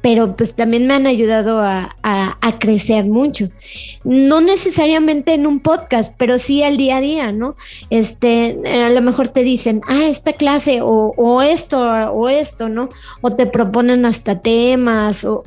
pero 0.02 0.36
pues 0.36 0.56
también 0.56 0.86
me 0.88 0.94
han 0.94 1.08
ayudado 1.08 1.62
a, 1.62 1.96
crecer 2.60 3.06
mucho. 3.06 3.50
No 4.04 4.42
necesariamente 4.42 5.34
en 5.34 5.48
un 5.48 5.60
podcast, 5.60 6.14
pero 6.18 6.38
sí 6.40 6.62
al 6.62 6.78
día 6.78 6.98
a 6.98 7.02
día, 7.02 7.32
¿no? 7.32 7.56
Este, 7.90 8.60
a 8.86 8.90
lo 8.90 9.02
mejor 9.02 9.30
te 9.30 9.44
dicen, 9.44 9.82
ah, 9.88 10.06
esta 10.06 10.34
clase 10.34 10.80
o, 10.82 11.42
esto 11.42 11.80
o 11.80 12.28
esto, 12.28 12.68
¿no? 12.68 12.90
O 13.22 13.32
te 13.32 13.46
proponen 13.46 14.06
hasta 14.06 14.42
temas 14.42 15.24
o, 15.24 15.44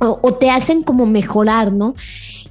o 0.00 0.34
te 0.34 0.50
hacen 0.50 0.82
como 0.82 1.06
mejorar, 1.06 1.72
¿no? 1.72 1.94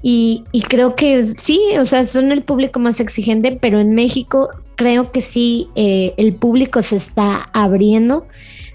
Y, 0.05 0.43
creo 0.67 0.97
que 0.97 1.25
sí, 1.25 1.61
o 1.79 1.85
sea, 1.85 2.03
son 2.03 2.33
el 2.33 2.43
público 2.43 2.77
más 2.77 2.99
exigente, 2.99 3.57
pero 3.59 3.79
en 3.79 3.95
México 3.95 4.49
creo 4.75 5.13
que 5.13 5.21
sí, 5.21 5.69
eh, 5.75 6.13
el 6.17 6.35
público 6.35 6.81
se 6.81 6.97
está 6.97 7.49
abriendo. 7.53 8.27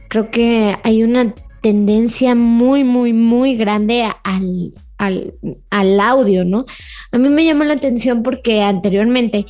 Creo 0.08 0.30
que 0.30 0.78
hay 0.84 1.02
una 1.02 1.34
tendencia 1.60 2.34
muy, 2.34 2.82
muy, 2.82 3.12
muy 3.12 3.56
grande 3.56 4.08
al, 4.24 4.72
al, 4.96 6.00
audio, 6.00 6.46
¿no? 6.46 6.64
A 7.12 7.18
mí 7.18 7.28
me 7.28 7.44
llama 7.44 7.66
la 7.66 7.74
atención 7.74 8.22
porque 8.22 8.62
anteriormente 8.62 9.44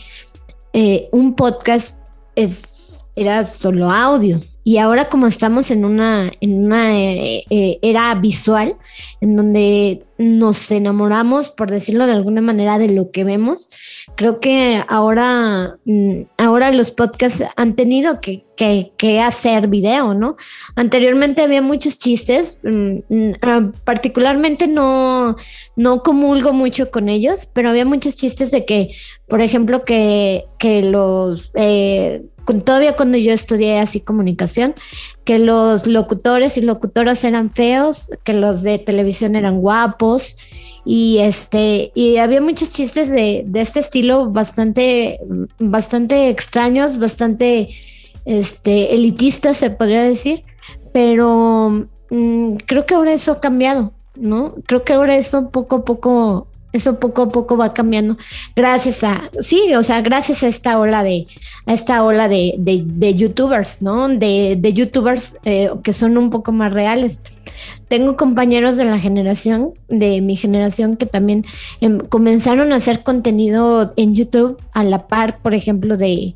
eh, 0.72 1.08
un 1.12 1.36
podcast 1.36 2.02
es, 2.34 3.06
era 3.14 3.44
solo 3.44 3.88
audio 3.88 4.40
Y 4.68 4.76
ahora 4.76 5.08
como 5.08 5.26
estamos 5.26 5.70
en 5.70 5.86
una, 5.86 6.30
en 6.42 6.66
una 6.66 6.94
eh, 6.94 7.42
eh, 7.48 7.78
era 7.80 8.14
visual, 8.16 8.76
en 9.22 9.34
donde 9.34 10.04
nos 10.18 10.70
enamoramos, 10.70 11.50
por 11.50 11.70
decirlo 11.70 12.04
de 12.04 12.12
alguna 12.12 12.42
manera, 12.42 12.78
de 12.78 12.88
lo 12.88 13.10
que 13.10 13.24
vemos, 13.24 13.70
creo 14.14 14.40
que 14.40 14.84
ahora, 14.86 15.78
mm, 15.86 16.24
ahora 16.36 16.70
los 16.70 16.90
podcasts 16.90 17.44
han 17.56 17.76
tenido 17.76 18.20
que, 18.20 18.44
que, 18.56 19.20
hacer 19.22 19.68
video, 19.68 20.12
¿no? 20.12 20.36
Anteriormente 20.76 21.40
había 21.40 21.62
muchos 21.62 21.96
chistes, 21.96 22.60
mm, 22.62 22.98
mm, 23.08 23.32
ah, 23.40 23.70
particularmente 23.84 24.66
no, 24.66 25.36
no 25.76 26.02
comulgo 26.02 26.52
mucho 26.52 26.90
con 26.90 27.08
ellos, 27.08 27.48
pero 27.54 27.70
había 27.70 27.86
muchos 27.86 28.16
chistes 28.16 28.50
de 28.50 28.66
que, 28.66 28.90
por 29.28 29.40
ejemplo, 29.40 29.86
que, 29.86 30.44
que 30.58 30.82
los... 30.82 31.52
Eh, 31.54 32.22
todavía 32.64 32.96
cuando 32.96 33.18
yo 33.18 33.32
estudié 33.32 33.78
así 33.78 34.00
comunicación, 34.00 34.74
que 35.24 35.38
los 35.38 35.86
locutores 35.86 36.56
y 36.56 36.62
locutoras 36.62 37.24
eran 37.24 37.52
feos, 37.52 38.08
que 38.24 38.32
los 38.32 38.62
de 38.62 38.78
televisión 38.78 39.36
eran 39.36 39.60
guapos 39.60 40.36
y 40.84 41.18
este 41.18 41.92
y 41.94 42.16
había 42.16 42.40
muchos 42.40 42.72
chistes 42.72 43.10
de, 43.10 43.46
este 43.54 43.80
estilo 43.80 44.30
bastante 44.30 45.20
bastante 45.58 46.30
extraños, 46.30 46.98
bastante 46.98 47.68
este 48.24 48.94
elitistas 48.94 49.58
se 49.58 49.70
podría 49.70 50.02
decir, 50.02 50.44
pero 50.92 51.88
mm, 52.10 52.56
creo 52.66 52.86
que 52.86 52.94
ahora 52.94 53.12
eso 53.12 53.32
ha 53.32 53.40
cambiado, 53.40 53.92
¿no? 54.16 54.54
Creo 54.66 54.84
que 54.84 54.94
ahora 54.94 55.16
eso 55.16 55.50
poco 55.50 55.76
a 55.76 55.84
poco 55.84 56.48
eso 56.72 57.00
poco 57.00 57.22
a 57.22 57.28
poco 57.28 57.56
va 57.56 57.72
cambiando 57.72 58.18
gracias 58.54 59.02
a, 59.02 59.30
sí, 59.40 59.74
o 59.74 59.82
sea, 59.82 60.02
gracias 60.02 60.42
a 60.42 60.48
esta 60.48 60.78
ola 60.78 61.02
de, 61.02 61.26
a 61.66 61.72
esta 61.72 62.04
ola 62.04 62.28
de, 62.28 62.54
de, 62.58 63.14
youtubers, 63.14 63.80
¿no? 63.80 64.08
De, 64.08 64.56
de 64.58 64.72
youtubers 64.72 65.36
eh, 65.44 65.70
que 65.82 65.92
son 65.92 66.18
un 66.18 66.30
poco 66.30 66.52
más 66.52 66.72
reales. 66.72 67.20
Tengo 67.88 68.16
compañeros 68.16 68.76
de 68.76 68.84
la 68.84 68.98
generación, 68.98 69.72
de 69.88 70.20
mi 70.20 70.36
generación, 70.36 70.96
que 70.96 71.06
también 71.06 71.44
em, 71.80 71.98
comenzaron 71.98 72.72
a 72.72 72.76
hacer 72.76 73.02
contenido 73.02 73.92
en 73.96 74.14
YouTube 74.14 74.58
a 74.72 74.84
la 74.84 75.06
par, 75.06 75.38
por 75.38 75.54
ejemplo, 75.54 75.96
de, 75.96 76.34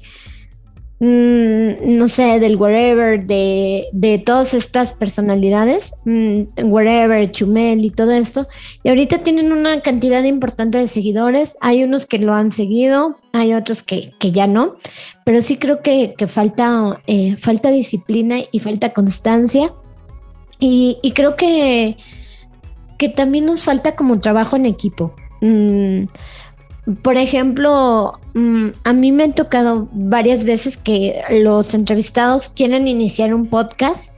no 1.04 2.06
sé, 2.06 2.38
del 2.38 2.54
wherever, 2.54 3.26
de, 3.26 3.88
de 3.92 4.18
todas 4.20 4.54
estas 4.54 4.92
personalidades, 4.92 5.96
mm, 6.04 6.42
wherever, 6.62 7.28
Chumel 7.28 7.84
y 7.84 7.90
todo 7.90 8.12
esto. 8.12 8.46
Y 8.84 8.88
ahorita 8.88 9.18
tienen 9.18 9.50
una 9.50 9.80
cantidad 9.80 10.22
importante 10.22 10.78
de 10.78 10.86
seguidores. 10.86 11.56
Hay 11.60 11.82
unos 11.82 12.06
que 12.06 12.20
lo 12.20 12.34
han 12.34 12.50
seguido, 12.50 13.16
hay 13.32 13.52
otros 13.52 13.82
que, 13.82 14.12
ya 14.20 14.46
no, 14.46 14.76
pero 15.24 15.42
sí 15.42 15.56
creo 15.56 15.82
que, 15.82 16.14
falta, 16.28 17.02
eh, 17.08 17.36
falta 17.36 17.72
disciplina 17.72 18.36
y 18.52 18.60
falta 18.60 18.92
constancia. 18.92 19.74
Y, 20.60 21.00
creo 21.16 21.34
que, 21.34 21.96
que 22.96 23.08
también 23.08 23.46
nos 23.46 23.64
falta 23.64 23.96
como 23.96 24.20
trabajo 24.20 24.54
en 24.54 24.66
equipo. 24.66 25.16
Mm, 25.40 26.04
por 27.02 27.16
ejemplo, 27.16 28.18
mm, 28.34 28.68
a 28.84 28.92
mí 28.92 29.12
me 29.12 29.24
han 29.24 29.34
tocado 29.34 29.88
varias 29.92 30.44
veces 30.44 30.76
que 30.76 31.20
los 31.30 31.74
entrevistados 31.74 32.48
quieren 32.48 32.88
iniciar 32.88 33.34
un 33.34 33.46
podcast, 33.46 34.12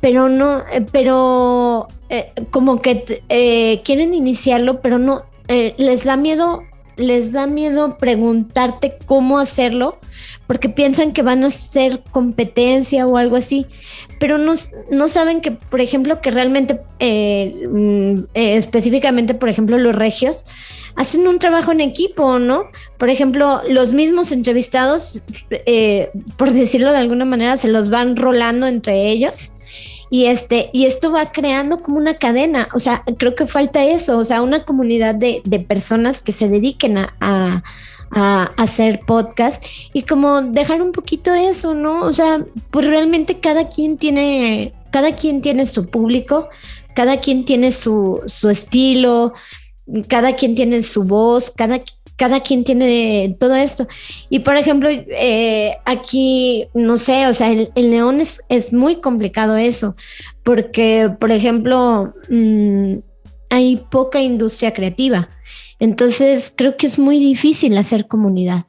pero 0.00 0.28
no, 0.28 0.60
eh, 0.72 0.84
pero 0.92 1.88
eh, 2.08 2.32
como 2.50 2.80
que 2.80 3.22
eh, 3.28 3.82
quieren 3.84 4.14
iniciarlo, 4.14 4.80
pero 4.80 4.98
no, 4.98 5.24
les 5.48 6.04
da 6.04 6.16
miedo, 6.16 6.62
les 6.96 7.32
da 7.32 7.46
miedo 7.46 7.98
preguntarte 7.98 8.96
cómo 9.06 9.38
hacerlo, 9.38 9.98
porque 10.46 10.68
piensan 10.68 11.12
que 11.12 11.22
van 11.22 11.44
a 11.44 11.50
ser 11.50 12.02
competencia 12.10 13.06
o 13.06 13.16
algo 13.16 13.36
así, 13.36 13.66
pero 14.20 14.38
no, 14.38 14.54
no 14.90 15.08
saben 15.08 15.40
que, 15.40 15.52
por 15.52 15.80
ejemplo, 15.80 16.20
que 16.20 16.30
realmente, 16.30 16.80
mm, 17.00 18.24
específicamente, 18.34 19.34
por 19.34 19.48
ejemplo, 19.48 19.78
los 19.78 19.94
regios, 19.94 20.44
hacen 20.96 21.26
un 21.26 21.38
trabajo 21.38 21.72
en 21.72 21.80
equipo, 21.80 22.38
¿no? 22.38 22.66
Por 22.98 23.10
ejemplo, 23.10 23.62
los 23.68 23.92
mismos 23.92 24.32
entrevistados, 24.32 25.20
eh, 25.50 26.10
por 26.36 26.52
decirlo 26.52 26.92
de 26.92 26.98
alguna 26.98 27.24
manera, 27.24 27.56
se 27.56 27.68
los 27.68 27.90
van 27.90 28.16
rolando 28.16 28.66
entre 28.66 29.10
ellos. 29.10 29.52
Y, 30.14 30.26
este, 30.26 30.70
y 30.72 30.84
esto 30.86 31.10
va 31.10 31.32
creando 31.32 31.82
como 31.82 31.98
una 31.98 32.18
cadena, 32.18 32.68
o 32.72 32.78
sea, 32.78 33.02
creo 33.18 33.34
que 33.34 33.48
falta 33.48 33.82
eso, 33.82 34.16
o 34.16 34.24
sea, 34.24 34.42
una 34.42 34.64
comunidad 34.64 35.16
de, 35.16 35.42
personas 35.66 36.20
que 36.20 36.30
se 36.30 36.48
dediquen 36.48 36.98
a, 36.98 37.16
a, 37.18 38.44
hacer 38.56 39.00
podcast 39.00 39.60
y 39.92 40.02
como 40.02 40.40
dejar 40.40 40.82
un 40.82 40.92
poquito 40.92 41.34
eso, 41.34 41.74
¿no? 41.74 42.02
O 42.02 42.12
sea, 42.12 42.44
pues 42.70 42.86
realmente 42.86 43.40
cada 43.40 43.68
quien 43.68 43.98
tiene, 43.98 44.72
cada 44.92 45.16
quien 45.16 45.42
tiene 45.42 45.66
su 45.66 45.88
público, 45.88 46.48
cada 46.94 47.18
quien 47.18 47.44
tiene 47.44 47.72
su, 47.72 48.22
su 48.26 48.50
estilo, 48.50 49.32
cada 50.06 50.36
quien 50.36 50.54
tiene 50.54 50.82
su 50.82 51.02
voz, 51.02 51.50
cada, 51.50 51.80
cada 52.16 52.40
quien 52.40 52.64
tiene 52.64 53.36
todo 53.38 53.54
esto. 53.54 53.86
Y 54.30 54.40
por 54.40 54.56
ejemplo, 54.56 54.88
eh, 54.90 55.76
aquí, 55.84 56.66
no 56.74 56.96
sé, 56.96 57.26
o 57.26 57.34
sea, 57.34 57.50
el, 57.50 57.70
león 57.74 58.20
es, 58.20 58.40
es, 58.48 58.72
muy 58.72 58.96
complicado 58.96 59.56
eso, 59.56 59.96
porque, 60.42 61.10
por 61.18 61.32
ejemplo, 61.32 62.14
mm, 62.28 62.96
hay 63.50 63.76
poca 63.90 64.20
industria 64.20 64.72
creativa. 64.72 65.28
Entonces, 65.78 66.52
creo 66.54 66.76
que 66.76 66.86
es 66.86 66.98
muy 66.98 67.18
difícil 67.18 67.76
hacer 67.76 68.06
comunidad. 68.06 68.66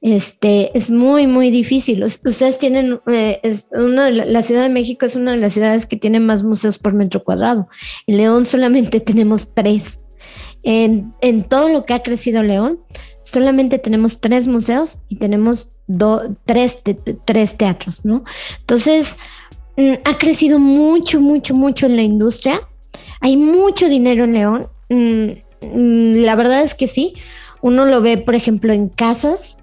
Este 0.00 0.76
es 0.76 0.90
muy, 0.90 1.26
muy 1.26 1.50
difícil. 1.50 2.02
Ustedes 2.04 2.58
tienen, 2.58 3.00
eh, 3.06 3.40
una, 3.72 4.10
la 4.10 4.42
Ciudad 4.42 4.62
de 4.62 4.68
México 4.68 5.04
es 5.04 5.16
una 5.16 5.32
de 5.32 5.38
las 5.38 5.52
ciudades 5.52 5.86
que 5.86 5.96
tiene 5.96 6.20
más 6.20 6.42
museos 6.42 6.78
por 6.78 6.94
metro 6.94 7.22
cuadrado. 7.22 7.68
En 8.06 8.16
León 8.16 8.44
solamente 8.44 9.00
tenemos 9.00 9.54
tres. 9.54 10.00
En, 10.70 11.44
todo 11.48 11.70
lo 11.70 11.86
que 11.86 11.94
ha 11.94 12.02
crecido 12.02 12.42
León, 12.42 12.78
solamente 13.22 13.78
tenemos 13.78 14.20
tres 14.20 14.46
museos 14.46 14.98
y 15.08 15.16
tenemos 15.16 15.70
tres, 16.44 16.78
tres 17.24 17.56
teatros, 17.56 18.04
¿no? 18.04 18.22
Entonces, 18.60 19.16
mm, 19.78 19.94
ha 20.04 20.18
crecido 20.18 20.58
mucho, 20.58 21.22
mucho, 21.22 21.54
mucho 21.54 21.86
en 21.86 21.96
la 21.96 22.02
industria. 22.02 22.60
Hay 23.22 23.38
mucho 23.38 23.88
dinero 23.88 24.24
en 24.24 24.32
León. 24.34 24.68
Mm, 24.90 25.30
mm, 25.62 26.24
la 26.26 26.36
verdad 26.36 26.60
es 26.60 26.74
que 26.74 26.86
sí. 26.86 27.14
Uno 27.60 27.84
lo 27.84 28.00
ve, 28.00 28.18
por 28.18 28.34
ejemplo, 28.34 28.72
en 28.72 28.88
casas. 28.88 29.56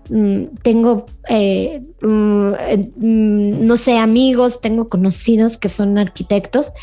tengo, 0.61 1.05
eh, 1.29 1.81
no 2.01 3.77
sé, 3.77 3.97
amigos, 3.97 4.61
tengo 4.61 4.89
conocidos 4.89 5.57
que 5.57 5.69
son 5.69 5.97
arquitectos 5.97 6.73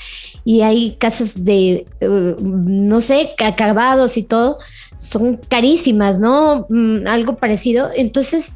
y 0.44 0.62
hay 0.62 0.96
casas 0.98 1.44
de, 1.44 1.86
eh, 2.00 2.36
no 2.40 3.00
sé, 3.00 3.30
acabados 3.44 4.16
y 4.16 4.22
todo, 4.22 4.58
son 4.98 5.38
carísimas, 5.48 6.18
¿no? 6.18 6.66
Mm, 6.68 7.06
algo 7.06 7.36
parecido. 7.36 7.90
Entonces, 7.94 8.54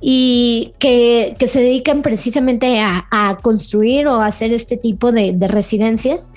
y 0.00 0.72
que, 0.78 1.34
se 1.46 1.60
dedican 1.60 2.02
precisamente 2.02 2.80
a, 2.80 3.38
construir 3.42 4.06
o 4.06 4.20
a 4.20 4.26
hacer 4.26 4.52
este 4.52 4.76
tipo 4.76 5.12
de, 5.12 5.36
residencias. 5.48 6.30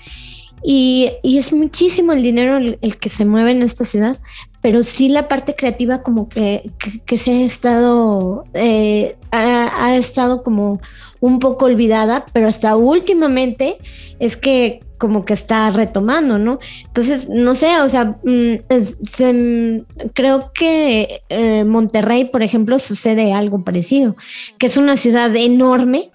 Y, 0.63 1.11
es 1.23 1.53
muchísimo 1.53 2.11
el 2.13 2.21
dinero 2.21 2.57
el, 2.57 2.97
que 2.97 3.09
se 3.09 3.25
mueve 3.25 3.51
en 3.51 3.63
esta 3.63 3.85
ciudad, 3.85 4.17
pero 4.61 4.83
sí 4.83 5.09
la 5.09 5.27
parte 5.27 5.55
creativa 5.55 6.01
como 6.01 6.27
que, 6.27 6.69
se 7.15 7.31
ha 7.31 7.45
estado, 7.45 8.45
eh, 8.53 9.15
ha, 9.31 9.95
estado 9.95 10.43
como 10.43 10.81
un 11.21 11.39
poco 11.39 11.65
olvidada, 11.65 12.25
pero 12.33 12.47
hasta 12.47 12.75
últimamente 12.75 13.77
es 14.19 14.35
que 14.35 14.81
como 14.97 15.23
que 15.23 15.31
está 15.31 15.69
retomando, 15.69 16.37
¿no? 16.37 16.59
Entonces, 16.85 17.29
no 17.29 17.55
sé, 17.55 17.79
o 17.79 17.87
sea, 17.87 18.17
mm, 18.21 18.55
creo 20.13 20.51
que 20.53 21.21
eh, 21.29 21.63
Monterrey, 21.63 22.25
por 22.25 22.43
ejemplo, 22.43 22.77
sucede 22.79 23.31
algo 23.31 23.63
parecido, 23.63 24.17
que 24.57 24.65
es 24.65 24.75
una 24.75 24.97
ciudad 24.97 25.33
enorme, 25.37 26.11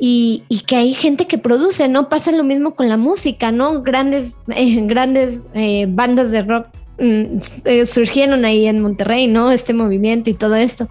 y, 0.00 0.42
que 0.66 0.76
hay 0.76 0.94
gente 0.94 1.26
que 1.26 1.36
produce, 1.36 1.88
¿no? 1.88 2.08
Pasa 2.08 2.32
lo 2.32 2.42
mismo 2.42 2.74
con 2.74 2.88
la 2.88 2.96
música, 2.96 3.52
¿no? 3.52 3.82
Grandes, 3.82 4.38
eh, 4.48 4.80
grandes 4.86 5.42
bandas 5.88 6.30
de 6.30 6.42
rock 6.42 6.68
Mm, 7.00 7.38
eh, 7.64 7.86
surgieron 7.86 8.44
ahí 8.44 8.66
en 8.66 8.82
Monterrey, 8.82 9.26
¿no? 9.26 9.50
Este 9.50 9.72
movimiento 9.72 10.28
y 10.28 10.34
todo 10.34 10.54
esto. 10.54 10.86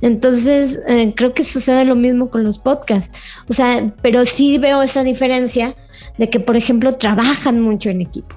Entonces, 0.00 0.80
eh, 0.88 1.12
creo 1.14 1.34
que 1.34 1.44
sucede 1.44 1.84
lo 1.84 1.94
mismo 1.96 2.30
con 2.30 2.44
los 2.44 2.58
podcasts. 2.58 3.10
O 3.46 3.52
sea, 3.52 3.92
pero 4.00 4.24
sí 4.24 4.56
veo 4.56 4.80
esa 4.80 5.04
diferencia 5.04 5.76
de 6.16 6.30
que, 6.30 6.40
por 6.40 6.56
ejemplo, 6.56 6.94
trabajan 6.96 7.60
mucho 7.60 7.90
en 7.90 8.00
equipo. 8.00 8.36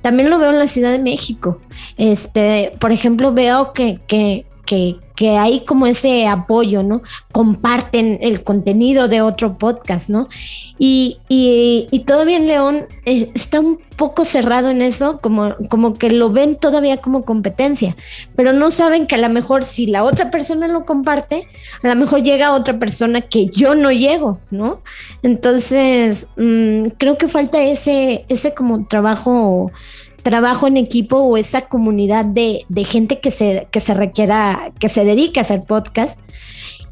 También 0.00 0.30
lo 0.30 0.38
veo 0.38 0.50
en 0.50 0.58
la 0.58 0.66
Ciudad 0.66 0.92
de 0.92 0.98
México. 0.98 1.60
Este, 1.98 2.72
por 2.80 2.90
ejemplo, 2.90 3.34
veo 3.34 3.74
que, 3.74 4.00
que 4.06 4.46
que, 4.66 4.96
hay 5.38 5.60
como 5.64 5.86
ese 5.86 6.26
apoyo, 6.26 6.82
¿no? 6.82 7.00
Comparten 7.30 8.18
el 8.22 8.42
contenido 8.42 9.06
de 9.06 9.20
otro 9.20 9.56
podcast, 9.56 10.08
¿no? 10.08 10.28
Y, 10.80 11.18
y, 11.28 12.00
todavía 12.00 12.40
León 12.40 12.86
eh, 13.04 13.30
está 13.34 13.60
un 13.60 13.78
poco 13.96 14.24
cerrado 14.24 14.70
en 14.70 14.82
eso, 14.82 15.20
como, 15.20 15.54
como 15.68 15.94
que 15.94 16.10
lo 16.10 16.30
ven 16.30 16.56
todavía 16.56 16.96
como 16.96 17.22
competencia, 17.24 17.94
pero 18.34 18.52
no 18.52 18.72
saben 18.72 19.06
que 19.06 19.14
a 19.14 19.18
lo 19.18 19.28
mejor 19.28 19.62
si 19.62 19.86
la 19.86 20.02
otra 20.02 20.32
persona 20.32 20.66
lo 20.66 20.84
comparte, 20.84 21.46
a 21.84 21.88
lo 21.88 21.94
mejor 21.94 22.22
llega 22.24 22.52
otra 22.52 22.80
persona 22.80 23.20
que 23.20 23.46
yo 23.46 23.76
no 23.76 23.92
llego, 23.92 24.40
¿no? 24.50 24.82
Entonces, 25.22 26.30
mm, 26.36 26.88
creo 26.98 27.16
que 27.16 27.28
falta 27.28 27.62
ese, 27.62 28.24
ese 28.28 28.54
como 28.54 28.88
trabajo 28.88 29.70
trabajo 30.22 30.66
en 30.66 30.76
equipo 30.76 31.18
o 31.18 31.36
esa 31.36 31.62
comunidad 31.62 32.24
de, 32.24 32.64
de 32.68 32.84
gente 32.84 33.20
que 33.20 33.30
se, 33.30 33.68
que 33.70 33.80
se 33.80 33.94
requiera, 33.94 34.72
que 34.78 34.88
se 34.88 35.04
dedique 35.04 35.40
a 35.40 35.42
hacer 35.42 35.64
podcast 35.64 36.18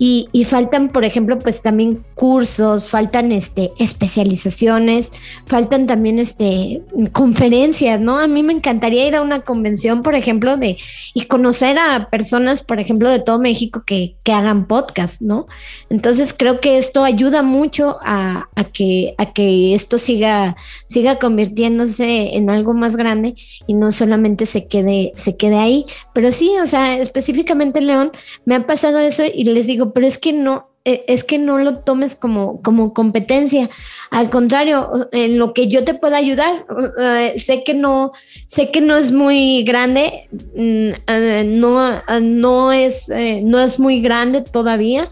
y, 0.02 0.46
faltan, 0.46 0.88
por 0.88 1.04
ejemplo, 1.04 1.38
pues 1.38 1.60
también 1.60 2.02
cursos, 2.14 2.86
faltan 2.86 3.32
este, 3.32 3.70
especializaciones, 3.78 5.12
faltan 5.44 5.86
también 5.86 6.18
este, 6.18 6.80
conferencias, 7.12 8.00
¿no? 8.00 8.18
A 8.18 8.26
mí 8.26 8.42
me 8.42 8.54
encantaría 8.54 9.06
ir 9.06 9.14
a 9.14 9.20
una 9.20 9.40
convención, 9.40 10.00
por 10.00 10.14
ejemplo, 10.14 10.56
de 10.56 10.78
y 11.12 11.26
conocer 11.26 11.78
a 11.78 12.08
personas, 12.08 12.62
por 12.62 12.80
ejemplo, 12.80 13.10
de 13.10 13.18
todo 13.18 13.38
México 13.38 13.82
que, 13.84 14.16
que 14.22 14.32
hagan 14.32 14.66
podcast, 14.66 15.20
¿no? 15.20 15.46
Entonces 15.90 16.34
creo 16.34 16.62
que 16.62 16.78
esto 16.78 17.04
ayuda 17.04 17.42
mucho 17.42 17.98
a, 18.00 18.48
a, 18.56 18.64
que, 18.64 19.14
a 19.18 19.34
que 19.34 19.74
esto 19.74 19.98
siga, 19.98 20.56
siga 20.86 21.18
convirtiéndose 21.18 22.36
en 22.38 22.48
algo 22.48 22.72
más 22.72 22.96
grande 22.96 23.34
y 23.66 23.74
no 23.74 23.92
solamente 23.92 24.46
se 24.46 24.66
quede, 24.66 25.12
se 25.16 25.36
quede 25.36 25.58
ahí. 25.58 25.84
Pero 26.14 26.32
sí, 26.32 26.52
o 26.62 26.66
sea, 26.66 26.96
específicamente 26.96 27.82
León, 27.82 28.12
me 28.46 28.54
ha 28.54 28.66
pasado 28.66 28.98
eso 28.98 29.24
y 29.26 29.44
les 29.44 29.66
digo, 29.66 29.89
pero 29.92 30.06
es 30.06 30.18
que 30.18 30.32
no, 30.32 30.70
e, 30.84 31.04
es 31.08 31.24
que 31.24 31.38
no 31.38 31.58
lo 31.58 31.78
tomes 31.78 32.16
como, 32.16 32.60
como 32.62 32.94
competencia. 32.94 33.68
Al 34.10 34.30
contrario, 34.30 35.08
en 35.12 35.38
lo 35.38 35.52
que 35.52 35.68
yo 35.68 35.84
te 35.84 35.94
pueda 35.94 36.16
ayudar, 36.16 36.66
eh, 36.98 37.34
sé 37.36 37.64
que 37.64 37.74
no, 37.74 38.12
sé 38.46 38.70
que 38.70 38.80
no 38.80 38.96
es 38.96 39.12
muy 39.12 39.62
grande, 39.64 40.28
mm, 40.32 40.90
eh, 41.06 41.44
no, 41.46 42.02
no, 42.20 42.72
es, 42.72 43.08
eh, 43.10 43.40
no 43.44 43.60
es 43.60 43.78
muy 43.78 44.00
grande 44.00 44.40
todavía, 44.40 45.10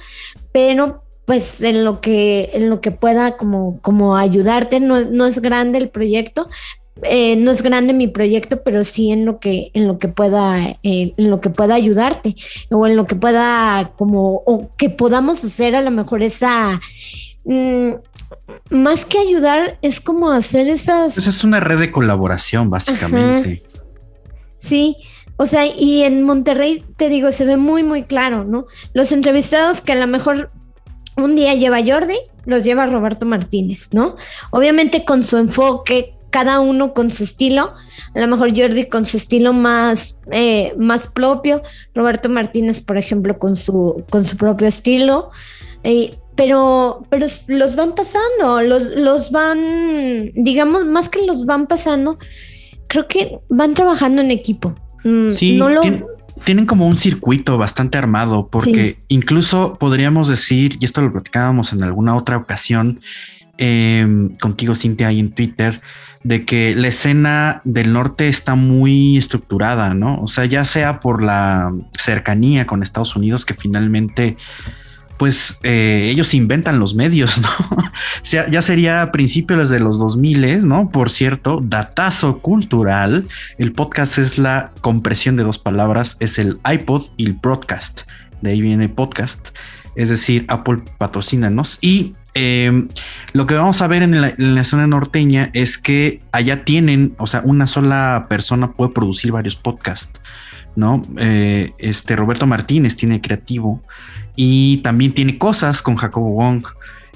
pero 0.53 1.03
pues 1.27 1.61
en 1.61 1.85
lo 1.85 2.01
que 2.01 2.49
en 2.55 2.71
lo 2.71 2.81
que 2.81 2.91
pueda 2.91 3.37
como 3.37 3.79
como 3.83 4.17
ayudarte 4.17 4.81
no, 4.81 5.03
no 5.03 5.27
es 5.27 5.43
grande 5.43 5.77
el 5.77 5.91
proyecto 5.91 6.49
eh, 7.03 7.37
no 7.37 7.51
es 7.51 7.63
grande 7.63 7.93
mi 7.93 8.09
proyecto, 8.09 8.63
pero 8.63 8.85
sí 8.85 9.11
en 9.11 9.25
lo 9.25 9.39
que, 9.39 9.71
en 9.75 9.87
lo 9.87 9.99
que 9.99 10.09
pueda, 10.09 10.59
eh, 10.83 11.15
en 11.17 11.31
lo 11.31 11.41
que 11.41 11.51
pueda 11.51 11.75
ayudarte, 11.75 12.37
o 12.71 12.87
en 12.87 12.97
lo 12.97 13.07
que 13.07 13.15
pueda, 13.15 13.93
como, 13.97 14.43
o 14.47 14.71
que 14.77 14.91
podamos 14.91 15.43
hacer 15.45 15.75
a 15.75 15.83
lo 15.83 15.91
mejor 15.91 16.23
esa. 16.23 16.81
Mm, 17.45 17.93
más 18.71 19.05
que 19.05 19.19
ayudar, 19.19 19.79
es 19.83 20.01
como 20.01 20.31
hacer 20.31 20.69
esas. 20.69 21.17
Esa 21.17 21.31
es 21.31 21.45
una 21.45 21.61
red 21.61 21.79
de 21.79 21.91
colaboración, 21.91 22.71
básicamente. 22.71 23.63
Sí, 24.59 24.97
o 25.37 25.47
sea, 25.47 25.67
y 25.67 26.03
en 26.03 26.25
Monterrey, 26.25 26.85
te 26.97 27.09
digo, 27.09 27.31
se 27.31 27.45
ve 27.45 27.57
muy, 27.57 27.85
muy 27.85 28.03
claro, 28.03 28.45
¿no? 28.45 28.67
Los 28.93 29.13
entrevistados 29.13 29.81
que 29.81 29.93
a 29.93 29.97
lo 29.97 30.07
mejor 30.07 30.51
un 31.17 31.37
día 31.37 31.55
lleva 31.55 31.79
Jordi, 31.85 32.19
los 32.45 32.65
lleva 32.65 32.87
Roberto 32.87 33.25
Martínez, 33.25 33.91
¿no? 33.93 34.17
Obviamente 34.51 35.05
con 35.05 35.23
su 35.23 35.37
enfoque, 35.37 36.18
cada 36.31 36.61
uno 36.61 36.95
con 36.95 37.11
su 37.11 37.25
estilo. 37.25 37.75
A 38.15 38.19
lo 38.19 38.27
mejor 38.27 38.57
Jordi 38.57 38.87
con 38.87 39.07
su 39.07 39.17
estilo 39.17 39.53
más, 39.53 40.21
eh, 40.31 40.75
más 40.79 41.07
propio, 41.07 41.63
Roberto 41.95 42.29
Martínez, 42.29 42.81
por 42.81 42.99
ejemplo, 42.99 43.39
con 43.39 43.57
su, 43.57 44.05
con 44.11 44.25
su 44.25 44.37
propio 44.37 44.67
estilo. 44.67 45.31
Eh, 45.85 46.11
pero, 46.39 47.03
pero 47.11 47.27
los 47.49 47.75
van 47.75 47.97
pasando, 47.97 48.63
los, 48.63 48.87
los 48.95 49.33
van, 49.33 50.31
digamos, 50.37 50.87
más 50.87 51.09
que 51.09 51.27
los 51.27 51.47
van 51.47 51.67
pasando, 51.67 52.17
creo 52.87 53.09
que 53.09 53.41
van 53.49 53.75
trabajando 53.75 54.23
en 54.23 54.31
equipo. 54.31 54.73
Mm, 55.03 55.31
sí, 55.31 55.61
tienen 56.45 56.65
como 56.65 56.87
un 56.87 56.97
circuito 56.97 57.59
bastante 57.59 57.99
armado, 57.99 58.49
porque 58.49 58.99
incluso 59.09 59.77
podríamos 59.81 60.29
decir, 60.29 60.79
y 60.81 60.85
esto 60.85 61.01
lo 61.01 61.13
platicábamos 61.13 61.73
en 61.73 61.83
alguna 61.83 62.15
otra 62.15 62.37
ocasión, 62.37 63.01
em, 63.57 64.33
contigo, 64.37 64.77
Cintia, 64.77 65.09
ahí 65.09 65.19
en 65.19 65.33
Twitter, 65.33 65.83
de 66.25 66.45
que 66.45 66.75
la 66.75 66.89
escena 66.89 67.61
del 67.65 67.93
norte 67.93 68.29
está 68.29 68.55
muy 68.55 69.17
estructurada, 69.17 69.95
¿no? 69.95 70.21
O 70.21 70.27
sea, 70.27 70.45
ya 70.47 70.65
sea 70.65 71.01
por 71.01 71.23
la 71.23 71.73
cercanía 71.97 72.67
con 72.67 72.83
Estados 72.83 73.15
Unidos, 73.17 73.47
que 73.47 73.55
finalmente, 73.55 74.37
pues 75.17 75.59
eh, 75.63 76.09
ellos 76.11 76.35
inventan 76.35 76.81
los 76.81 76.95
medios, 76.95 77.41
¿no? 77.41 77.49
o 77.71 77.85
sea, 78.23 78.51
ya 78.51 78.63
sería 78.63 79.03
a 79.03 79.13
principios 79.13 79.71
de 79.71 79.81
los 79.81 79.99
2000, 79.99 80.67
¿no? 80.67 80.91
Por 80.91 81.11
cierto, 81.11 81.61
datazo 81.63 82.41
cultural, 82.41 83.29
el 83.59 83.73
podcast 83.73 84.19
es 84.19 84.39
la 84.39 84.73
compresión 84.81 85.37
de 85.37 85.45
dos 85.45 85.59
palabras, 85.59 86.17
es 86.21 86.39
el 86.39 86.59
iPod 86.71 87.03
y 87.17 87.27
el 87.27 87.35
broadcast, 87.35 88.03
de 88.43 88.51
ahí 88.51 88.61
viene 88.61 88.89
podcast, 88.89 89.51
es 89.95 90.11
decir, 90.11 90.45
Apple 90.49 90.83
patrocínanos 90.99 91.79
y 91.81 92.15
Em, 92.35 92.89
lo 93.33 93.47
que 93.47 93.55
vamos 93.55 93.83
a 93.83 93.87
ver 93.87 94.03
en 94.03 94.21
la, 94.21 94.65
zona 94.65 94.87
norteña 94.87 95.51
es 95.55 95.79
que 95.79 96.21
allá 96.33 96.65
tienen, 96.65 97.15
o 97.19 97.27
sea, 97.27 97.43
una 97.45 97.67
sola 97.67 98.27
persona 98.29 98.73
puede 98.73 98.93
producir 98.93 99.33
varios 99.33 99.57
podcasts, 99.57 100.21
¿no? 100.77 101.03
Eh, 101.19 101.73
este 101.79 102.17
Roberto 102.17 102.47
Martínez 102.47 102.97
tiene 102.97 103.21
creativo 103.21 103.83
y 104.37 104.79
también 104.79 105.13
tiene 105.13 105.39
cosas 105.39 105.83
con 105.83 105.97
Jacobo 105.97 106.31
Wong. 106.31 106.65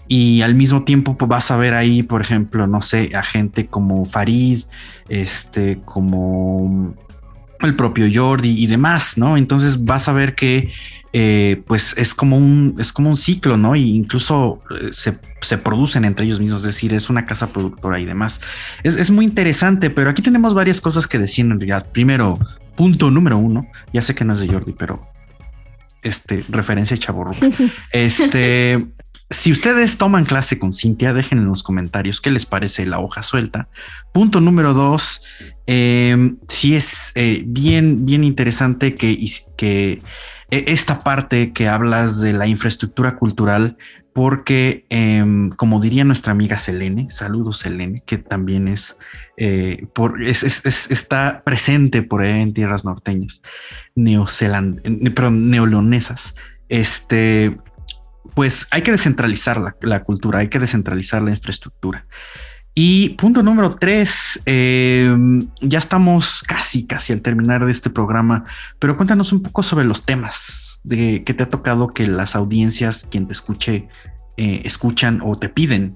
Y 0.09 0.43
al 0.43 0.55
mismo 0.55 0.83
tiempo 0.83 1.17
pues, 1.17 1.29
vas 1.29 1.51
a 1.51 1.57
ver 1.57 1.75
ahí, 1.75 2.03
por 2.03 2.21
ejemplo, 2.21 2.67
no 2.67 2.83
sé, 2.83 3.11
a 3.15 3.23
gente 3.23 3.67
como 3.67 4.05
Farid, 4.05 4.63
este, 5.09 5.79
como 5.85 6.95
el 7.61 7.77
propio 7.77 8.07
Jordi 8.13 8.63
y 8.63 8.67
demás, 8.67 9.17
¿no? 9.17 9.37
Entonces 9.37 9.85
vas 9.85 10.09
a 10.09 10.13
ver 10.13 10.35
que 10.35 10.71
eh, 11.15 11.63
pues 11.67 11.95
es 11.99 12.15
como 12.15 12.39
un, 12.39 12.77
es 12.79 12.91
como 12.91 13.11
un 13.11 13.19
ciclo, 13.19 13.59
¿no? 13.59 13.75
E 13.75 13.81
incluso 13.81 14.63
eh, 14.71 14.91
se, 15.43 15.59
producen 15.59 16.07
entre 16.07 16.25
ellos 16.25 16.41
mismos, 16.41 16.61
es 16.61 16.67
decir, 16.67 16.95
es 16.95 17.11
una 17.11 17.27
casa 17.27 17.53
productora 17.53 18.01
y 18.01 18.07
demás. 18.07 18.41
Es, 18.83 19.11
muy 19.11 19.27
interesante, 19.27 19.91
pero 19.91 20.09
aquí 20.09 20.23
tenemos 20.23 20.55
varias 20.55 20.81
cosas 20.81 21.07
que 21.07 21.19
decir 21.19 21.45
en 21.45 21.61
realidad. 21.61 21.87
Primero, 21.93 22.39
punto 22.77 23.11
número 23.11 23.37
uno, 23.37 23.67
ya 23.93 24.01
sé 24.01 24.15
que 24.15 24.25
no 24.25 24.33
es 24.33 24.41
de 24.41 24.49
Jordi, 24.49 24.73
pero 24.73 25.07
este, 26.03 26.43
referencia 26.49 26.97
chaborro. 26.97 27.33
Este, 27.93 28.83
si 29.29 29.53
ustedes 29.53 29.99
toman 29.99 30.25
clase 30.25 30.59
con 30.59 30.73
Cintia, 30.73 31.13
dejen 31.13 31.39
en 31.39 31.45
los 31.45 31.63
comentarios 31.63 32.23
qué 32.23 32.31
les 32.31 32.47
parece 32.47 32.87
la 32.87 33.01
hoja 33.01 33.23
suelta. 33.23 33.69
Punto 34.13 34.41
número 34.41 34.73
dos, 34.73 35.23
eh, 35.67 36.33
si 36.49 36.75
es 36.75 37.13
bien, 37.45 38.07
bien 38.07 38.25
interesante 38.25 38.95
que, 38.95 39.23
que 39.59 40.01
esta 40.53 41.01
parte 41.01 41.55
que 41.55 41.67
hablas 41.67 42.21
de 42.21 42.35
la 42.35 42.47
infraestructura 42.47 43.17
cultural, 43.17 43.79
porque 44.13 44.85
em, 44.91 45.49
como 45.49 45.81
diría 45.81 46.05
nuestra 46.05 46.33
amiga 46.33 46.59
Selene, 46.59 47.09
saludos 47.09 47.61
Selene, 47.61 48.03
que 48.05 48.19
también 48.19 48.69
es, 48.69 48.99
eh, 49.39 49.87
por, 49.95 50.23
está 50.23 51.43
presente 51.43 52.03
por 52.03 52.21
ahí 52.21 52.43
en 52.43 52.53
tierras 52.53 52.85
norteñas, 52.85 53.41
neozeland, 53.95 54.83
perdón, 55.15 55.51
neoleonesas, 55.51 56.35
este, 56.69 57.57
pues 58.35 58.69
hay 58.71 58.83
que 58.83 58.93
descentralizar 58.93 59.77
la 59.81 60.05
cultura, 60.05 60.41
hay 60.41 60.49
que 60.49 60.59
descentralizar 60.59 61.23
la 61.23 61.31
infraestructura. 61.31 62.07
Y 62.75 63.11
punto 63.11 63.43
número 63.43 63.75
tres, 63.75 64.41
eh, 64.47 65.15
ya 65.61 65.79
estamos 65.79 66.43
casi, 66.47 66.87
casi 66.87 67.13
al 67.13 67.21
terminar 67.21 67.67
de 67.67 67.73
este 67.73 67.91
programa, 67.91 68.45
pero 68.79 68.97
cuéntanos 68.97 69.33
un 69.33 69.43
poco 69.43 69.63
sobre 69.63 69.85
los 69.85 70.07
temas 70.07 70.81
de 70.83 71.23
que 71.23 71.35
te 71.35 71.43
ha 71.43 71.51
tocado 71.51 71.89
que 71.89 72.07
las 72.07 72.35
audiencias, 72.35 73.05
quien 73.05 73.27
te 73.27 73.35
escuche, 73.35 73.89
eh, 74.39 74.63
escuchan 74.65 75.21
o 75.23 75.35
te 75.35 75.51
piden. 75.51 75.93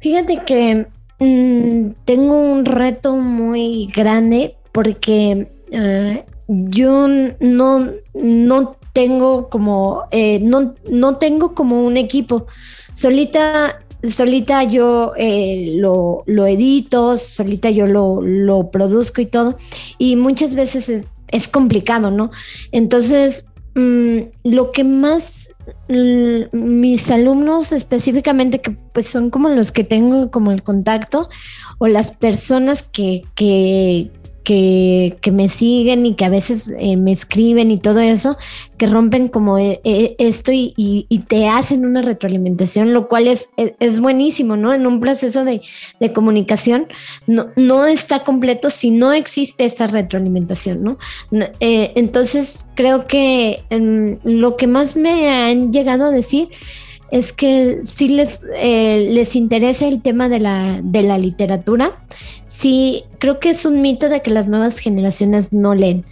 Fíjate 0.00 0.44
que 0.46 0.86
mm, 1.18 1.94
tengo 2.04 2.38
un 2.38 2.64
reto 2.64 3.16
muy 3.16 3.90
grande 3.92 4.54
porque 4.70 5.50
eh, 5.72 6.24
yo 6.46 7.08
no, 7.40 7.90
no 8.14 8.76
tengo 8.92 9.48
como, 9.48 10.04
no, 10.42 10.74
no 10.88 11.16
tengo 11.16 11.52
como 11.56 11.82
un 11.84 11.96
equipo. 11.96 12.46
Solita 12.92 13.80
solita 14.06 14.64
yo 14.64 15.12
eh, 15.16 15.74
lo, 15.76 16.24
edito, 16.46 17.16
solita 17.18 17.70
yo 17.70 17.86
lo, 17.86 18.70
produzco 18.70 19.20
y 19.20 19.26
todo, 19.26 19.56
y 19.98 20.16
muchas 20.16 20.54
veces 20.54 21.08
es, 21.28 21.48
complicado, 21.48 22.10
¿no? 22.10 22.30
Entonces, 22.72 23.46
mm, 23.74 24.18
lo 24.44 24.70
que 24.72 24.84
más 24.84 25.50
mis 26.52 27.10
alumnos 27.10 27.72
específicamente, 27.72 28.60
que 28.60 28.70
pues 28.70 29.06
son 29.06 29.30
como 29.30 29.48
los 29.48 29.72
que 29.72 29.84
tengo 29.84 30.30
como 30.30 30.50
el 30.52 30.62
contacto, 30.62 31.28
o 31.78 31.86
las 31.86 32.10
personas 32.10 32.88
que, 32.90 33.24
que, 33.34 34.10
que, 34.48 35.30
me 35.30 35.50
siguen 35.50 36.06
y 36.06 36.14
que 36.14 36.24
a 36.24 36.30
veces 36.30 36.70
eh, 36.78 36.96
me 36.96 37.12
escriben 37.12 37.70
y 37.70 37.76
todo 37.76 38.00
eso, 38.00 38.38
que 38.78 38.86
rompen 38.86 39.28
como 39.28 39.58
eh, 39.58 39.82
eh, 39.84 40.16
esto 40.18 40.52
y, 40.54 41.06
te 41.28 41.48
hacen 41.48 41.84
una 41.84 42.00
retroalimentación, 42.00 42.94
lo 42.94 43.08
cual 43.08 43.28
es, 43.28 43.50
es, 43.56 44.00
buenísimo, 44.00 44.56
¿no? 44.56 44.72
En 44.72 44.86
un 44.86 45.00
proceso 45.00 45.44
de, 45.44 45.60
comunicación 46.14 46.86
no, 47.26 47.48
no, 47.56 47.86
está 47.86 48.24
completo 48.24 48.70
si 48.70 48.90
no 48.90 49.12
existe 49.12 49.66
esa 49.66 49.86
retroalimentación, 49.86 50.82
¿no? 50.82 50.98
entonces 51.60 52.66
creo 52.74 53.06
que 53.06 53.62
em, 53.68 54.18
lo 54.24 54.56
que 54.56 54.66
más 54.66 54.96
me 54.96 55.28
han 55.28 55.72
llegado 55.72 56.06
a 56.06 56.10
decir 56.10 56.48
es 57.10 57.32
que 57.32 57.80
si 57.84 58.08
les, 58.08 58.44
eh, 58.56 59.08
les 59.10 59.34
interesa 59.34 59.88
el 59.88 60.02
tema 60.02 60.28
de 60.28 60.40
la, 60.40 60.80
de 60.82 61.02
la 61.02 61.18
literatura. 61.18 61.92
Sí, 62.46 63.04
creo 63.18 63.40
que 63.40 63.50
es 63.50 63.64
un 63.64 63.82
mito 63.82 64.08
de 64.08 64.22
que 64.22 64.30
las 64.30 64.48
nuevas 64.48 64.78
generaciones 64.78 65.52
no 65.52 65.74
leen. 65.74 66.04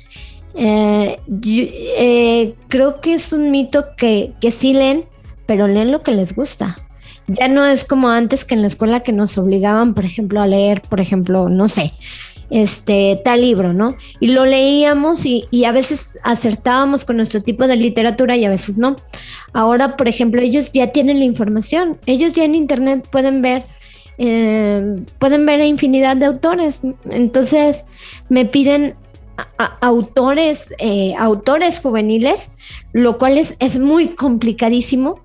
Eh, 0.54 1.18
eh, 1.44 2.54
creo 2.68 3.00
que 3.00 3.14
es 3.14 3.32
un 3.32 3.50
mito 3.50 3.94
que, 3.96 4.32
que 4.40 4.50
sí 4.50 4.72
leen, 4.72 5.04
pero 5.44 5.68
leen 5.68 5.92
lo 5.92 6.02
que 6.02 6.12
les 6.12 6.34
gusta. 6.34 6.76
Ya 7.28 7.48
no 7.48 7.66
es 7.66 7.84
como 7.84 8.08
antes 8.08 8.44
que 8.44 8.54
en 8.54 8.62
la 8.62 8.68
escuela 8.68 9.00
que 9.00 9.12
nos 9.12 9.36
obligaban, 9.36 9.94
por 9.94 10.04
ejemplo, 10.04 10.40
a 10.40 10.46
leer, 10.46 10.80
por 10.82 11.00
ejemplo, 11.00 11.48
no 11.48 11.68
sé, 11.68 11.92
este 12.50 13.20
tal 13.24 13.40
libro, 13.40 13.72
¿no? 13.72 13.96
Y 14.20 14.28
lo 14.28 14.46
leíamos 14.46 15.24
y, 15.26 15.46
a 15.64 15.72
veces 15.72 16.18
acertábamos 16.22 17.04
con 17.04 17.16
nuestro 17.16 17.40
tipo 17.40 17.66
de 17.66 17.76
literatura 17.76 18.36
y 18.36 18.44
a 18.44 18.50
veces 18.50 18.78
no. 18.78 18.96
Ahora, 19.52 19.96
por 19.96 20.08
ejemplo, 20.08 20.40
ellos 20.40 20.72
ya 20.72 20.88
tienen 20.88 21.18
la 21.18 21.24
información, 21.24 21.98
ellos 22.06 22.34
ya 22.34 22.44
en 22.44 22.54
internet 22.54 23.08
pueden 23.10 23.42
ver, 23.42 23.64
eh, 24.18 24.96
pueden 25.18 25.44
ver 25.46 25.60
a 25.60 25.66
infinidad 25.66 26.16
de 26.16 26.26
autores. 26.26 26.82
Entonces 27.10 27.84
me 28.28 28.44
piden 28.44 28.94
autores, 29.80 30.74
eh, 30.78 31.14
autores 31.18 31.80
juveniles, 31.80 32.50
lo 32.92 33.18
cual 33.18 33.38
es, 33.38 33.56
es 33.58 33.78
muy 33.78 34.08
complicadísimo 34.08 35.20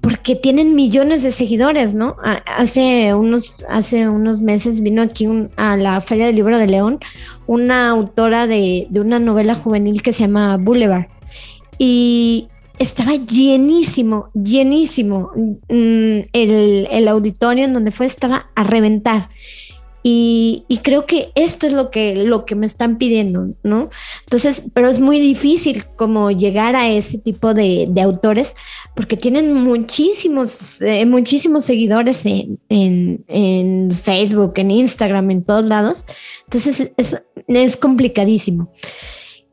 porque 0.00 0.36
tienen 0.36 0.74
millones 0.74 1.22
de 1.22 1.30
seguidores, 1.30 1.94
¿no? 1.94 2.16
Hace 2.46 3.14
unos, 3.14 3.64
hace 3.68 4.08
unos 4.08 4.40
meses 4.40 4.80
vino 4.80 5.02
aquí 5.02 5.26
a 5.56 5.76
la 5.76 6.00
Feria 6.00 6.26
del 6.26 6.36
Libro 6.36 6.58
de 6.58 6.66
León 6.66 7.00
una 7.46 7.88
autora 7.90 8.46
de, 8.46 8.86
una 8.94 9.18
novela 9.18 9.54
juvenil 9.54 10.02
que 10.02 10.12
se 10.12 10.24
llama 10.24 10.56
Boulevard. 10.58 11.06
Y 11.78 12.48
estaba 12.78 13.14
llenísimo, 13.16 14.28
llenísimo. 14.34 15.30
Mm, 15.68 16.28
el, 16.32 16.88
el 16.90 17.08
auditorio 17.08 17.64
en 17.64 17.72
donde 17.72 17.90
fue 17.90 18.06
estaba 18.06 18.50
a 18.54 18.62
reventar. 18.62 19.30
Y, 20.06 20.66
creo 20.82 21.06
que 21.06 21.32
esto 21.34 21.66
es 21.66 21.72
lo 21.72 21.90
que, 21.90 22.14
lo 22.14 22.44
que 22.44 22.54
me 22.54 22.66
están 22.66 22.98
pidiendo, 22.98 23.54
¿no? 23.62 23.88
Entonces, 24.24 24.64
pero 24.74 24.90
es 24.90 25.00
muy 25.00 25.18
difícil 25.18 25.86
como 25.96 26.30
llegar 26.30 26.76
a 26.76 26.90
ese 26.90 27.16
tipo 27.16 27.54
de, 27.54 27.90
autores 28.02 28.54
porque 28.94 29.16
tienen 29.16 29.54
muchísimos, 29.54 30.82
eh, 30.82 31.06
muchísimos 31.06 31.64
seguidores 31.64 32.26
en, 32.26 33.94
Facebook, 33.94 34.52
en 34.56 34.70
Instagram, 34.72 35.30
en 35.30 35.42
todos 35.42 35.64
lados. 35.64 36.04
Entonces, 36.44 36.92
es, 36.98 37.16
es 37.48 37.76
complicadísimo. 37.78 38.70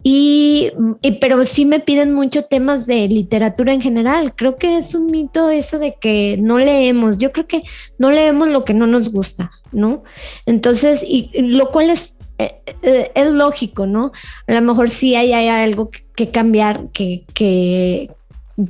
Y, 0.03 0.71
pero 1.19 1.43
sí 1.43 1.65
me 1.65 1.79
piden 1.79 2.13
mucho 2.13 2.43
temas 2.43 2.87
de 2.87 3.07
literatura 3.07 3.73
en 3.73 3.81
general. 3.81 4.33
Creo 4.35 4.57
que 4.57 4.77
es 4.77 4.95
un 4.95 5.07
mito 5.07 5.49
eso 5.51 5.77
de 5.77 5.95
que 5.95 6.37
no 6.39 6.57
leemos. 6.57 7.17
Yo 7.17 7.31
creo 7.31 7.47
que 7.47 7.63
no 7.99 8.09
leemos 8.09 8.47
lo 8.47 8.65
que 8.65 8.73
no 8.73 8.87
nos 8.87 9.11
gusta, 9.11 9.51
¿no? 9.71 10.03
Entonces, 10.45 11.05
y 11.07 11.29
lo 11.41 11.71
cual 11.71 11.91
es, 11.91 12.17
eh, 12.39 12.61
eh, 12.81 13.11
es 13.13 13.31
lógico, 13.31 13.85
¿no? 13.85 14.11
A 14.47 14.53
lo 14.53 14.61
mejor 14.61 14.89
sí 14.89 15.13
hay, 15.13 15.33
hay 15.33 15.47
algo 15.49 15.91
que, 16.15 16.29
cambiar, 16.31 16.89
que, 16.91 17.25
que 17.35 18.09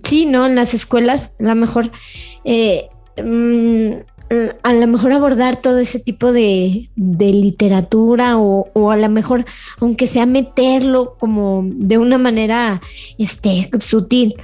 sí, 0.04 0.26
¿no? 0.26 0.46
En 0.46 0.56
las 0.56 0.74
escuelas, 0.74 1.36
a 1.40 1.44
lo 1.44 1.56
mejor 1.56 1.92
eh, 2.44 2.90
mm, 3.24 3.92
a 4.64 4.74
lo 4.74 4.88
mejor 4.88 5.12
abordar 5.12 5.58
todo 5.58 5.80
ese 5.80 6.00
tipo 6.00 6.32
de, 6.32 6.90
literatura 6.96 8.38
o, 8.38 8.92
a 8.92 8.98
lo 8.98 9.10
mejor, 9.10 9.46
aunque 9.80 10.08
sea 10.08 10.26
meterlo 10.26 11.16
como 11.20 11.64
de 11.66 11.98
una 11.98 12.18
manera 12.18 12.82
este, 13.18 13.70
sutil. 13.80 14.36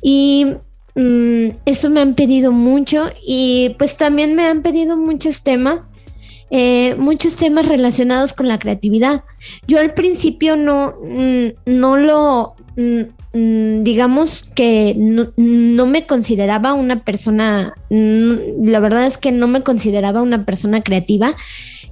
Y 0.00 0.46
mm, 0.94 1.48
eso 1.64 1.90
me 1.90 2.00
han 2.00 2.14
pedido 2.14 2.52
mucho 2.52 3.10
y 3.26 3.74
pues 3.78 3.96
también 3.96 4.34
me 4.34 4.46
han 4.46 4.62
pedido 4.62 4.96
muchos 4.96 5.42
temas. 5.42 5.88
Eh, 6.54 6.94
muchos 6.98 7.36
temas 7.36 7.66
relacionados 7.66 8.34
con 8.34 8.46
la 8.46 8.58
creatividad. 8.58 9.24
Yo 9.66 9.80
al 9.80 9.94
principio 9.94 10.56
no, 10.56 10.92
mm, 11.02 11.46
no 11.64 11.96
lo, 11.96 12.54
mm, 12.76 13.22
Mm, 13.34 13.82
digamos 13.82 14.44
que 14.54 14.94
no, 14.96 15.86
me 15.86 16.06
consideraba 16.06 16.74
una 16.74 17.02
persona, 17.02 17.74
la 17.88 18.80
verdad 18.80 19.06
es 19.06 19.16
que 19.16 19.32
no 19.32 19.48
me 19.48 19.62
consideraba 19.62 20.20
una 20.20 20.44
persona 20.44 20.82
creativa. 20.82 21.34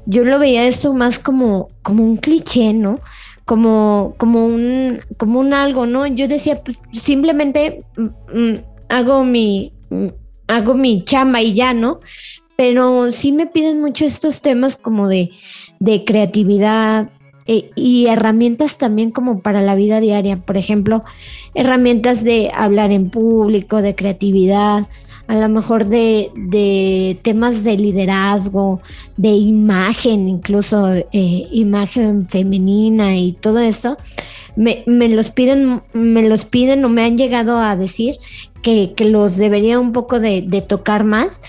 Yo 0.07 0.25
lo 0.25 0.39
veía 0.39 0.67
esto 0.67 0.93
más 0.93 1.19
como, 1.19 1.69
como 1.83 2.05
un 2.05 2.17
cliché, 2.17 2.75
¿no? 2.75 3.01
Como, 3.47 4.15
como, 4.19 4.47
un, 4.47 5.01
como 5.17 5.41
un 5.41 5.55
algo, 5.55 5.87
¿no? 5.87 6.07
Yo 6.07 6.29
decía, 6.29 6.63
pues, 6.63 6.79
simplemente 6.93 7.85
hago 8.89 9.25
mi, 9.25 9.73
hago 10.47 10.75
mi 10.75 11.05
chamba 11.05 11.41
y 11.41 11.55
ya, 11.55 11.73
¿no? 11.73 12.01
Pero 12.61 13.11
sí 13.11 13.33
me 13.33 13.47
piden 13.47 13.81
mucho 13.81 14.05
estos 14.05 14.43
temas 14.43 14.77
como 14.77 15.09
de, 15.09 15.31
de 15.79 16.05
creatividad, 16.05 17.09
eh, 17.47 17.71
y 17.75 18.09
herramientas 18.09 18.77
también 18.77 19.11
como 19.13 19.41
para 19.41 19.63
la 19.63 19.75
vida 19.75 19.99
diaria, 19.99 20.37
por 20.37 20.59
ejemplo, 20.59 21.03
herramientas 21.55 22.23
de 22.23 22.51
hablar 22.55 22.93
en 22.93 23.09
público, 23.09 23.81
de 23.81 23.95
creatividad, 23.95 24.89
a 25.27 25.35
lo 25.37 25.49
mejor 25.49 25.87
de, 25.87 27.19
temas 27.23 27.65
de 27.65 27.79
liderazgo, 27.79 28.83
de 29.17 29.31
imagen, 29.31 30.29
incluso 30.29 30.87
eh, 30.93 31.49
imagen 31.51 32.27
femenina 32.27 33.17
y 33.17 33.33
todo 33.33 33.61
esto, 33.61 33.97
me, 34.55 34.85
los 35.09 35.31
piden, 35.31 35.81
me 35.95 36.29
los 36.29 36.45
piden 36.45 36.85
o 36.85 36.91
me 36.91 37.05
han 37.05 37.17
llegado 37.17 37.59
a 37.59 37.75
decir 37.75 38.17
que, 38.61 38.93
los 38.99 39.39
debería 39.39 39.81
un 39.81 39.93
poco 39.93 40.21
de, 40.21 40.43
de 40.43 40.61
tocar 40.61 41.05
más 41.05 41.41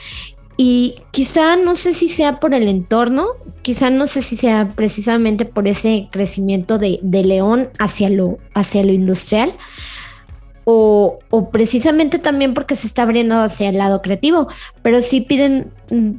y 0.64 0.93
quizá 1.09 1.55
no 1.55 1.74
sé 1.74 1.91
si 1.91 2.07
sea 2.07 2.39
por 2.39 2.53
el 2.53 2.68
entorno, 2.68 3.30
quizá 3.64 3.89
no 3.89 4.05
sé 4.05 4.22
si 4.22 4.36
sea 4.36 4.74
precisamente 4.76 5.43
por 5.43 5.68
ese 5.68 6.07
crecimiento 6.12 6.78
de, 6.78 6.99
León 7.01 7.70
hacia 7.80 8.12
lo, 8.12 8.38
hacia 8.53 8.84
lo 8.84 8.93
industrial, 8.93 9.57
o, 10.64 11.18
precisamente 11.51 12.20
también 12.20 12.53
porque 12.53 12.76
se 12.76 12.86
está 12.86 13.01
abriendo 13.01 13.41
hacia 13.41 13.70
el 13.70 13.80
lado 13.80 14.03
creativo, 14.03 14.49
pero 14.84 15.01
sí 15.01 15.22
piden, 15.22 15.72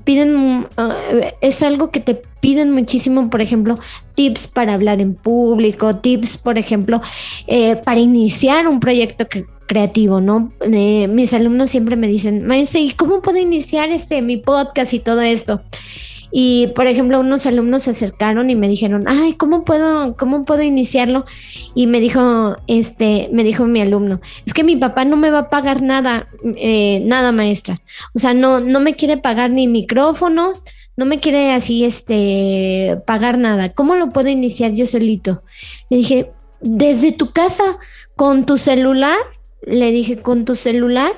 piden, 0.03 0.67
ah, 0.77 0.97
es 1.41 1.63
algo 1.63 1.93
que 1.93 2.01
te 2.01 2.21
piden 2.41 2.73
muchísimo, 2.73 3.31
por 3.31 3.43
ejemplo, 3.43 3.79
tips 4.17 4.49
para 4.49 4.75
hablar 4.75 5.01
en 5.01 5.15
público, 5.15 5.95
tips, 5.95 6.37
por 6.37 6.59
ejemplo, 6.59 7.01
eh, 7.47 7.77
para 7.77 8.01
iniciar 8.01 8.67
un 8.67 8.81
proyecto 8.81 9.29
que, 9.29 9.47
creativo, 9.73 10.21
¿no? 10.21 10.53
mis 10.69 11.33
alumnos 11.33 11.71
siempre 11.71 11.97
me 11.97 12.07
dicen, 12.07 12.47
maestra, 12.47 12.79
¿y 12.79 12.93
cómo 12.93 13.23
puedo 13.23 13.39
iniciar 13.39 13.89
este 13.91 14.21
mi 14.21 14.37
podcast 14.37 14.93
y 14.93 14.99
todo 14.99 15.23
esto? 15.23 15.63
Y 16.31 16.67
por 16.69 16.87
ejemplo, 16.87 17.21
unos 17.21 17.47
alumnos 17.47 17.85
se 17.85 17.93
acercaron 17.93 18.51
y 18.51 18.55
me 18.55 18.69
dijeron, 18.69 19.05
ay, 19.07 19.33
¿cómo 19.33 19.65
puedo, 19.65 20.15
cómo 20.19 20.45
puedo 20.45 20.61
iniciarlo? 20.61 21.25
Y 21.75 21.87
me 21.87 22.01
dijo, 22.01 22.57
este, 22.67 23.31
me 23.33 23.45
dijo 23.45 23.65
mi 23.65 23.81
alumno, 23.81 24.21
es 24.45 24.53
que 24.53 24.63
mi 24.63 24.77
papá 24.77 25.07
no 25.07 25.17
me 25.17 25.31
va 25.31 25.39
a 25.39 25.51
pagar 25.51 25.81
nada, 25.81 26.29
eh, 26.57 27.03
nada, 27.07 27.33
maestra. 27.33 27.81
O 28.15 28.19
sea, 28.19 28.35
no, 28.35 28.61
no 28.61 28.81
me 28.81 28.95
quiere 28.95 29.17
pagar 29.17 29.51
ni 29.51 29.69
micrófonos, 29.69 30.65
no 30.99 31.07
me 31.07 31.19
quiere 31.19 31.53
así, 31.53 31.85
este, 31.85 32.99
pagar 33.07 33.39
nada. 33.39 33.73
¿Cómo 33.73 33.95
lo 33.95 34.11
puedo 34.11 34.29
iniciar 34.29 34.73
yo 34.73 34.85
solito? 34.85 35.43
Le 35.89 35.97
dije, 35.99 36.31
desde 36.61 37.13
tu 37.13 37.33
casa, 37.33 37.79
con 38.17 38.45
tu 38.45 38.59
celular, 38.59 39.17
le 39.63 39.91
dije, 39.91 40.19
con 40.19 40.45
tu 40.45 40.55
celular 40.55 41.13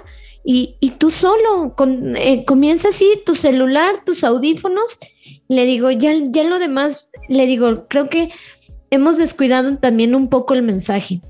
y, 0.45 0.77
tú 0.99 1.11
solo, 1.11 1.75
con, 1.75 2.17
eh, 2.17 2.45
comienza 2.45 2.89
así, 2.89 3.07
tu 3.25 3.35
celular, 3.35 4.03
tus 4.05 4.25
audífonos. 4.25 4.99
Le 5.49 5.65
digo, 5.65 5.91
ya, 5.91 6.13
ya 6.23 6.45
lo 6.45 6.59
demás, 6.59 7.09
le 7.29 7.47
digo, 7.47 7.87
creo 7.89 8.11
que 8.11 8.31
hemos 8.91 9.17
descuidado 9.17 9.79
también 9.79 10.15
un 10.15 10.29
poco 10.29 10.53
el 10.53 10.63
mensaje. 10.63 11.23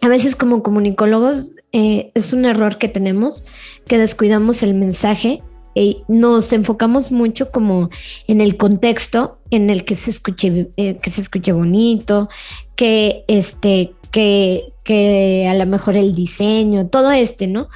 A 0.00 0.08
veces 0.08 0.34
como 0.34 0.62
comunicólogos 0.62 1.52
eh, 1.72 2.10
es 2.14 2.32
un 2.32 2.44
error 2.44 2.78
que 2.78 2.88
tenemos, 2.88 3.44
que 3.86 3.98
descuidamos 3.98 4.62
el 4.64 4.74
mensaje 4.74 5.42
y 5.74 6.02
nos 6.08 6.52
enfocamos 6.52 7.12
mucho 7.12 7.52
como 7.52 7.90
en 8.26 8.40
el 8.40 8.56
contexto 8.56 9.38
en 9.50 9.70
el 9.70 9.84
que 9.84 9.94
se 9.94 10.10
escuche, 10.10 10.70
eh, 10.76 10.96
que 10.96 11.10
se 11.10 11.20
escuche 11.20 11.52
bonito, 11.52 12.28
que 12.74 13.24
este, 13.28 13.94
que, 14.10 14.72
que 14.84 15.46
a 15.48 15.54
lo 15.54 15.66
mejor 15.66 15.96
el 15.96 16.14
diseño, 16.14 16.88
todo 16.88 17.12
este, 17.12 17.46
¿no? 17.46 17.68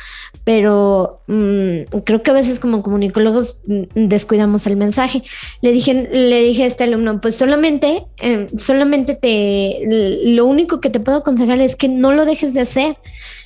Pero 0.45 1.23
mm, 1.27 2.01
creo 2.05 2.23
que 2.23 2.31
a 2.31 2.35
veces 2.35 2.61
como 2.61 2.83
comunicólogos 2.83 3.61
mm, 3.67 4.09
descuidamos 4.09 4.67
el 4.67 4.77
mensaje. 4.77 5.23
Le 5.63 5.73
dije, 5.73 6.09
le 6.13 6.43
dije 6.43 6.65
a 6.65 6.67
este 6.67 6.85
alumno, 6.85 7.21
pues 7.21 7.37
solamente, 7.37 8.07
em, 8.19 8.47
solamente 8.59 9.15
te, 9.15 10.23
lo 10.27 10.45
único 10.47 10.81
que 10.81 10.91
te 10.91 11.01
puedo 11.01 11.19
aconsejar 11.19 11.61
es 11.61 11.77
que 11.77 11.89
no 11.89 12.13
lo 12.13 12.25
dejes 12.25 12.53
de 12.53 12.61
hacer. 12.61 12.97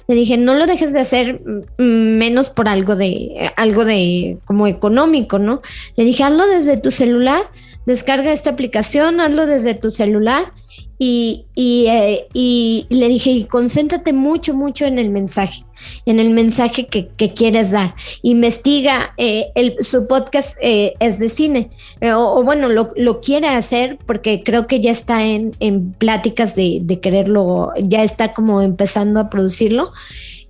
Le 0.09 0.14
dije, 0.14 0.39
no 0.39 0.55
lo 0.55 0.66
dejes 0.66 0.93
de 0.93 1.01
hacer 1.01 1.41
mm, 1.76 1.82
menos 1.82 2.51
por 2.51 2.68
algo 2.68 2.97
de, 2.97 3.53
algo 3.57 3.84
de 3.84 4.39
como 4.45 4.66
económico, 4.66 5.39
¿no? 5.39 5.61
Le 5.97 6.05
dije, 6.05 6.24
hazlo 6.24 6.47
desde 6.47 6.80
tu 6.80 6.91
celular, 6.91 7.43
descarga 7.86 8.32
esta 8.32 8.51
aplicación, 8.51 9.20
hazlo 9.20 9.47
desde 9.47 9.74
tu 9.74 9.91
celular 9.91 10.53
y, 11.01 11.47
eh, 11.55 12.26
y, 12.33 12.87
le 12.91 13.09
dije, 13.09 13.31
y 13.31 13.45
concéntrate 13.45 14.12
mucho, 14.12 14.55
mucho 14.55 14.85
en 14.85 14.99
el 14.99 15.11
mensaje, 15.11 15.64
en 16.07 16.18
el 16.18 16.31
mensaje 16.31 16.89
que, 16.89 17.09
quieres 17.35 17.70
dar. 17.70 17.95
Investiga, 18.22 19.14
eh, 19.16 19.47
el, 19.55 19.76
su 19.81 20.09
podcast 20.09 20.59
eh, 20.61 20.95
es 20.99 21.20
de 21.20 21.29
cine, 21.29 21.70
o, 22.03 22.43
bueno, 22.43 22.68
lo, 22.68 22.91
lo, 22.97 23.20
quiere 23.20 23.47
hacer 23.47 23.99
porque 24.07 24.43
creo 24.43 24.66
que 24.66 24.81
ya 24.81 24.91
está 24.91 25.24
en, 25.24 25.53
en 25.61 25.93
pláticas 25.93 26.57
de, 26.57 26.81
de, 26.83 26.99
quererlo, 26.99 27.72
ya 27.81 28.03
está 28.03 28.35
como 28.35 28.61
empezando 28.61 29.20
a 29.20 29.31
producirlo. 29.31 29.93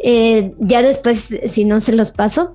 ya 0.01 0.83
después, 0.83 1.37
si 1.45 1.64
no 1.66 1.81
se 1.81 1.93
los 1.93 2.11
paso, 2.11 2.55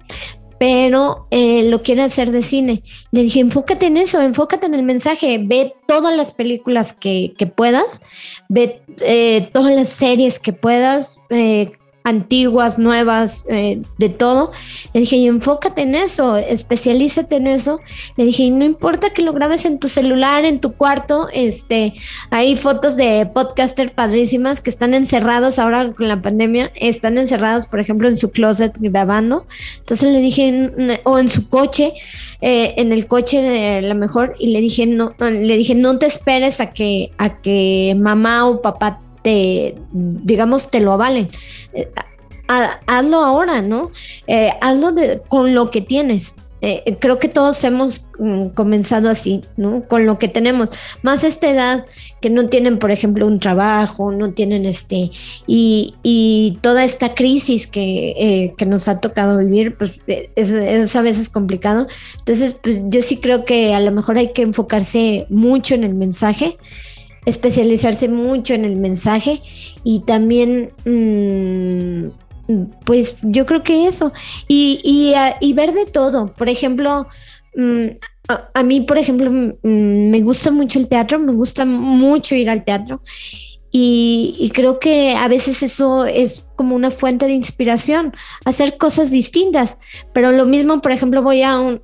pero 0.64 1.28
eh, 1.30 1.64
lo 1.64 1.82
quiere 1.82 2.04
hacer 2.04 2.32
de 2.32 2.42
cine. 2.42 2.84
Le 3.12 3.24
dije, 3.24 3.42
enfócate 3.42 3.88
en 3.88 3.98
eso, 3.98 4.22
enfócate 4.22 4.66
en 4.66 4.74
el 4.74 4.84
mensaje, 4.84 5.38
ve 5.38 5.76
todas 5.90 6.16
las 6.16 6.32
películas 6.32 6.94
que, 6.94 7.36
puedas, 7.54 8.00
ve 8.48 8.82
eh, 9.02 9.50
todas 9.52 9.76
las 9.76 9.90
series 9.90 10.40
que 10.40 10.54
puedas, 10.54 11.20
eh, 11.32 11.74
antiguas, 12.04 12.78
nuevas, 12.78 13.46
eh, 13.50 13.80
de 13.98 14.10
todo. 14.10 14.52
Le 14.94 15.02
dije, 15.02 15.16
y 15.16 15.28
enfócate 15.28 15.82
en 15.82 15.96
eso, 15.96 16.38
especialízate 16.38 17.38
en 17.38 17.48
eso. 17.48 17.80
Le 18.18 18.26
dije, 18.26 18.44
y 18.44 18.52
no 18.52 18.66
importa 18.66 19.12
que 19.12 19.22
lo 19.22 19.34
grabes 19.34 19.66
en 19.66 19.80
tu 19.80 19.88
celular, 19.88 20.46
en 20.46 20.60
tu 20.60 20.74
cuarto, 20.74 21.28
este, 21.34 21.94
hay 22.30 22.56
fotos 22.56 22.98
de 22.98 23.30
podcaster 23.34 23.94
padrísimas 23.94 24.62
que 24.62 24.70
están 24.70 24.94
encerrados 24.94 25.60
ahora 25.60 25.92
con 25.94 26.08
la 26.08 26.22
pandemia, 26.22 26.72
están 26.76 27.18
encerrados, 27.18 27.66
por 27.66 27.80
ejemplo, 27.80 28.08
en 28.08 28.18
su 28.18 28.32
closet 28.32 28.74
grabando. 28.80 29.46
Entonces 29.80 30.12
le 30.12 30.20
dije, 30.20 30.72
o 31.04 31.20
en 31.20 31.30
su 31.30 31.48
coche, 31.50 31.94
eh, 32.42 32.74
en 32.78 32.92
el 32.92 33.08
coche 33.08 33.42
de 33.42 33.82
la 33.82 33.94
mejor, 33.94 34.36
y 34.40 34.48
le 34.48 34.60
dije, 34.60 34.86
no, 34.86 35.14
le 35.20 35.58
dije, 35.58 35.76
no 35.76 35.98
te 35.98 36.06
esperes 36.06 36.60
a 36.60 36.72
que, 36.72 37.12
a 37.18 37.38
que 37.42 37.96
mamá 37.98 38.48
o 38.48 38.62
papá 38.62 39.00
te, 39.24 39.76
digamos, 39.92 40.70
te 40.70 40.80
lo 40.80 40.92
avalen. 40.92 41.30
Eh, 41.74 41.90
hazlo 42.48 43.20
ahora, 43.20 43.62
¿no? 43.62 43.92
Eh, 44.28 44.52
hazlo 44.62 44.94
con 45.28 45.56
lo 45.56 45.72
que 45.72 45.82
tienes. 45.82 46.36
Eh, 46.66 46.96
creo 46.98 47.20
que 47.20 47.28
todos 47.28 47.62
hemos 47.66 48.08
mm, 48.20 48.50
comenzado 48.50 49.10
así, 49.10 49.42
¿no? 49.58 49.84
Con 49.86 50.06
lo 50.06 50.18
que 50.18 50.30
tenemos. 50.30 50.70
Más 51.02 51.26
esta 51.26 51.50
edad 51.50 51.86
que 52.22 52.30
no 52.30 52.48
tienen, 52.48 52.80
por 52.80 52.90
ejemplo, 52.90 53.28
un 53.28 53.42
trabajo, 53.42 54.14
no 54.14 54.32
tienen 54.32 54.66
este, 54.66 55.12
y, 55.46 56.58
toda 56.62 56.86
esta 56.86 57.16
crisis 57.16 57.68
que, 57.68 58.54
nos 58.66 58.88
ha 58.88 59.02
tocado 59.02 59.40
vivir, 59.40 59.76
pues 59.76 60.00
es, 60.08 60.52
es, 60.52 60.96
a 60.96 61.02
veces 61.02 61.28
complicado. 61.28 61.88
Entonces, 62.20 62.56
pues 62.62 62.80
yo 62.86 63.02
sí 63.02 63.18
creo 63.18 63.44
que 63.44 63.74
a 63.74 63.82
lo 63.82 63.92
mejor 63.92 64.18
hay 64.18 64.32
que 64.32 64.44
enfocarse 64.44 65.26
mucho 65.30 65.76
en 65.76 65.84
el 65.84 65.96
mensaje 65.96 66.58
especializarse 67.26 68.10
mucho 68.10 68.54
en 68.54 68.66
el 68.66 68.76
mensaje 68.76 69.42
y 69.84 70.02
también, 70.02 70.72
mm, 70.86 72.64
pues 72.86 73.18
yo 73.22 73.46
creo 73.46 73.64
que 73.64 73.88
eso, 73.88 74.12
y, 74.48 74.82
y, 74.84 75.14
y 75.40 75.54
ver 75.54 75.74
de 75.74 75.86
todo, 75.86 76.34
por 76.34 76.50
ejemplo, 76.50 77.08
mm, 77.56 77.88
a, 78.28 78.50
a, 78.54 78.64
mí, 78.64 78.82
por 78.82 78.98
ejemplo, 78.98 79.30
mm, 79.30 80.10
me 80.10 80.22
gusta 80.22 80.52
mucho 80.52 80.80
el 80.80 80.88
teatro, 80.88 81.20
me 81.20 81.34
gusta 81.34 81.66
mucho 81.66 82.36
ir 82.36 82.50
al 82.50 82.64
teatro 82.64 83.02
y, 83.76 84.52
creo 84.54 84.80
que 84.80 85.16
a 85.16 85.28
veces 85.28 85.64
eso 85.64 86.06
es 86.06 86.46
como 86.56 86.76
una 86.76 86.92
fuente 86.92 87.26
de 87.26 87.34
inspiración, 87.34 88.14
hacer 88.46 88.78
cosas 88.78 89.10
distintas. 89.10 89.80
Pero 90.14 90.32
lo 90.32 90.46
mismo, 90.46 90.80
por 90.80 90.92
ejemplo, 90.92 91.24
voy 91.24 91.42
a, 91.42 91.60
un, 91.60 91.82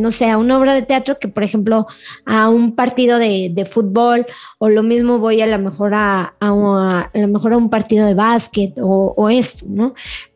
no 0.00 0.10
sé, 0.12 0.30
a 0.30 0.38
una 0.38 0.56
obra 0.56 0.74
de 0.74 0.82
teatro 0.82 1.18
que, 1.18 1.26
por 1.26 1.42
ejemplo, 1.42 1.88
a 2.26 2.48
un 2.48 2.76
partido 2.76 3.18
de, 3.18 3.68
fútbol, 3.68 4.24
o 4.58 4.68
lo 4.68 4.84
mismo 4.84 5.18
voy 5.18 5.40
a 5.40 5.48
lo 5.48 5.58
mejor 5.58 5.94
a, 5.94 6.36
a, 6.38 7.10
lo 7.12 7.28
mejor 7.28 7.54
a 7.54 7.56
un 7.56 7.68
partido 7.68 8.06
de 8.06 8.14
básquet 8.14 8.78
o, 8.80 9.14
o 9.16 9.30
esto, 9.30 9.66
¿no? 9.68 9.94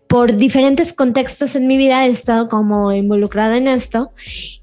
por 0.09 0.37
diferentes 0.37 0.93
contextos 0.93 1.57
en 1.57 1.67
mi 1.67 1.77
vida 1.77 2.07
he 2.07 2.11
estado 2.11 2.49
como 2.49 2.93
involucrada 2.93 3.57
en 3.57 3.67
esto 3.67 4.13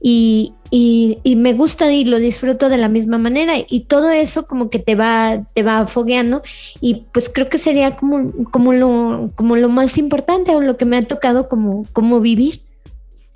y, 0.02 0.54
y, 0.76 1.36
me 1.36 1.54
gusta 1.54 1.92
y 1.92 2.04
lo 2.04 2.18
disfruto 2.18 2.68
de 2.68 2.80
la 2.80 2.90
misma 2.90 3.20
manera 3.20 3.54
y 3.58 3.82
todo 3.82 4.10
eso 4.10 4.48
como 4.48 4.72
que 4.72 4.80
te 4.80 4.96
va, 4.96 5.44
te 5.54 5.62
va 5.62 5.86
fogueando 5.86 6.42
y 6.82 7.06
pues 7.14 7.30
creo 7.32 7.48
que 7.48 7.60
sería 7.60 7.96
como, 7.96 8.32
como, 8.50 8.74
lo, 8.74 9.30
como 9.36 9.56
lo 9.56 9.70
más 9.70 10.00
importante 10.00 10.56
o 10.56 10.62
lo 10.62 10.76
que 10.76 10.86
me 10.86 10.98
ha 10.98 11.04
tocado 11.04 11.48
como, 11.48 11.86
como 11.94 12.22
vivir. 12.22 12.62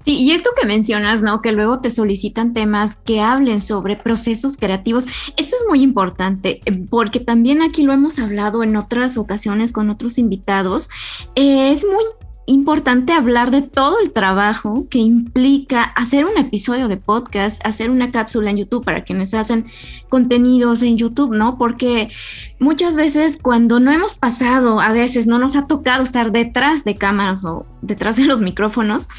Sí, 0.03 0.15
y 0.17 0.31
esto 0.31 0.49
que 0.59 0.65
mencionas, 0.65 1.21
¿no? 1.21 1.43
Que 1.43 1.51
luego 1.51 1.79
te 1.79 1.91
solicitan 1.91 2.53
temas 2.53 2.95
que 2.95 3.21
hablen 3.21 3.61
sobre 3.61 3.97
procesos 3.97 4.57
creativos. 4.57 5.05
Eso 5.35 5.55
es 5.57 5.63
muy 5.67 5.83
importante, 5.83 6.61
eh, 6.65 6.85
porque 6.89 7.19
también 7.19 7.61
aquí 7.61 7.83
lo 7.83 7.93
hemos 7.93 8.17
hablado 8.17 8.63
en 8.63 8.77
otras 8.77 9.17
ocasiones 9.17 9.73
con 9.73 9.91
otros 9.91 10.17
invitados. 10.17 10.89
Eh, 11.35 11.71
es 11.71 11.85
muy 11.85 12.03
importante 12.47 13.11
hablar 13.11 13.51
de 13.51 13.61
todo 13.61 13.99
el 13.99 14.11
trabajo 14.11 14.87
que 14.89 14.99
implica 14.99 15.83
hacer 15.83 16.25
un 16.25 16.37
episodio 16.37 16.87
de 16.87 16.95
podcast, 16.95 17.63
hacer 17.65 17.91
una 17.91 18.11
cápsula 18.11 18.49
en 18.49 18.57
YouTube 18.57 18.85
para 18.85 19.03
quienes 19.03 19.33
hacen 19.33 19.67
contenidos 20.07 20.81
en 20.81 20.97
YouTube, 20.97 21.35
¿no? 21.35 21.57
Porque 21.57 22.09
muchas 22.57 22.95
veces 22.95 23.37
cuando 23.39 23.81
no 23.81 23.91
hemos 23.91 24.15
pasado, 24.15 24.79
a 24.79 24.93
veces 24.93 25.27
no 25.27 25.39
nos 25.39 25.57
ha 25.57 25.67
tocado 25.67 26.03
estar 26.03 26.31
detrás 26.31 26.85
de 26.85 26.95
cámaras 26.95 27.43
o 27.43 27.65
detrás 27.81 28.15
de 28.15 28.23
los 28.23 28.39
micrófonos, 28.39 29.09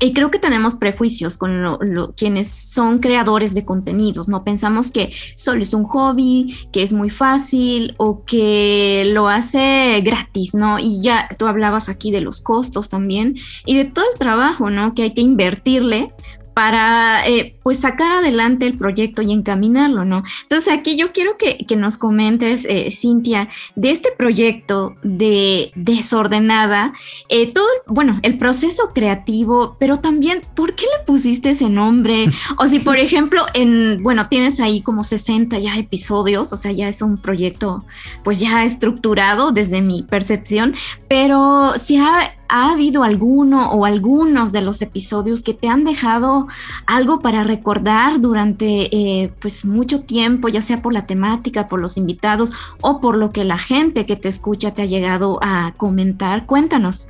y 0.00 0.12
creo 0.12 0.30
que 0.30 0.38
tenemos 0.38 0.74
prejuicios 0.74 1.36
con 1.36 1.62
lo, 1.62 2.14
quienes 2.16 2.48
son 2.48 2.98
creadores 2.98 3.54
de 3.54 3.64
contenidos, 3.64 4.28
¿no? 4.28 4.44
Pensamos 4.44 4.90
que 4.90 5.12
solo 5.34 5.62
es 5.62 5.74
un 5.74 5.84
hobby, 5.84 6.56
que 6.72 6.82
es 6.82 6.92
muy 6.92 7.10
fácil 7.10 7.94
o 7.98 8.24
que 8.24 9.10
lo 9.12 9.28
hace 9.28 10.00
gratis, 10.04 10.54
¿no? 10.54 10.78
Y 10.78 11.00
ya 11.02 11.28
tú 11.38 11.46
hablabas 11.46 11.88
aquí 11.88 12.10
de 12.10 12.20
los 12.20 12.40
costos 12.40 12.88
también 12.88 13.36
y 13.66 13.76
de 13.76 13.84
todo 13.84 14.04
el 14.12 14.18
trabajo, 14.18 14.70
¿no? 14.70 14.94
Que 14.94 15.02
hay 15.02 15.14
que 15.14 15.22
invertirle 15.22 16.14
para 16.58 17.24
eh, 17.24 17.54
pues 17.62 17.78
sacar 17.78 18.10
adelante 18.10 18.66
el 18.66 18.76
proyecto 18.76 19.22
y 19.22 19.30
encaminarlo, 19.30 20.04
¿no? 20.04 20.24
Entonces 20.42 20.74
aquí 20.74 20.96
yo 20.96 21.12
quiero 21.12 21.36
que, 21.36 21.64
nos 21.76 21.96
comentes, 21.98 22.66
eh, 22.68 22.90
Cintia, 22.90 23.48
de 23.76 23.92
este 23.92 24.08
proyecto 24.10 24.96
de 25.04 25.70
desordenada, 25.76 26.94
eh, 27.28 27.52
todo, 27.52 27.68
bueno, 27.86 28.18
el 28.22 28.38
proceso 28.38 28.90
creativo, 28.92 29.76
pero 29.78 29.98
también, 29.98 30.40
¿por 30.56 30.74
qué 30.74 30.86
le 30.98 31.04
pusiste 31.04 31.50
ese 31.50 31.70
nombre? 31.70 32.26
O 32.56 32.66
si, 32.66 32.80
por 32.80 32.96
ejemplo, 32.96 33.46
en, 33.54 34.02
bueno, 34.02 34.28
tienes 34.28 34.58
ahí 34.58 34.82
como 34.82 35.04
60 35.04 35.60
ya 35.60 35.76
episodios, 35.76 36.52
o 36.52 36.56
sea, 36.56 36.72
ya 36.72 36.88
es 36.88 37.02
un 37.02 37.18
proyecto 37.18 37.84
pues 38.24 38.40
ya 38.40 38.64
estructurado 38.64 39.52
desde 39.52 39.80
mi 39.80 40.02
percepción, 40.02 40.74
pero 41.06 41.74
si 41.78 41.98
ha 41.98 42.34
¿Ha 42.50 42.72
habido 42.72 43.02
alguno 43.02 43.72
o 43.72 43.84
algunos 43.84 44.52
de 44.52 44.62
los 44.62 44.80
episodios 44.80 45.42
que 45.42 45.52
te 45.52 45.68
han 45.68 45.84
dejado 45.84 46.47
algo 46.86 47.20
para 47.20 47.44
recordar 47.44 48.20
durante 48.20 48.94
eh, 48.94 49.30
pues 49.40 49.64
mucho 49.64 50.00
tiempo, 50.00 50.48
ya 50.48 50.62
sea 50.62 50.82
por 50.82 50.92
la 50.92 51.06
temática, 51.06 51.68
por 51.68 51.80
los 51.80 51.96
invitados 51.96 52.52
o 52.80 53.00
por 53.00 53.16
lo 53.16 53.30
que 53.30 53.44
la 53.44 53.58
gente 53.58 54.06
que 54.06 54.16
te 54.16 54.28
escucha 54.28 54.74
te 54.74 54.82
ha 54.82 54.86
llegado 54.86 55.38
a 55.42 55.72
comentar? 55.76 56.46
Cuéntanos. 56.46 57.08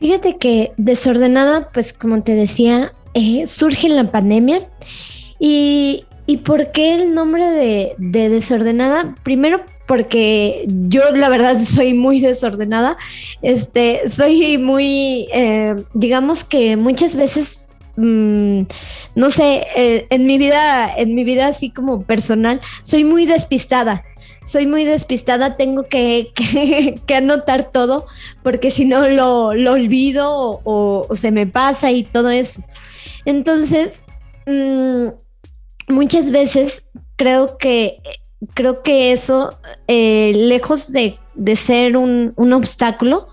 Fíjate 0.00 0.38
que 0.38 0.72
desordenada, 0.76 1.70
pues 1.72 1.92
como 1.92 2.22
te 2.22 2.34
decía, 2.34 2.92
eh, 3.14 3.46
surge 3.46 3.86
en 3.86 3.96
la 3.96 4.10
pandemia 4.10 4.68
y, 5.38 6.04
¿y 6.26 6.38
por 6.38 6.72
qué 6.72 6.94
el 6.94 7.14
nombre 7.14 7.44
de, 7.50 7.94
de 7.98 8.28
desordenada? 8.30 9.14
Primero 9.22 9.62
porque 9.90 10.66
yo 10.68 11.10
la 11.10 11.28
verdad 11.28 11.60
soy 11.64 11.94
muy 11.94 12.20
desordenada. 12.20 12.96
Este, 13.42 14.08
soy 14.08 14.56
muy, 14.56 15.26
eh, 15.34 15.82
digamos 15.94 16.44
que 16.44 16.76
muchas 16.76 17.16
veces 17.16 17.66
mm, 18.00 18.66
no 19.14 19.30
sé, 19.30 19.66
eh, 19.76 20.06
en 20.10 20.26
mi 20.26 20.38
vida, 20.38 20.92
en 20.96 21.14
mi 21.14 21.24
vida 21.24 21.48
así 21.48 21.70
como 21.70 22.02
personal, 22.02 22.60
soy 22.82 23.04
muy 23.04 23.26
despistada. 23.26 24.04
Soy 24.42 24.66
muy 24.66 24.84
despistada, 24.84 25.56
tengo 25.56 25.84
que, 25.84 26.32
anotar 27.14 27.70
todo, 27.70 28.06
porque 28.42 28.70
si 28.70 28.86
no 28.86 29.06
lo, 29.08 29.48
olvido 29.48 30.60
o, 30.64 31.06
se 31.14 31.30
me 31.30 31.46
pasa 31.46 31.90
y 31.90 32.04
todo 32.04 32.30
eso. 32.30 32.62
Entonces, 33.26 34.04
mm, 34.46 35.08
muchas 35.88 36.30
veces 36.30 36.88
creo 37.16 37.58
que 37.58 38.00
creo 38.54 38.82
que 38.82 39.12
eso, 39.12 39.58
eh, 39.86 40.32
lejos 40.34 40.92
de, 40.92 41.18
ser 41.56 41.96
un, 41.96 42.52
obstáculo, 42.52 43.28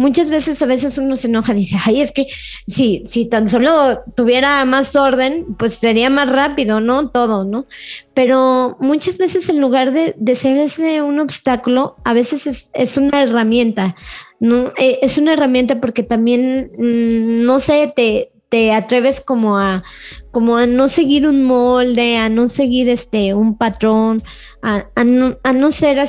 muchas 0.00 0.30
veces 0.30 0.62
a 0.62 0.66
veces 0.66 0.96
uno 0.96 1.14
se 1.14 1.28
enoja, 1.28 1.52
dice, 1.52 1.76
ay, 1.84 2.00
es 2.00 2.10
que 2.10 2.26
si, 2.66 3.02
si 3.04 3.26
tan 3.26 3.48
solo 3.48 4.00
tuviera 4.16 4.64
más 4.64 4.96
orden, 4.96 5.54
pues 5.58 5.74
sería 5.74 6.08
más 6.08 6.32
rápido, 6.32 6.80
¿no? 6.80 7.10
Todo, 7.10 7.44
¿no? 7.44 7.66
Pero 8.14 8.78
muchas 8.80 9.18
veces 9.18 9.50
en 9.50 9.60
lugar 9.60 9.92
de, 9.92 10.34
ser 10.34 10.56
ese 10.56 11.02
un 11.02 11.20
obstáculo, 11.20 11.96
a 12.02 12.14
veces 12.14 12.70
es, 12.72 12.96
una 12.96 13.22
herramienta, 13.22 13.94
¿no? 14.38 14.72
Eh, 14.78 15.00
es 15.02 15.18
una 15.18 15.34
herramienta 15.34 15.82
porque 15.82 16.02
también, 16.02 16.72
mm, 16.78 17.44
no 17.44 17.58
sé, 17.58 17.92
te, 17.94 18.32
te 18.50 18.72
atreves 18.72 19.20
como 19.20 19.56
a, 19.58 19.84
como 20.32 20.56
a 20.56 20.66
no 20.66 20.88
seguir 20.88 21.26
un 21.26 21.44
molde, 21.44 22.16
a 22.16 22.28
no 22.28 22.48
seguir 22.48 22.88
este, 22.88 23.32
un 23.32 23.56
patrón, 23.56 24.22
a, 24.60 24.84
no, 25.04 25.70
ser 25.70 26.00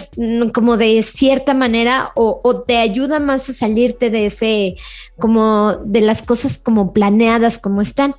como 0.51 0.75
de 0.75 1.03
cierta 1.03 1.53
manera 1.53 2.11
o, 2.15 2.63
te 2.67 2.77
ayuda 2.77 3.19
más 3.19 3.47
a 3.47 3.53
salirte 3.53 4.09
de 4.09 4.25
ese, 4.25 4.75
como 5.19 5.77
de 5.85 6.01
las 6.01 6.23
cosas 6.23 6.57
como 6.57 6.93
planeadas 6.93 7.59
como 7.59 7.79
están. 7.79 8.15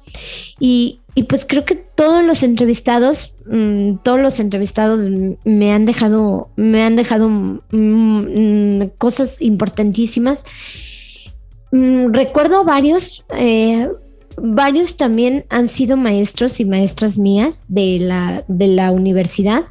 Y, 0.59 1.01
pues 1.29 1.45
creo 1.45 1.65
que 1.65 1.75
todos 1.75 2.25
los 2.25 2.43
entrevistados, 2.45 3.35
mm, 3.45 3.97
todos 4.05 4.21
los 4.21 4.41
entrevistados 4.41 5.03
me 5.45 5.73
han 5.73 5.85
dejado, 5.85 6.49
me 6.57 6.85
han 6.85 6.95
dejado 6.97 7.29
mm, 7.29 7.59
mm, 7.73 8.91
cosas 8.99 9.43
importantísimas. 9.43 10.45
recuerdo 11.73 12.65
varios, 12.65 13.25
eh, 13.37 13.89
varios 14.37 14.97
también 14.97 15.45
han 15.49 15.69
sido 15.69 15.97
maestros 15.97 16.61
y 16.61 16.65
maestras 16.65 17.19
mías 17.19 17.65
de 17.69 17.99
la, 18.01 18.45
de 18.49 18.67
la 18.69 18.91
universidad. 18.91 19.65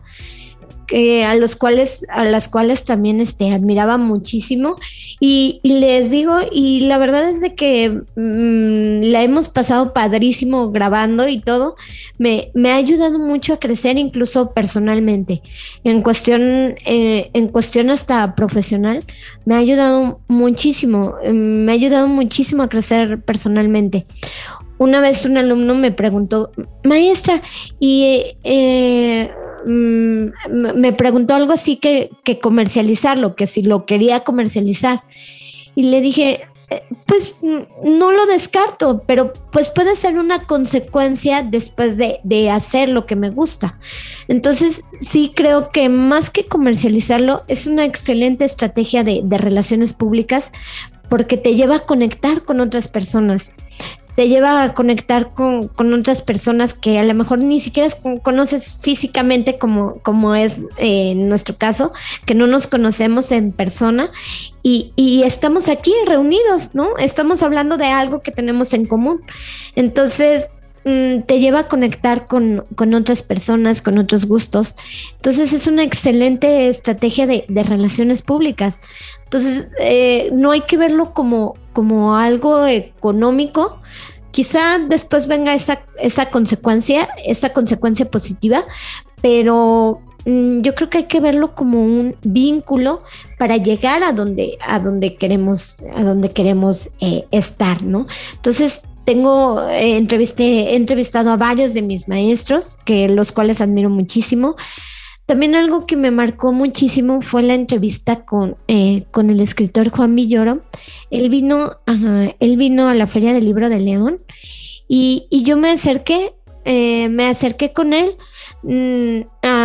A 1.26 1.36
los 1.36 1.56
cuales 1.56 2.06
a 2.10 2.26
las 2.26 2.48
cuales 2.48 2.84
también 2.84 3.22
este 3.22 3.52
admiraba 3.54 3.98
muchísimo. 3.98 4.76
Y, 5.20 5.60
les 5.64 6.10
digo 6.12 6.36
y 6.52 6.82
la 6.82 6.98
verdad 6.98 7.30
es 7.30 7.42
de 7.42 7.56
que 7.56 7.90
mm, 7.90 9.12
la 9.12 9.24
hemos 9.24 9.50
pasado 9.50 9.94
padrísimo 9.94 10.72
grabando 10.72 11.28
y 11.28 11.40
todo. 11.40 11.76
Me, 12.18 12.52
me, 12.54 12.72
ha 12.72 12.76
ayudado 12.76 13.20
mucho 13.20 13.54
a 13.54 13.60
crecer 13.60 13.98
incluso 13.98 14.52
personalmente. 14.52 15.42
En 15.84 16.02
cuestión 16.02 16.76
eh, 16.86 17.30
en 17.34 17.48
cuestión 17.48 17.90
hasta 17.90 18.36
profesional 18.36 19.04
me 19.46 19.56
ha 19.56 19.60
ayudado 19.60 20.20
muchísimo 20.28 21.16
me 21.32 21.72
ha 21.72 21.76
ayudado 21.76 22.08
muchísimo 22.08 22.64
a 22.64 22.70
crecer 22.70 23.22
personalmente. 23.22 24.06
Una 24.78 25.00
vez 25.00 25.26
un 25.26 25.38
alumno 25.38 25.76
me 25.76 25.92
preguntó, 25.92 26.52
maestra, 26.84 27.42
y 27.80 28.36
eh, 28.44 29.30
mm, 29.66 30.76
me 30.76 30.94
preguntó 30.94 31.36
algo 31.36 31.54
así 31.54 31.78
que, 31.78 32.10
que 32.24 32.40
comercializarlo, 32.40 33.36
que 33.36 33.48
si 33.48 33.64
lo 33.64 33.86
quería 33.86 34.22
comercializar. 34.22 35.04
Y 35.76 35.84
le 35.84 36.02
dije, 36.02 36.42
eh, 36.72 36.84
pues 37.06 37.36
mm, 37.42 37.98
no 37.98 38.12
lo 38.12 38.26
descarto, 38.28 39.04
pero 39.06 39.34
pues 39.52 39.72
puede 39.72 39.94
ser 39.98 40.18
una 40.18 40.46
consecuencia 40.46 41.44
después 41.44 41.98
de, 41.98 42.50
hacer 42.50 42.88
lo 42.88 43.06
que 43.06 43.18
me 43.18 43.30
gusta. 43.30 43.78
Entonces, 44.30 44.86
sí 45.02 45.34
creo 45.36 45.70
que 45.72 45.90
más 45.90 46.30
que 46.30 46.46
comercializarlo, 46.46 47.44
es 47.50 47.68
una 47.68 47.84
excelente 47.84 48.46
estrategia 48.46 49.04
de, 49.04 49.20
de 49.22 49.38
relaciones 49.38 49.94
públicas 49.94 50.54
porque 51.10 51.36
te 51.36 51.56
lleva 51.56 51.76
a 51.76 51.86
conectar 51.86 52.46
con 52.46 52.62
otras 52.62 52.88
personas 52.88 53.52
te 54.16 54.28
lleva 54.28 54.64
a 54.64 54.74
conectar 54.74 55.34
con, 55.34 55.70
otras 55.94 56.22
personas 56.22 56.74
que 56.74 57.00
a 57.00 57.04
lo 57.04 57.14
mejor 57.14 57.44
ni 57.44 57.60
siquiera 57.60 57.90
conoces 58.24 58.78
físicamente 58.82 59.58
como, 59.58 60.00
como 60.04 60.36
es 60.36 60.62
eh, 60.78 61.16
nuestro 61.16 61.56
caso, 61.56 61.92
que 62.26 62.36
no 62.36 62.48
nos 62.48 62.68
conocemos 62.68 63.32
en 63.32 63.52
persona 63.52 64.12
y, 64.64 65.24
estamos 65.26 65.70
aquí 65.70 65.94
reunidos, 66.06 66.70
¿no? 66.74 66.98
Estamos 66.98 67.44
hablando 67.44 67.78
de 67.78 67.86
algo 67.86 68.22
que 68.22 68.32
tenemos 68.32 68.74
en 68.74 68.86
común. 68.86 69.22
Entonces, 69.76 70.50
mm, 70.86 71.22
te 71.22 71.40
lleva 71.40 71.60
a 71.60 71.68
conectar 71.68 72.28
con, 72.28 72.66
otras 72.94 73.24
personas, 73.24 73.82
con 73.82 73.98
otros 73.98 74.26
gustos. 74.26 74.76
Entonces 75.16 75.54
es 75.54 75.68
una 75.68 75.84
excelente 75.84 76.70
estrategia 76.70 77.28
de, 77.28 77.46
relaciones 77.48 78.22
públicas. 78.22 78.82
Entonces 79.24 79.68
eh, 79.80 80.30
no 80.34 80.52
hay 80.52 80.62
que 80.62 80.78
verlo 80.78 81.14
como, 81.14 81.56
como 81.74 82.16
algo 82.16 82.66
económico, 82.68 83.80
quizá 84.32 84.80
después 84.80 85.28
venga 85.28 85.54
esa, 85.54 85.82
esa 86.00 86.30
consecuencia, 86.30 87.10
esa 87.26 87.54
consecuencia 87.54 88.10
positiva, 88.10 88.66
pero 89.22 90.02
mm, 90.26 90.62
yo 90.62 90.74
creo 90.74 90.90
que 90.90 91.00
hay 91.00 91.04
que 91.06 91.20
verlo 91.20 91.54
como 91.54 91.84
un 91.84 92.16
vínculo 92.24 93.04
para 93.38 93.58
llegar 93.58 94.04
a 94.04 94.14
donde, 94.14 94.58
a 94.66 94.80
donde 94.80 95.16
queremos, 95.16 95.78
a 95.96 96.04
donde 96.04 96.30
queremos 96.30 96.90
eh, 97.00 97.26
estar, 97.32 97.84
¿no? 97.84 98.08
Entonces, 98.36 98.84
tengo, 99.06 99.68
eh, 99.70 99.98
he 100.38 100.76
entrevistado 100.76 101.32
a 101.32 101.38
varios 101.38 101.74
de 101.74 101.82
mis 101.82 102.08
maestros, 102.08 102.78
que 102.86 103.08
los 103.08 103.32
cuales 103.32 103.62
admiro 103.62 103.90
muchísimo. 103.90 104.56
También 105.26 105.56
algo 105.56 105.86
que 105.86 105.96
me 105.96 106.12
marcó 106.12 106.52
muchísimo 106.52 107.22
fue 107.22 107.44
la 107.44 107.54
entrevista 107.54 108.26
con, 108.26 108.58
eh, 108.68 109.04
con 109.12 109.30
el 109.30 109.40
escritor 109.40 109.90
Juan 109.90 110.16
Villoro. 110.16 110.62
Él 111.10 111.30
vino, 111.30 111.78
él 112.40 112.58
vino 112.58 112.90
a 112.90 112.96
la 112.96 113.08
Feria 113.08 113.34
del 113.34 113.46
Libro 113.46 113.70
de 113.70 113.80
León 113.80 114.20
y, 114.94 115.26
yo 115.46 115.56
me 115.56 115.72
acerqué, 115.72 116.34
eh, 116.66 117.08
me 117.08 117.28
acerqué 117.28 117.72
con 117.72 117.94
él 117.94 118.18
mm, 118.64 119.22
a, 119.42 119.61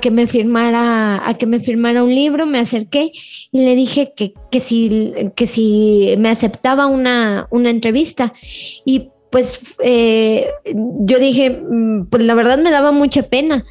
que 0.00 0.10
me 0.10 0.26
firmara, 0.26 1.28
a 1.28 1.34
que 1.34 1.46
me 1.46 1.60
firmara 1.60 2.02
un 2.02 2.14
libro, 2.14 2.46
me 2.46 2.58
acerqué 2.58 3.12
y 3.52 3.60
le 3.60 3.74
dije 3.74 4.12
que, 4.16 4.32
que, 4.50 4.60
si, 4.60 5.12
que 5.34 5.46
si 5.46 6.14
me 6.18 6.28
aceptaba 6.28 6.86
una, 6.86 7.46
una 7.50 7.70
entrevista. 7.70 8.32
Y 8.84 9.10
pues 9.30 9.76
eh, 9.82 10.48
yo 10.64 11.18
dije, 11.18 11.50
mm, 11.50 12.06
pues 12.06 12.22
la 12.22 12.34
verdad 12.34 12.58
me 12.58 12.70
daba 12.70 12.92
mucha 12.92 13.22
pena 13.24 13.64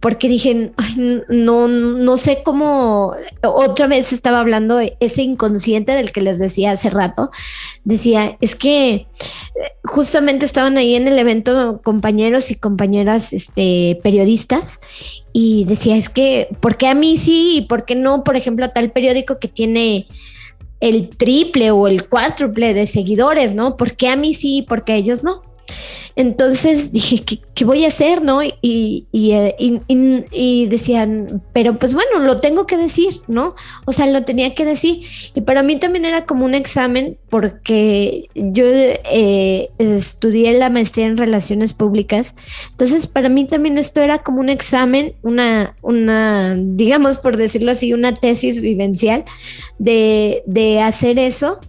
porque 0.00 0.28
dije, 0.28 0.72
no, 1.28 1.68
no 1.68 2.16
sé 2.16 2.42
cómo, 2.42 3.14
otra 3.42 3.86
vez 3.86 4.12
estaba 4.12 4.40
hablando 4.40 4.78
ese 5.00 5.22
inconsciente 5.22 5.92
del 5.92 6.12
que 6.12 6.20
les 6.20 6.38
decía 6.38 6.72
hace 6.72 6.90
rato, 6.90 7.30
decía, 7.84 8.36
es 8.40 8.54
que 8.54 8.92
eh, 8.92 9.06
justamente 9.84 10.44
estaban 10.44 10.76
ahí 10.76 10.94
en 10.94 11.08
el 11.08 11.18
evento 11.18 11.80
compañeros 11.82 12.50
y 12.50 12.56
compañeras 12.56 13.32
este, 13.32 13.98
periodistas 14.02 14.80
y 15.32 15.64
decía, 15.64 15.96
es 15.96 16.08
que, 16.08 16.48
¿por 16.60 16.76
qué 16.76 16.88
a 16.88 16.94
mí 16.94 17.16
sí 17.16 17.56
y 17.56 17.62
por 17.62 17.84
qué 17.84 17.94
no, 17.94 18.22
por 18.24 18.36
ejemplo, 18.36 18.66
a 18.66 18.72
tal 18.72 18.90
periódico 18.92 19.38
que 19.38 19.48
tiene 19.48 20.06
el 20.80 21.08
triple 21.10 21.70
o 21.70 21.88
el 21.88 22.08
cuádruple 22.08 22.74
de 22.74 22.86
seguidores, 22.86 23.54
¿no? 23.54 23.76
¿Por 23.76 23.96
qué 23.96 24.08
a 24.08 24.16
mí 24.16 24.34
sí 24.34 24.58
y 24.58 24.62
por 24.62 24.84
qué 24.84 24.94
a 24.94 24.96
ellos 24.96 25.22
no? 25.22 25.42
Entonces 26.16 26.92
dije, 26.92 27.22
¿qué, 27.54 27.64
voy 27.64 27.84
a 27.84 27.88
hacer? 27.88 28.22
¿No? 28.22 28.42
Eh, 28.42 28.54
y, 28.62 30.66
decían, 30.66 31.42
pero 31.52 31.78
pues 31.78 31.94
bueno, 31.94 32.20
lo 32.20 32.40
tengo 32.40 32.66
que 32.66 32.76
decir, 32.76 33.20
¿no? 33.26 33.54
O 33.84 33.92
sea, 33.92 34.06
lo 34.06 34.24
tenía 34.24 34.54
que 34.54 34.64
decir. 34.64 35.02
Y 35.34 35.40
para 35.42 35.62
mí 35.62 35.76
también 35.76 36.04
era 36.04 36.26
como 36.26 36.44
un 36.44 36.54
examen 36.54 37.18
porque 37.28 38.28
yo 38.34 38.64
eh, 38.66 39.70
estudié 39.78 40.58
la 40.58 40.70
maestría 40.70 41.06
en 41.06 41.16
relaciones 41.16 41.74
públicas. 41.74 42.34
Entonces, 42.70 43.06
para 43.06 43.28
mí 43.28 43.46
también 43.46 43.78
esto 43.78 44.00
era 44.00 44.18
como 44.18 44.40
un 44.40 44.48
examen, 44.48 45.14
una, 45.22 45.76
una 45.82 46.56
digamos, 46.56 47.18
por 47.18 47.36
decirlo 47.36 47.70
así, 47.70 47.92
una 47.92 48.14
tesis 48.14 48.60
vivencial 48.60 49.24
de, 49.78 50.42
de 50.46 50.80
hacer 50.80 51.18
eso. 51.18 51.60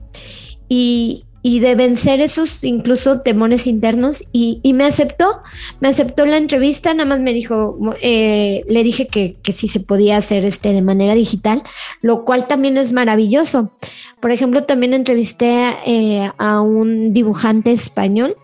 Y, 0.67 1.25
y 1.43 1.59
de 1.59 1.75
vencer 1.75 2.21
esos 2.21 2.63
incluso 2.63 3.21
temores 3.21 3.65
internos 3.67 4.23
y, 4.31 4.59
me 4.73 4.85
aceptó, 4.85 5.41
me 5.79 5.87
aceptó 5.87 6.25
la 6.25 6.37
entrevista, 6.37 6.93
nada 6.93 7.09
más 7.09 7.19
me 7.19 7.33
dijo, 7.33 7.77
eh, 8.01 8.63
le 8.69 8.83
dije 8.83 9.07
que, 9.07 9.35
que 9.41 9.51
sí 9.51 9.67
se 9.67 9.79
podía 9.79 10.17
hacer 10.17 10.45
este 10.45 10.71
de 10.71 10.81
manera 10.81 11.15
digital, 11.15 11.63
lo 12.01 12.25
cual 12.25 12.47
también 12.47 12.77
es 12.77 12.91
maravilloso. 12.91 13.71
Por 14.19 14.31
ejemplo, 14.31 14.63
también 14.63 14.93
entrevisté 14.93 15.75
eh, 15.85 16.31
a 16.37 16.61
un 16.61 17.13
dibujante 17.13 17.71
español 17.71 18.35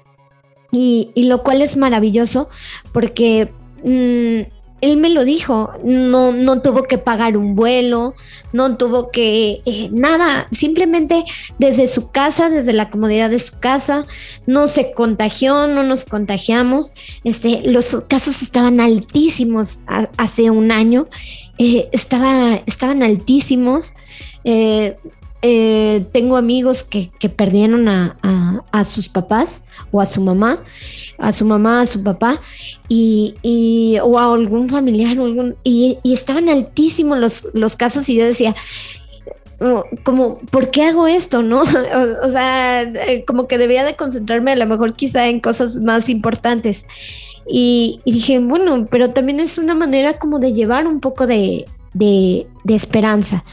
y, 0.71 1.11
y, 1.13 1.27
lo 1.27 1.43
cual 1.43 1.61
es 1.61 1.77
maravilloso 1.77 2.49
porque... 2.91 3.51
Mm, 3.83 4.56
él 4.81 4.97
me 4.97 5.09
lo 5.09 5.25
dijo, 5.25 5.71
no, 5.83 6.31
no 6.31 6.61
tuvo 6.61 6.83
que 6.83 6.97
pagar 6.97 7.35
un 7.35 7.55
vuelo, 7.55 8.13
no 8.53 8.77
tuvo 8.77 9.09
que 9.09 9.61
eh, 9.65 9.89
nada, 9.91 10.47
simplemente 10.51 11.23
desde 11.57 11.87
su 11.87 12.11
casa, 12.11 12.49
desde 12.49 12.73
la 12.73 12.89
comodidad 12.89 13.29
de 13.29 13.39
su 13.39 13.57
casa, 13.59 14.05
no 14.45 14.67
se 14.67 14.91
contagió, 14.91 15.67
no 15.67 15.83
nos 15.83 16.05
contagiamos. 16.05 16.93
Este, 17.23 17.61
los 17.63 18.03
casos 18.07 18.43
estaban 18.43 18.79
altísimos 18.79 19.79
hace 20.17 20.51
un 20.51 20.71
año, 20.71 21.07
eh, 21.57 21.89
estaba, 21.91 22.61
estaban 22.65 23.01
altísimos. 23.01 23.95
Eh, 24.43 24.95
eh, 25.41 26.05
tengo 26.11 26.35
amigos 26.35 26.83
que, 26.83 27.09
perdieron 27.29 27.87
a, 27.89 28.83
sus 28.83 29.09
papás 29.09 29.63
o 29.91 30.01
a 30.01 30.05
su 30.05 30.21
mamá, 30.21 30.63
a 31.17 31.31
su 31.31 31.45
mamá, 31.45 31.81
a 31.81 31.85
su 31.85 32.03
papá, 32.03 32.41
y, 32.89 33.97
o 34.01 34.17
a 34.17 34.33
algún 34.33 34.69
familiar, 34.69 35.19
o 35.19 35.25
algún, 35.25 35.55
y, 35.63 35.99
estaban 36.03 36.49
altísimos 36.49 37.19
los, 37.19 37.47
los 37.53 37.75
casos 37.75 38.09
y 38.09 38.15
yo 38.15 38.25
decía, 38.25 38.55
oh, 39.59 39.83
como, 40.03 40.39
¿por 40.51 40.71
qué 40.71 40.83
hago 40.83 41.07
esto? 41.07 41.43
¿No? 41.43 41.61
O, 42.23 42.29
sea, 42.29 42.81
eh, 42.81 43.23
como 43.25 43.47
que 43.47 43.57
debía 43.57 43.83
de 43.83 43.95
concentrarme 43.95 44.51
a 44.51 44.55
lo 44.55 44.65
mejor 44.65 44.93
quizá 44.93 45.27
en 45.27 45.39
cosas 45.39 45.79
más 45.81 46.09
importantes. 46.09 46.87
Y, 47.49 47.99
dije, 48.05 48.39
bueno, 48.39 48.87
pero 48.89 49.11
también 49.11 49.39
es 49.39 49.57
una 49.57 49.75
manera 49.75 50.19
como 50.19 50.39
de 50.39 50.53
llevar 50.53 50.85
un 50.87 50.99
poco 50.99 51.27
de, 51.27 51.65
de, 51.97 52.47
esperanza. 52.67 53.43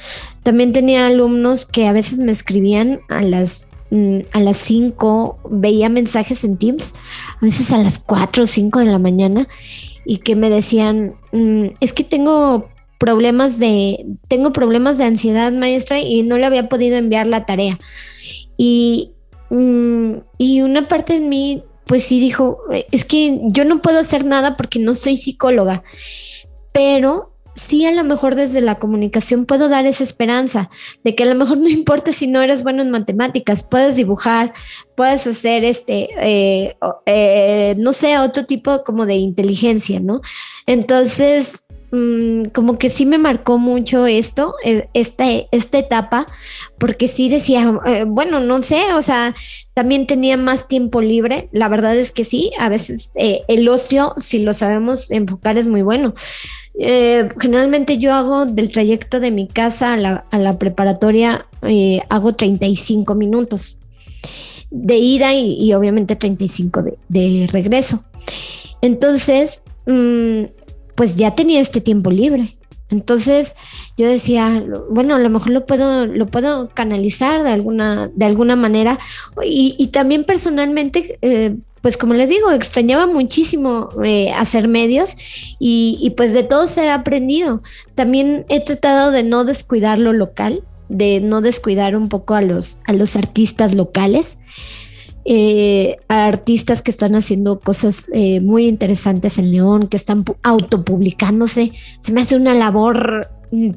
También 0.43 0.73
tenía 0.73 1.07
alumnos 1.07 1.67
que 1.67 1.87
a 1.87 1.93
veces 1.93 2.19
me 2.19 2.33
escribían 2.33 3.01
a 3.09 3.23
las 3.23 3.69
mm, 3.91 4.21
a 4.33 4.41
las 4.41 4.57
5, 4.59 5.39
veía 5.51 5.89
mensajes 5.89 6.45
en 6.45 6.57
Teams, 6.59 6.95
a 7.41 7.45
veces 7.45 7.73
a 7.73 7.79
las 7.79 7.99
4 7.99 8.45
o 8.45 8.47
5 8.47 8.81
de 8.81 8.87
la 8.87 8.99
mañana, 8.99 9.47
y 10.05 10.19
que 10.19 10.37
me 10.37 10.51
decían, 10.51 11.15
mm, 11.33 11.67
es 11.81 11.93
que 11.93 12.05
tengo 12.05 12.69
problemas 12.99 13.59
de, 13.59 14.05
tengo 14.29 14.53
problemas 14.53 14.99
de 14.99 15.05
ansiedad, 15.05 15.53
maestra, 15.53 16.01
y 16.01 16.23
no 16.23 16.39
le 16.39 16.47
había 16.47 16.69
podido 16.69 16.97
enviar 16.97 17.27
la 17.27 17.47
tarea. 17.47 17.79
Y, 18.57 19.13
mm, 19.51 20.15
y 20.39 20.63
una 20.63 20.89
parte 20.89 21.15
de 21.15 21.21
mí, 21.21 21.63
pues 21.87 22.03
sí 22.03 22.19
dijo, 22.19 22.59
es 22.91 23.05
que 23.05 23.41
yo 23.45 23.65
no 23.65 23.83
puedo 23.83 23.99
hacer 23.99 24.25
nada 24.25 24.57
porque 24.57 24.79
no 24.79 24.95
soy 24.95 25.17
psicóloga, 25.17 25.83
pero 26.73 27.34
sí 27.55 27.87
a 27.87 27.93
lo 27.93 28.05
mejor 28.05 28.35
desde 28.35 28.61
la 28.61 28.79
comunicación 28.79 29.47
puedo 29.47 29.69
dar 29.69 29.87
esa 29.87 30.03
esperanza 30.03 30.71
de 31.03 31.15
que 31.15 31.23
a 31.23 31.27
lo 31.27 31.35
mejor 31.35 31.59
no 31.59 31.69
importa 31.69 32.13
si 32.13 32.27
no 32.27 32.43
eres 32.43 32.63
bueno 32.63 32.83
en 32.83 32.91
matemáticas, 32.91 33.65
puedes 33.65 33.97
dibujar, 33.97 34.53
puedes 34.97 35.27
hacer 35.27 35.65
este, 35.65 36.09
eh, 36.19 36.77
eh, 37.07 37.75
no 37.79 37.93
sé, 37.93 38.19
otro 38.19 38.45
tipo 38.45 38.85
como 38.85 39.07
de 39.07 39.15
inteligencia, 39.15 40.01
¿no? 40.01 40.21
Entonces, 40.67 41.65
mm, 41.91 42.47
como 42.47 42.79
que 42.79 42.89
sí 42.89 43.07
me 43.07 43.19
marcó 43.19 43.59
mucho 43.59 44.07
esto, 44.07 44.55
e, 44.65 44.89
esta, 44.95 45.25
esta 45.51 45.79
etapa, 45.79 46.27
porque 46.79 47.09
sí 47.09 47.29
decía, 47.29 47.73
eh, 47.87 48.05
bueno, 48.07 48.41
no 48.41 48.63
sé, 48.63 48.93
o 48.95 49.03
sea, 49.03 49.35
también 49.75 50.07
tenía 50.07 50.37
más 50.37 50.69
tiempo 50.69 51.01
libre, 51.01 51.49
la 51.53 51.69
verdad 51.69 51.97
es 51.97 52.13
que 52.13 52.25
sí, 52.25 52.53
a 52.59 52.69
veces 52.69 53.13
el 53.17 53.69
ocio, 53.69 54.15
si 54.19 54.41
lo 54.43 54.55
sabemos 54.55 55.11
enfocar, 55.11 55.59
es 55.59 55.67
muy 55.67 55.83
bueno 55.83 56.15
eh, 56.79 57.29
generalmente 57.41 57.99
yo 57.99 58.13
hago 58.13 58.47
del 58.47 58.71
trayecto 58.71 59.21
de 59.21 59.31
mi 59.31 59.47
casa 59.47 59.95
a 59.95 60.39
la, 60.39 60.59
preparatoria, 60.59 61.47
eh, 61.63 62.01
hago 62.09 62.35
35 62.35 63.15
minutos 63.15 63.79
de 64.71 64.97
ida 64.97 65.35
y, 65.35 65.73
obviamente 65.73 66.17
35 66.17 66.83
de, 66.83 66.99
de 67.09 67.47
regreso. 67.51 68.05
Entonces, 68.81 69.63
mm, 69.87 70.45
pues 70.95 71.17
ya 71.17 71.35
tenía 71.35 71.61
este 71.61 71.81
tiempo 71.81 72.11
libre. 72.11 72.57
Entonces 72.91 73.57
yo 73.97 74.09
decía, 74.09 74.65
bueno, 74.91 75.15
a 75.15 75.19
lo 75.19 75.31
mejor 75.31 75.51
lo 75.51 75.67
puedo, 75.67 76.07
lo 76.07 76.27
puedo 76.27 76.69
canalizar 76.69 77.43
de 77.43 77.51
alguna, 77.51 78.11
de 78.15 78.25
alguna 78.25 78.57
manera. 78.57 78.99
Y, 79.45 79.89
también 79.89 80.25
personalmente, 80.25 81.19
eh, 81.23 81.57
pues 81.85 81.99
como 81.99 82.15
les 82.15 82.31
digo, 82.31 82.51
extrañaba 82.51 83.07
muchísimo 83.07 83.91
eh, 84.03 84.33
hacer 84.33 84.69
medios 84.69 85.17
y, 85.59 86.15
pues 86.17 86.33
de 86.33 86.43
todo 86.43 86.67
se 86.67 86.89
ha 86.89 86.95
aprendido. 86.95 87.61
También 87.95 88.47
he 88.49 88.61
tratado 88.61 89.11
de 89.11 89.23
no 89.23 89.45
descuidar 89.45 89.99
lo 89.99 90.15
local, 90.15 90.65
de 90.89 91.21
no 91.21 91.43
descuidar 91.43 91.95
un 91.95 92.09
poco 92.09 92.37
a 92.37 92.41
los, 92.41 92.79
a 92.87 92.95
los 92.95 93.17
artistas 93.17 93.75
locales. 93.75 94.39
Eh, 95.27 95.97
a 96.09 96.25
artistas 96.25 96.81
que 96.81 96.91
están 96.91 97.15
haciendo 97.15 97.61
cosas 97.61 98.07
eh, 98.15 98.41
muy 98.41 98.67
interesantes 98.67 99.39
en 99.39 99.53
León, 99.53 99.89
que 99.89 99.99
están 99.99 100.25
autopublicándose. 100.43 101.73
Se 102.01 102.13
me 102.13 102.23
hace 102.23 102.37
una 102.37 102.55
labor 102.55 103.31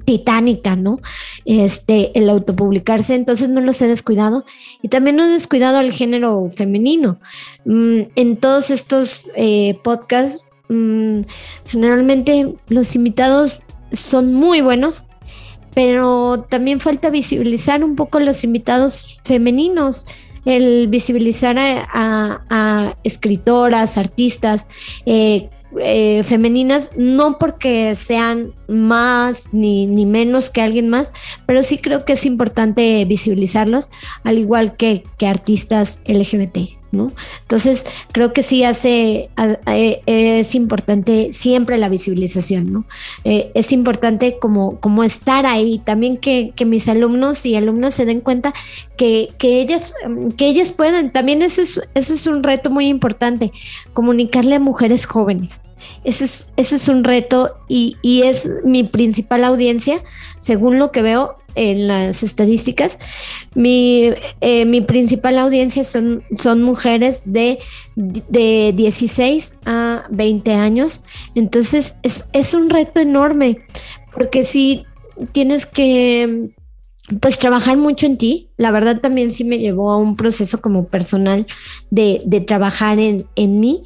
titánica, 0.05 0.75
¿no? 0.75 0.99
Este, 1.45 2.17
el 2.17 2.30
autopublicarse, 2.30 3.15
entonces 3.15 3.49
no 3.49 3.61
los 3.61 3.82
he 3.82 3.88
descuidado. 3.88 4.45
Y 4.82 4.89
también 4.89 5.15
no 5.15 5.25
he 5.25 5.30
descuidado 5.30 5.78
al 5.78 5.91
género 5.91 6.49
femenino. 6.55 7.19
Mm, 7.65 8.01
en 8.15 8.38
todos 8.38 8.69
estos 8.71 9.23
eh, 9.36 9.78
podcasts, 9.84 10.43
mm, 10.69 11.21
generalmente 11.67 12.53
los 12.69 12.95
invitados 12.95 13.61
son 13.91 14.34
muy 14.34 14.61
buenos, 14.61 15.05
pero 15.73 16.45
también 16.49 16.80
falta 16.80 17.09
visibilizar 17.09 17.84
un 17.84 17.95
poco 17.95 18.19
los 18.19 18.43
invitados 18.43 19.19
femeninos 19.23 20.05
el 20.47 20.88
visibilizar 20.88 21.57
a, 21.59 22.95
escritoras, 23.03 23.97
artistas, 23.97 24.67
eh, 25.05 25.49
eh, 25.80 26.24
femeninas, 26.24 26.91
no 26.95 27.38
porque 27.38 27.95
sean 27.95 28.53
más 28.68 29.49
ni, 29.53 29.86
ni, 29.86 30.05
menos 30.05 30.49
que 30.49 30.61
alguien 30.61 30.89
más, 30.89 31.13
pero 31.45 31.63
sí 31.63 31.78
creo 31.78 32.05
que 32.05 32.13
es 32.13 32.26
importante 32.26 33.03
visibilizarlos, 33.05 33.89
al 34.24 34.38
igual 34.38 34.76
que, 34.78 35.03
que 35.18 35.28
artistas 35.28 36.01
LGBT. 36.05 36.76
¿No? 36.92 37.12
Entonces, 37.42 37.86
creo 38.12 38.34
que 38.34 38.44
sí 38.44 38.64
hace, 38.64 39.30
es 40.06 40.56
importante 40.56 41.30
siempre 41.34 41.78
la 41.78 41.90
visibilización, 41.90 42.72
¿no? 42.72 42.86
Eh, 43.24 43.52
es 43.54 43.72
importante 43.72 44.38
como, 44.40 44.80
como 44.80 45.04
estar 45.04 45.46
ahí, 45.46 45.80
también 45.80 46.18
que, 46.18 46.54
mis 46.66 46.90
alumnos 46.90 47.46
y 47.46 47.56
alumnas 47.56 47.94
se 47.94 48.06
den 48.06 48.20
cuenta 48.20 48.54
que, 48.98 49.30
ellas, 49.42 49.94
que 50.38 50.48
ellas 50.48 50.72
puedan, 50.72 51.12
también 51.12 51.42
eso 51.42 51.62
es, 51.62 51.82
eso 51.94 52.14
es 52.14 52.28
un 52.28 52.44
reto 52.44 52.70
muy 52.70 52.88
importante, 52.88 53.52
comunicarle 53.94 54.56
a 54.56 54.60
mujeres 54.60 55.06
jóvenes. 55.06 55.66
Eso 56.03 56.23
es, 56.23 56.51
es 56.55 56.88
un 56.88 57.03
reto 57.03 57.57
y, 57.67 57.97
y 58.01 58.23
es 58.23 58.49
mi 58.63 58.84
principal 58.84 59.43
audiencia, 59.43 60.03
según 60.39 60.80
lo 60.80 60.91
que 60.91 61.01
veo, 61.01 61.38
en 61.57 61.88
las 61.88 62.21
estadísticas, 62.21 62.97
mi, 63.55 64.11
eh, 64.41 64.65
mi 64.65 64.80
principal 64.82 65.39
audiencia 65.39 65.84
son, 65.84 66.23
son 66.38 66.61
mujeres 66.61 67.23
de, 67.25 67.57
de 67.95 68.73
16 68.75 69.55
a 69.65 70.05
20 70.11 70.53
años. 70.53 71.01
Entonces 71.34 71.97
es, 72.03 72.25
es 72.32 72.53
un 72.53 72.69
reto 72.69 72.99
enorme 72.99 73.57
porque 74.13 74.43
si 74.43 74.86
tienes 75.32 75.65
que 75.65 76.51
pues 77.21 77.39
trabajar 77.39 77.78
mucho 77.78 78.05
en 78.05 78.17
ti. 78.17 78.49
La 78.57 78.71
verdad 78.71 78.99
también 78.99 79.32
sí 79.32 79.43
me 79.43 79.59
llevó 79.59 79.91
a 79.91 79.97
un 79.97 80.15
proceso 80.15 80.61
como 80.61 80.88
personal 80.88 81.47
de, 81.89 82.21
de 82.25 82.41
trabajar 82.41 82.99
en, 82.99 83.25
en 83.36 83.59
mí 83.59 83.84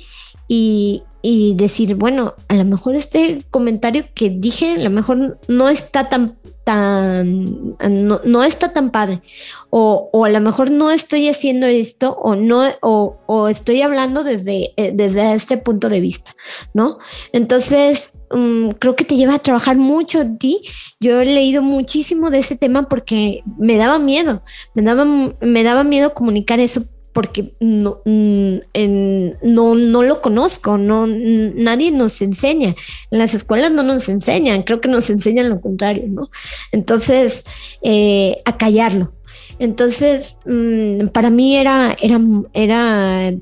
y, 0.47 1.03
y, 1.22 1.55
decir, 1.55 1.95
bueno, 1.95 2.36
a 2.47 2.55
lo 2.55 2.65
mejor 2.65 2.95
este 2.95 3.43
comentario 3.51 4.05
que 4.13 4.30
dije, 4.30 4.76
a 4.76 4.80
lo 4.80 4.89
mejor 4.89 5.39
no 5.47 5.69
está 5.69 6.09
tan 6.09 6.38
tan, 6.63 7.76
no, 7.80 8.43
está 8.43 8.72
tan 8.72 8.91
padre, 8.91 9.22
o, 9.69 10.26
a 10.26 10.30
lo 10.30 10.39
mejor 10.41 10.69
no 10.69 10.91
estoy 10.91 11.28
haciendo 11.28 11.65
esto, 11.65 12.13
o 12.22 12.36
no, 12.36 12.63
o, 12.82 13.47
estoy 13.47 13.82
hablando 13.82 14.24
desde, 14.24 14.74
eh, 14.78 14.91
desde 14.93 15.34
este 15.34 15.57
punto 15.57 15.89
de 15.89 15.99
vista, 15.99 16.36
¿no? 16.74 16.99
Entonces, 17.34 18.13
mm, 18.32 18.72
creo 18.80 18.95
que 18.95 19.05
te 19.05 19.15
lleva 19.15 19.36
a 19.36 19.39
trabajar 19.39 19.78
mucho 19.78 20.22
en 20.22 20.38
ti. 20.38 20.61
Yo 20.99 21.19
he 21.19 21.26
leído 21.26 21.61
muchísimo 21.63 22.30
de 22.30 22.39
ese 22.39 22.55
tema 22.55 22.88
porque 22.88 23.43
me 23.57 23.78
daba 23.78 23.97
miedo, 23.97 24.43
me 24.76 24.84
daba, 24.84 25.05
me 25.05 25.63
daba 25.63 25.84
miedo 25.84 26.13
comunicar 26.13 26.59
eso 26.59 26.84
porque 27.14 27.53
no, 27.59 28.01
mm, 28.05 28.57
no, 29.43 29.76
no 29.76 30.03
lo 30.03 30.22
conozco, 30.22 30.78
no, 30.78 31.07
nadie 31.07 31.91
nos 31.91 32.22
enseña. 32.22 32.76
En 33.12 33.20
las 33.20 33.34
escuelas 33.34 33.72
no 33.72 33.84
nos 33.84 34.07
enseñan, 34.09 34.64
creo 34.64 34.82
que 34.82 34.88
nos 34.88 35.09
enseñan 35.09 35.49
lo 35.49 35.59
contrario, 35.59 36.05
¿no? 36.07 36.30
Entonces, 36.72 37.45
eh, 37.82 38.41
a 38.45 38.57
callarlo. 38.57 39.14
Entonces, 39.59 40.38
mm, 40.45 41.07
para 41.07 41.30
mí 41.30 41.57
era, 41.57 41.95
era, 42.01 42.20
era, 42.53 43.34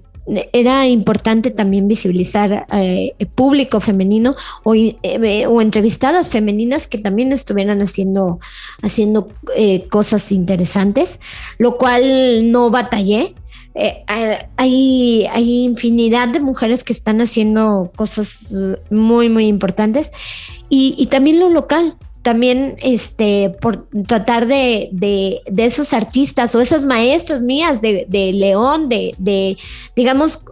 era 0.51 0.88
importante 0.88 1.51
también 1.51 1.88
visibilizar 1.88 2.65
eh, 2.74 3.13
público 3.36 3.80
femenino 3.80 4.36
o, 4.63 4.76
eh, 4.76 5.45
o, 5.47 5.61
entrevistadas 5.61 6.30
femeninas 6.30 6.88
que 6.88 6.97
también 6.97 7.32
estuvieran 7.32 7.82
haciendo, 7.82 8.39
haciendo 8.82 9.30
cosas 9.89 10.32
interesantes, 10.32 11.20
lo 11.57 11.78
cual 11.78 12.51
no 12.51 12.70
batallé. 12.70 13.36
Eh, 13.76 14.03
hay, 14.07 15.28
hay 15.32 15.63
infinidad 15.63 16.28
de 16.30 16.39
mujeres 16.39 16.84
que 16.84 16.93
están 16.93 17.22
haciendo 17.22 17.91
cosas 17.95 18.53
muy, 18.89 19.30
muy 19.30 19.47
importantes 19.47 20.11
y, 20.70 21.07
también 21.07 21.39
lo 21.39 21.49
local. 21.49 21.95
También 22.22 22.76
este, 22.82 23.51
por 23.61 23.88
tratar 24.05 24.45
de, 24.45 24.89
de, 24.91 25.41
esos 25.57 25.93
artistas 25.93 26.53
o 26.53 26.61
esas 26.61 26.86
maestras 26.86 27.41
mías 27.41 27.82
de, 27.82 28.05
de 28.09 28.34
León, 28.34 28.89
de, 28.89 29.13
de, 29.17 29.57
digamos, 29.95 30.43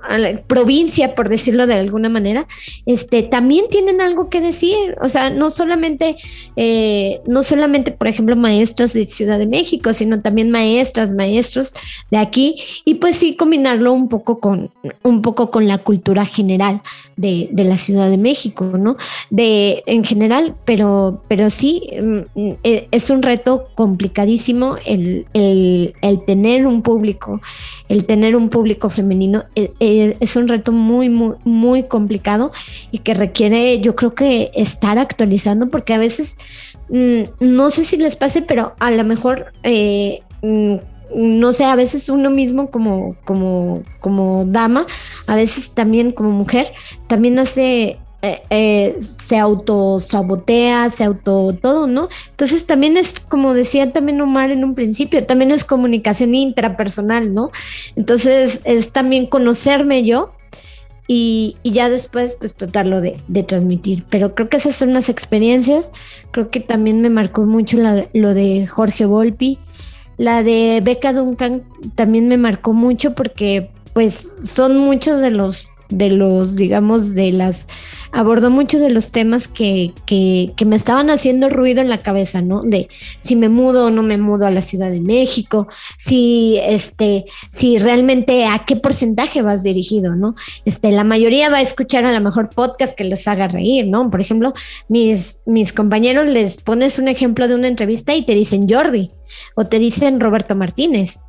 provincia, 0.47 1.13
por 1.13 1.27
decirlo 1.27 1.67
de 1.67 1.73
alguna 1.73 2.07
manera, 2.09 2.47
este, 2.85 3.23
también 3.23 3.65
tienen 3.69 3.99
algo 3.99 4.29
que 4.29 4.39
decir. 4.39 4.95
O 5.01 5.09
sea, 5.09 5.29
no 5.29 5.49
solamente, 5.49 6.17
eh, 6.55 7.21
no 7.25 7.43
solamente, 7.43 7.91
por 7.91 8.07
ejemplo, 8.07 8.35
maestras 8.35 8.93
de 8.93 9.05
Ciudad 9.05 9.37
de 9.37 9.47
México, 9.47 9.93
sino 9.93 10.21
también 10.21 10.51
maestras, 10.51 11.13
maestros 11.13 11.73
de 12.11 12.17
aquí. 12.17 12.55
Y 12.85 12.95
pues 12.95 13.17
sí, 13.17 13.35
combinarlo 13.35 13.91
un 13.91 14.07
poco 14.07 14.39
con, 14.39 14.71
un 15.03 15.21
poco 15.21 15.51
con 15.51 15.67
la 15.67 15.79
cultura 15.79 16.25
general 16.25 16.81
de, 17.17 17.49
de 17.51 17.63
la 17.65 17.77
Ciudad 17.77 18.09
de 18.09 18.17
México, 18.17 18.63
¿no? 18.77 18.95
De, 19.29 19.83
en 19.85 20.03
general, 20.03 20.55
pero, 20.65 21.23
pero 21.27 21.49
sí, 21.57 21.89
mm, 21.99 22.49
e, 22.63 22.87
es 22.91 23.09
un 23.09 23.23
reto 23.23 23.69
complicadísimo 23.75 24.75
el, 24.85 25.25
tener 26.25 26.67
un 26.67 26.81
público, 26.81 27.41
el 27.89 28.05
tener 28.05 28.35
un 28.35 28.49
público 28.49 28.89
femenino, 28.89 29.45
e, 29.55 29.71
e, 29.79 30.17
es 30.19 30.35
un 30.35 30.47
reto 30.47 30.71
muy, 30.71 31.09
muy, 31.09 31.35
muy 31.43 31.83
complicado 31.83 32.51
y 32.91 32.99
que 32.99 33.13
requiere, 33.13 33.81
yo 33.81 33.95
creo 33.95 34.13
que 34.13 34.51
estar 34.53 34.99
actualizando, 34.99 35.69
porque 35.69 35.93
a 35.93 35.97
veces, 35.97 36.37
mm, 36.89 37.23
no 37.39 37.71
sé 37.71 37.83
si 37.83 37.97
les 37.97 38.15
pase, 38.15 38.41
pero 38.41 38.73
a 38.79 38.91
lo 38.91 39.03
mejor... 39.03 39.53
Eh, 39.63 40.21
mm, 40.41 40.75
no 41.15 41.53
sé, 41.53 41.63
a 41.63 41.75
veces 41.77 42.09
uno 42.09 42.29
mismo 42.29 42.69
como, 42.69 43.15
como, 43.23 43.81
como 44.01 44.43
dama, 44.45 44.85
a 45.25 45.35
veces 45.35 45.71
también 45.71 46.11
como 46.11 46.31
mujer, 46.31 46.73
también 47.07 47.39
hace 47.39 47.97
eh, 48.29 48.43
eh, 48.49 48.95
se 48.99 49.37
autosabotea, 49.37 50.89
se 50.89 51.03
auto 51.03 51.55
todo, 51.61 51.87
¿no? 51.87 52.09
Entonces 52.29 52.65
también 52.65 52.97
es, 52.97 53.19
como 53.19 53.53
decía 53.53 53.91
también 53.91 54.21
Omar 54.21 54.51
en 54.51 54.63
un 54.63 54.75
principio, 54.75 55.25
también 55.25 55.51
es 55.51 55.63
comunicación 55.63 56.35
intrapersonal, 56.35 57.33
¿no? 57.33 57.51
Entonces 57.95 58.61
es 58.65 58.91
también 58.91 59.27
conocerme 59.27 60.03
yo 60.03 60.33
y, 61.07 61.55
ya 61.63 61.89
después 61.89 62.35
pues 62.39 62.55
tratarlo 62.55 63.01
de, 63.01 63.43
transmitir. 63.43 64.05
Pero 64.09 64.35
creo 64.35 64.49
que 64.49 64.57
esas 64.57 64.75
son 64.75 64.93
las 64.93 65.09
experiencias, 65.09 65.91
creo 66.31 66.49
que 66.49 66.59
también 66.59 67.01
me 67.01 67.09
marcó 67.09 67.45
mucho 67.45 67.77
lo 68.13 68.33
de 68.33 68.67
Jorge 68.67 69.05
Volpi, 69.05 69.59
la 70.17 70.43
de 70.43 70.81
Beca 70.83 71.13
Duncan 71.13 71.63
también 71.95 72.27
me 72.27 72.37
marcó 72.37 72.73
mucho 72.73 73.13
porque 73.13 73.69
pues 73.93 74.33
son 74.43 74.77
muchos 74.77 75.21
de 75.21 75.31
los 75.31 75.69
de 75.89 76.09
los, 76.09 76.55
digamos, 76.55 77.13
de 77.13 77.31
las, 77.31 77.67
abordó 78.11 78.49
muchos 78.49 78.81
de 78.81 78.89
los 78.89 79.11
temas 79.11 79.47
que, 79.47 79.93
que, 80.05 80.53
que, 80.55 80.65
me 80.65 80.75
estaban 80.75 81.09
haciendo 81.09 81.49
ruido 81.49 81.81
en 81.81 81.89
la 81.89 81.99
cabeza, 81.99 82.41
¿no? 82.41 82.61
De 82.61 82.89
si 83.19 83.35
me 83.35 83.49
mudo 83.49 83.85
o 83.85 83.89
no 83.89 84.03
me 84.03 84.17
mudo 84.17 84.47
a 84.47 84.51
la 84.51 84.61
Ciudad 84.61 84.91
de 84.91 85.01
México, 85.01 85.67
si, 85.97 86.57
este, 86.63 87.25
si 87.49 87.77
realmente 87.77 88.45
a 88.45 88.63
qué 88.65 88.75
porcentaje 88.75 89.41
vas 89.41 89.63
dirigido, 89.63 90.15
¿no? 90.15 90.35
Este, 90.65 90.91
la 90.91 91.03
mayoría 91.03 91.49
va 91.49 91.57
a 91.57 91.61
escuchar 91.61 92.05
a 92.05 92.11
lo 92.11 92.21
mejor 92.21 92.49
podcast 92.49 92.95
que 92.95 93.03
les 93.03 93.27
haga 93.27 93.47
reír, 93.47 93.87
¿no? 93.87 94.09
Por 94.09 94.21
ejemplo, 94.21 94.53
mis, 94.87 95.41
mis 95.45 95.73
compañeros 95.73 96.29
les 96.29 96.57
pones 96.57 96.99
un 96.99 97.07
ejemplo 97.07 97.47
de 97.47 97.55
una 97.55 97.67
entrevista 97.67 98.15
y 98.15 98.25
te 98.25 98.33
dicen 98.33 98.67
Jordi 98.69 99.11
o 99.55 99.65
te 99.65 99.79
dicen 99.79 100.19
Roberto 100.19 100.55
Martínez 100.55 101.26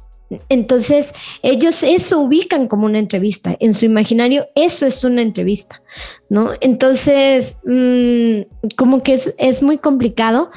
entonces, 0.48 1.14
ellos 1.42 1.82
eso 1.82 2.20
ubican 2.20 2.68
como 2.68 2.86
una 2.86 2.98
entrevista. 2.98 3.56
En 3.60 3.74
su 3.74 3.86
imaginario, 3.86 4.46
eso 4.54 4.86
es 4.86 5.02
una 5.04 5.22
entrevista, 5.22 5.82
¿no? 6.28 6.50
Entonces, 6.60 7.56
mm, 7.64 8.74
como 8.76 9.02
que 9.02 9.18
es, 9.38 9.62
muy 9.62 9.78
complicado 9.78 10.50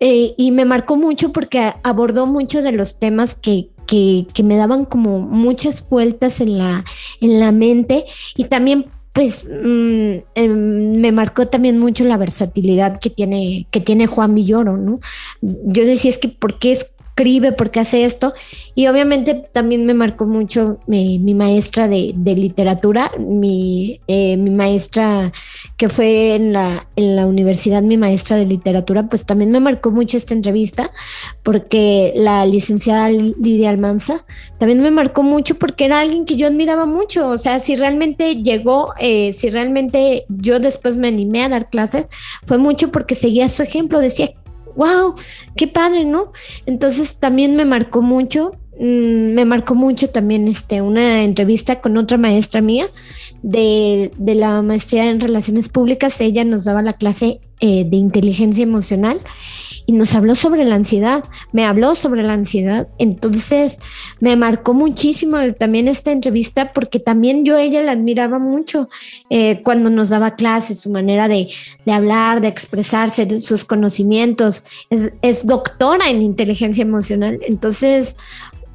eh, 0.00 0.34
y 0.36 0.50
me 0.52 0.64
marcó 0.64 0.96
mucho 0.96 1.32
porque 1.32 1.74
abordó 1.82 2.26
mucho 2.26 2.62
de 2.62 2.72
los 2.72 2.98
temas 2.98 3.34
que, 3.34 3.68
me 4.42 4.56
daban 4.56 4.84
como 4.86 5.20
muchas 5.20 5.88
vueltas 5.88 6.40
en 6.40 6.58
la, 6.58 6.84
en 7.20 7.38
la 7.38 7.52
mente 7.52 8.06
y 8.34 8.44
también 8.44 8.86
pues 9.12 9.44
mm, 9.44 10.14
em, 10.34 11.00
me 11.00 11.12
marcó 11.12 11.46
también 11.46 11.78
mucho 11.78 12.02
la 12.04 12.16
versatilidad 12.16 12.98
que 12.98 13.10
tiene, 13.10 13.68
que 13.70 13.78
tiene 13.78 14.08
Juan 14.08 14.34
Villoro, 14.34 14.76
¿no? 14.76 14.98
Yo 15.40 15.86
decía, 15.86 16.10
es 16.10 16.18
que 16.18 16.28
¿por 16.28 16.58
qué 16.58 16.72
es 16.72 16.93
escribe, 17.14 17.52
porque 17.52 17.80
hace 17.80 18.04
esto. 18.04 18.34
Y 18.74 18.88
obviamente 18.88 19.34
también 19.34 19.86
me 19.86 19.94
marcó 19.94 20.26
mucho 20.26 20.80
mi, 20.86 21.18
maestra 21.34 21.86
de, 21.86 22.12
literatura, 22.16 23.10
mi, 23.18 24.00
eh, 24.08 24.36
mi, 24.36 24.50
maestra 24.50 25.32
que 25.76 25.88
fue 25.88 26.34
en 26.34 26.52
la, 26.52 26.88
en 26.96 27.14
la 27.14 27.26
universidad, 27.26 27.82
mi 27.82 27.96
maestra 27.96 28.36
de 28.36 28.46
literatura, 28.46 29.04
pues 29.08 29.26
también 29.26 29.52
me 29.52 29.60
marcó 29.60 29.92
mucho 29.92 30.16
esta 30.16 30.34
entrevista, 30.34 30.90
porque 31.44 32.12
la 32.16 32.44
licenciada 32.46 33.08
Lidia 33.08 33.70
Almanza 33.70 34.24
también 34.58 34.80
me 34.82 34.90
marcó 34.90 35.22
mucho 35.22 35.54
porque 35.54 35.84
era 35.84 36.00
alguien 36.00 36.24
que 36.24 36.36
yo 36.36 36.48
admiraba 36.48 36.84
mucho. 36.84 37.28
O 37.28 37.38
sea, 37.38 37.60
si 37.60 37.76
realmente 37.76 38.42
llegó, 38.42 38.92
eh, 38.98 39.32
si 39.32 39.50
realmente 39.50 40.24
yo 40.28 40.58
después 40.58 40.96
me 40.96 41.08
animé 41.08 41.44
a 41.44 41.48
dar 41.48 41.70
clases, 41.70 42.06
fue 42.44 42.58
mucho 42.58 42.90
porque 42.90 43.14
seguía 43.14 43.48
su 43.48 43.62
ejemplo, 43.62 44.00
decía, 44.00 44.34
wow, 44.76 45.14
qué 45.56 45.68
padre, 45.68 46.04
¿no? 46.04 46.32
Entonces 46.66 47.16
también 47.16 47.56
me 47.56 47.64
marcó 47.64 48.02
mucho, 48.02 48.52
mm, 48.78 49.34
me 49.34 49.44
marcó 49.44 49.74
mucho 49.74 50.10
también 50.10 50.48
este, 50.48 50.82
una 50.82 51.22
entrevista 51.22 51.80
con 51.80 51.96
otra 51.96 52.18
maestra 52.18 52.60
mía 52.60 52.88
de, 53.42 54.10
de 54.16 54.34
la 54.34 54.62
maestría 54.62 55.08
en 55.10 55.20
relaciones 55.20 55.68
públicas. 55.68 56.20
Ella 56.20 56.44
nos 56.44 56.64
daba 56.64 56.82
la 56.82 56.94
clase 56.94 57.40
eh, 57.60 57.84
de 57.84 57.96
inteligencia 57.96 58.62
emocional 58.62 59.20
y 59.86 59.92
nos 59.92 60.14
habló 60.14 60.34
sobre 60.34 60.64
la 60.64 60.76
ansiedad, 60.76 61.24
me 61.52 61.66
habló 61.66 61.94
sobre 61.94 62.22
la 62.22 62.32
ansiedad, 62.32 62.88
entonces 62.98 63.78
me 64.18 64.34
marcó 64.34 64.72
muchísimo 64.72 65.36
también 65.52 65.88
esta 65.88 66.10
entrevista 66.10 66.72
porque 66.72 66.98
también 66.98 67.44
yo 67.44 67.58
ella 67.58 67.82
la 67.82 67.92
admiraba 67.92 68.38
mucho 68.38 68.88
eh, 69.28 69.60
cuando 69.62 69.90
nos 69.90 70.08
daba 70.08 70.36
clases, 70.36 70.80
su 70.80 70.90
manera 70.90 71.28
de, 71.28 71.48
hablar, 71.86 72.40
de 72.40 72.48
expresarse, 72.48 73.26
de 73.26 73.40
sus 73.40 73.64
conocimientos, 73.64 74.64
es, 74.90 75.46
doctora 75.46 76.08
en 76.08 76.22
inteligencia 76.22 76.82
emocional, 76.82 77.38
entonces 77.46 78.16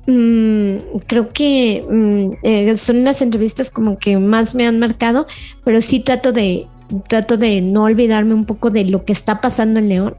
mm, 0.05 0.99
creo 1.07 1.29
que 1.29 1.83
mm, 1.89 2.45
eh, 2.45 2.77
son 2.77 3.03
las 3.03 3.23
entrevistas 3.23 3.71
como 3.71 3.97
que 3.97 4.17
más 4.17 4.53
me 4.53 4.67
han 4.67 4.77
marcado, 4.77 5.25
pero 5.63 5.81
sí 5.81 6.01
trato 6.01 6.31
de, 6.31 6.67
trato 7.07 7.37
de 7.37 7.61
no 7.61 7.85
olvidarme 7.85 8.35
un 8.35 8.45
poco 8.45 8.69
de 8.69 8.85
lo 8.85 9.05
que 9.05 9.13
está 9.13 9.41
pasando 9.41 9.79
en 9.79 9.89
León 9.89 10.15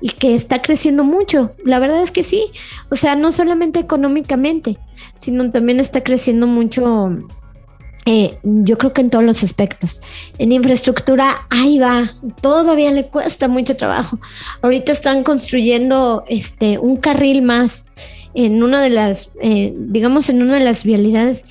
y 0.00 0.10
que 0.10 0.34
está 0.34 0.62
creciendo 0.62 1.04
mucho. 1.04 1.52
La 1.64 1.78
verdad 1.78 2.02
es 2.02 2.10
que 2.10 2.22
sí, 2.22 2.46
o 2.90 2.96
sea, 2.96 3.16
no 3.16 3.32
solamente 3.32 3.80
económicamente, 3.80 4.78
sino 5.14 5.50
también 5.50 5.80
está 5.80 6.02
creciendo 6.02 6.46
mucho. 6.46 7.10
Eh, 8.06 8.38
yo 8.42 8.78
creo 8.78 8.92
que 8.92 9.02
en 9.02 9.10
todos 9.10 9.24
los 9.24 9.42
aspectos. 9.42 10.00
En 10.38 10.52
infraestructura, 10.52 11.46
ahí 11.50 11.78
va, 11.78 12.16
todavía 12.40 12.90
le 12.90 13.06
cuesta 13.06 13.46
mucho 13.46 13.76
trabajo. 13.76 14.18
Ahorita 14.62 14.90
están 14.92 15.22
construyendo 15.22 16.24
este, 16.28 16.78
un 16.78 16.96
carril 16.96 17.42
más 17.42 17.86
en 18.34 18.62
una 18.62 18.80
de 18.80 18.90
las, 18.90 19.30
eh, 19.42 19.74
digamos, 19.76 20.30
en 20.30 20.42
una 20.42 20.54
de 20.54 20.64
las 20.64 20.84
vialidades 20.84 21.44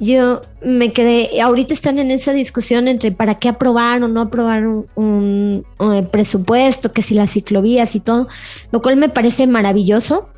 yo 0.00 0.42
me 0.62 0.92
quedé, 0.92 1.40
ahorita 1.40 1.74
están 1.74 1.98
en 1.98 2.10
esa 2.10 2.32
discusión 2.32 2.86
entre 2.88 3.10
para 3.10 3.36
qué 3.38 3.48
aprobar 3.48 4.02
o 4.02 4.08
no 4.08 4.20
aprobar 4.20 4.66
un, 4.66 5.64
eh, 5.80 6.02
presupuesto, 6.10 6.92
que 6.92 7.02
si 7.02 7.14
las 7.14 7.32
ciclovías 7.32 7.96
y 7.96 8.00
todo, 8.00 8.28
lo 8.70 8.80
cual 8.80 8.96
me 8.96 9.08
parece 9.08 9.46
maravilloso. 9.46 10.28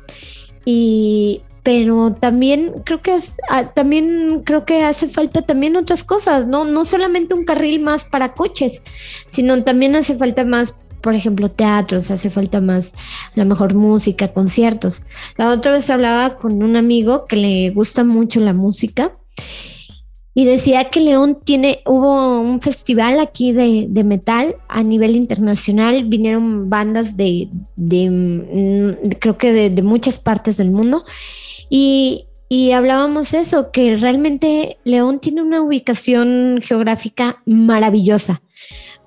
Y, 0.65 1.41
pero 1.63 2.11
también 2.11 2.73
creo 2.83 3.01
que 3.01 3.15
ah, 3.49 3.71
también 3.73 4.41
creo 4.43 4.65
que 4.65 4.83
hace 4.83 5.07
falta 5.07 5.43
también 5.43 5.75
otras 5.75 6.03
cosas, 6.03 6.47
¿no? 6.47 6.65
No 6.65 6.85
solamente 6.85 7.35
un 7.35 7.45
carril 7.45 7.81
más 7.81 8.05
para 8.05 8.33
coches, 8.33 8.81
sino 9.27 9.63
también 9.63 9.95
hace 9.95 10.15
falta 10.15 10.43
más 10.43 10.75
por 11.01 11.15
ejemplo, 11.15 11.49
teatros, 11.49 12.11
hace 12.11 12.29
falta 12.29 12.61
más, 12.61 12.93
la 13.33 13.43
mejor 13.43 13.73
música, 13.73 14.33
conciertos. 14.33 15.03
La 15.35 15.49
otra 15.49 15.71
vez 15.71 15.89
hablaba 15.89 16.37
con 16.37 16.61
un 16.61 16.75
amigo 16.75 17.25
que 17.25 17.37
le 17.37 17.71
gusta 17.71 18.03
mucho 18.03 18.39
la 18.39 18.53
música 18.53 19.11
y 20.33 20.45
decía 20.45 20.85
que 20.85 21.01
León 21.01 21.39
tiene, 21.43 21.81
hubo 21.85 22.39
un 22.39 22.61
festival 22.61 23.19
aquí 23.19 23.51
de, 23.51 24.03
metal 24.03 24.55
a 24.69 24.81
nivel 24.81 25.15
internacional, 25.15 26.05
vinieron 26.05 26.69
bandas 26.69 27.17
de, 27.17 27.49
mm, 27.75 29.09
creo 29.19 29.37
que 29.37 29.69
de, 29.69 29.83
muchas 29.83 30.19
partes 30.19 30.55
del 30.55 30.71
mundo, 30.71 31.03
y, 31.69 32.27
y 32.47 32.71
hablábamos 32.71 33.33
eso, 33.33 33.71
que 33.71 33.97
realmente 33.97 34.77
León 34.85 35.19
tiene 35.19 35.41
una 35.41 35.61
ubicación 35.61 36.59
geográfica 36.61 37.41
maravillosa. 37.45 38.41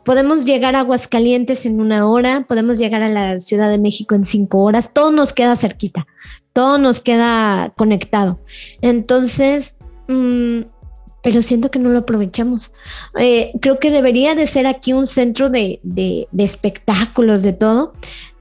Podemos 0.04 0.44
llegar 0.44 0.76
a 0.76 0.80
Aguascalientes 0.80 1.64
en 1.64 1.80
una 1.80 2.06
hora, 2.06 2.44
podemos 2.46 2.76
llegar 2.76 3.00
a 3.00 3.08
la 3.08 3.40
Ciudad 3.40 3.70
de 3.70 3.78
México 3.78 4.14
en 4.14 4.26
cinco 4.26 4.60
horas, 4.60 4.90
todo 4.92 5.10
nos 5.10 5.32
queda 5.32 5.56
cerquita, 5.56 6.06
todo 6.52 6.76
nos 6.76 7.00
queda 7.00 7.72
conectado. 7.74 8.40
Entonces, 8.82 9.76
Mm, 10.08 10.62
pero 11.24 11.40
siento 11.40 11.70
que 11.70 11.78
no 11.78 11.88
lo 11.88 12.00
aprovechamos. 12.00 12.70
Eh, 13.18 13.52
creo 13.60 13.78
que 13.78 13.90
debería 13.90 14.34
de 14.34 14.46
ser 14.46 14.66
aquí 14.66 14.92
un 14.92 15.06
centro 15.06 15.48
de, 15.48 15.80
de, 15.82 16.28
espectáculos, 16.36 17.42
de 17.42 17.54
todo. 17.54 17.94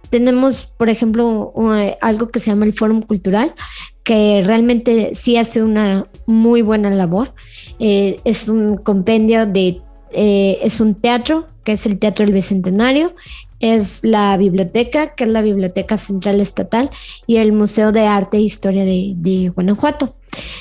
Tenemos, 0.09 0.67
por 0.77 0.89
ejemplo, 0.89 1.53
algo 2.01 2.29
que 2.29 2.39
se 2.39 2.51
llama 2.51 2.65
el 2.65 2.73
Fórum 2.73 3.01
Cultural, 3.01 3.55
que 4.03 4.43
realmente 4.45 5.11
sí 5.15 5.37
hace 5.37 5.63
una 5.63 6.07
muy 6.25 6.61
buena 6.61 6.89
labor. 6.89 7.33
Eh, 7.79 8.17
es 8.25 8.49
un 8.49 8.75
compendio 8.75 9.45
de, 9.45 9.81
eh, 10.11 10.59
es 10.61 10.81
un 10.81 10.93
teatro, 10.93 11.45
que 11.63 11.71
es 11.71 11.85
el 11.85 11.97
Teatro 11.99 12.25
del 12.25 12.33
Bicentenario, 12.33 13.15
es 13.63 14.03
la 14.03 14.35
biblioteca, 14.35 15.15
que 15.15 15.23
es 15.23 15.29
la 15.29 15.41
Biblioteca 15.41 15.97
Central 15.97 16.41
Estatal, 16.41 16.91
y 17.27 17.37
el 17.37 17.53
Museo 17.53 17.93
de 17.93 18.01
Arte 18.05 18.35
e 18.35 18.41
Historia 18.41 18.83
de, 18.83 19.51
Guanajuato. 19.55 20.15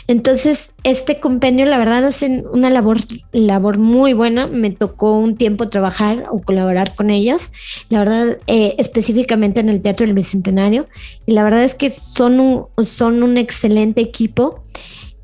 Entonces, 0.07 0.77
este 0.85 1.19
compendio, 1.19 1.67
la 1.67 1.79
verdad, 1.79 2.05
hacen 2.05 2.45
una 2.53 2.71
labor, 2.71 2.99
labor 3.33 3.79
muy 3.79 4.13
buena. 4.13 4.47
Me 4.47 4.71
tocó 4.71 5.19
un 5.19 5.37
tiempo 5.37 5.69
trabajar 5.69 6.27
o 6.31 6.41
colaborar 6.41 6.95
con 6.95 7.11
ellos, 7.11 7.51
la 7.89 7.99
verdad, 7.99 8.39
eh, 8.47 8.77
específicamente 8.79 9.59
en 9.59 9.69
el 9.69 9.83
Teatro 9.83 10.07
del 10.07 10.15
Bicentenario. 10.15 10.87
Y 11.27 11.33
la 11.33 11.43
verdad 11.43 11.65
es 11.65 11.75
que 11.75 11.91
son 11.91 12.39
un, 12.39 12.67
son 12.85 13.25
un 13.25 13.37
excelente 13.37 14.01
equipo. 14.01 14.63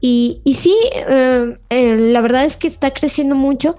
Y, 0.00 0.38
y 0.44 0.54
sí, 0.54 0.74
eh, 0.94 1.58
eh, 1.70 1.96
la 1.96 2.20
verdad 2.20 2.44
es 2.44 2.56
que 2.56 2.66
está 2.66 2.92
creciendo 2.92 3.36
mucho 3.36 3.76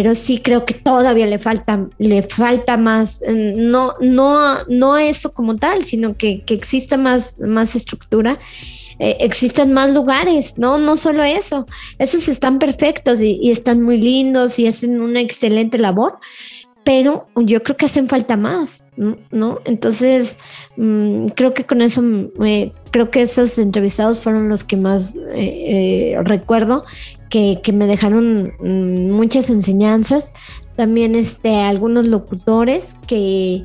pero 0.00 0.14
sí 0.14 0.38
creo 0.38 0.64
que 0.64 0.72
todavía 0.72 1.26
le 1.26 1.38
falta, 1.38 1.86
le 1.98 2.22
falta 2.22 2.78
más, 2.78 3.20
eh, 3.20 3.52
no, 3.54 3.92
no, 4.00 4.64
no 4.66 4.96
eso 4.96 5.34
como 5.34 5.56
tal, 5.56 5.84
sino 5.84 6.16
que, 6.16 6.40
que 6.40 6.54
exista 6.54 6.96
más, 6.96 7.38
más 7.38 7.76
estructura, 7.76 8.38
eh, 8.98 9.18
existen 9.20 9.74
más 9.74 9.92
lugares, 9.92 10.56
¿no? 10.56 10.78
No 10.78 10.96
solo 10.96 11.22
eso, 11.22 11.66
esos 11.98 12.28
están 12.28 12.58
perfectos 12.58 13.20
y, 13.20 13.38
y, 13.42 13.50
están 13.50 13.82
muy 13.82 13.98
lindos 13.98 14.58
y 14.58 14.66
hacen 14.66 15.02
una 15.02 15.20
excelente 15.20 15.76
labor, 15.76 16.18
pero 16.84 17.28
yo 17.36 17.62
creo 17.62 17.76
que 17.76 17.86
hacen 17.86 18.08
falta 18.08 18.36
más, 18.36 18.86
¿no? 19.30 19.60
Entonces, 19.64 20.38
mm, 20.76 21.28
creo 21.28 21.54
que 21.54 21.64
con 21.64 21.82
eso, 21.82 22.02
eh, 22.44 22.72
creo 22.90 23.10
que 23.10 23.22
esos 23.22 23.58
entrevistados 23.58 24.18
fueron 24.20 24.48
los 24.48 24.64
que 24.64 24.76
más 24.76 25.14
recuerdo 26.22 26.84
que, 27.30 27.72
me 27.72 27.86
dejaron 27.86 28.52
mm, 28.60 29.10
muchas 29.10 29.48
enseñanzas. 29.48 30.32
También 30.76 31.14
este, 31.14 31.56
algunos 31.56 32.08
locutores 32.08 32.96
que, 33.06 33.64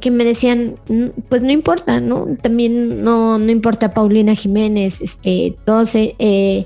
que 0.00 0.10
me 0.10 0.24
decían, 0.24 0.76
mm, 0.88 1.20
pues 1.28 1.42
no 1.42 1.50
importa, 1.50 2.00
¿no? 2.00 2.26
También 2.40 3.02
no, 3.02 3.38
no 3.38 3.50
importa 3.50 3.92
Paulina 3.92 4.34
Jiménez, 4.34 5.00
este, 5.00 5.56
todos, 5.64 5.94
eh, 5.94 6.14
eh 6.18 6.64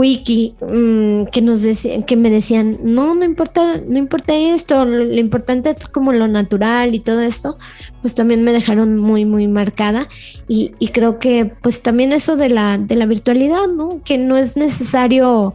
Wiki, 0.00 0.54
mm, 0.62 1.24
que 1.30 1.42
nos 1.42 1.60
decían, 1.60 2.04
que 2.04 2.16
me 2.16 2.30
decían, 2.30 2.78
no, 2.82 3.14
no 3.14 3.22
importa, 3.22 3.82
no 3.86 3.98
importa 3.98 4.34
esto, 4.34 4.86
lo, 4.86 5.14
importante 5.14 5.68
es 5.68 5.88
como 5.88 6.12
lo 6.14 6.26
natural 6.26 6.94
y 6.94 7.00
todo 7.00 7.20
esto, 7.20 7.58
pues 8.00 8.14
también 8.14 8.42
me 8.42 8.52
dejaron 8.52 8.96
muy, 8.96 9.26
muy 9.26 9.46
marcada. 9.46 10.08
Y, 10.48 10.72
y 10.78 10.88
creo 10.88 11.18
que 11.18 11.52
pues 11.60 11.82
también 11.82 12.14
eso 12.14 12.36
de 12.36 12.48
la, 12.48 12.78
de 12.78 12.96
la 12.96 13.04
virtualidad, 13.04 13.66
¿no? 13.68 14.00
Que 14.02 14.16
no 14.16 14.38
es 14.38 14.56
necesario 14.56 15.52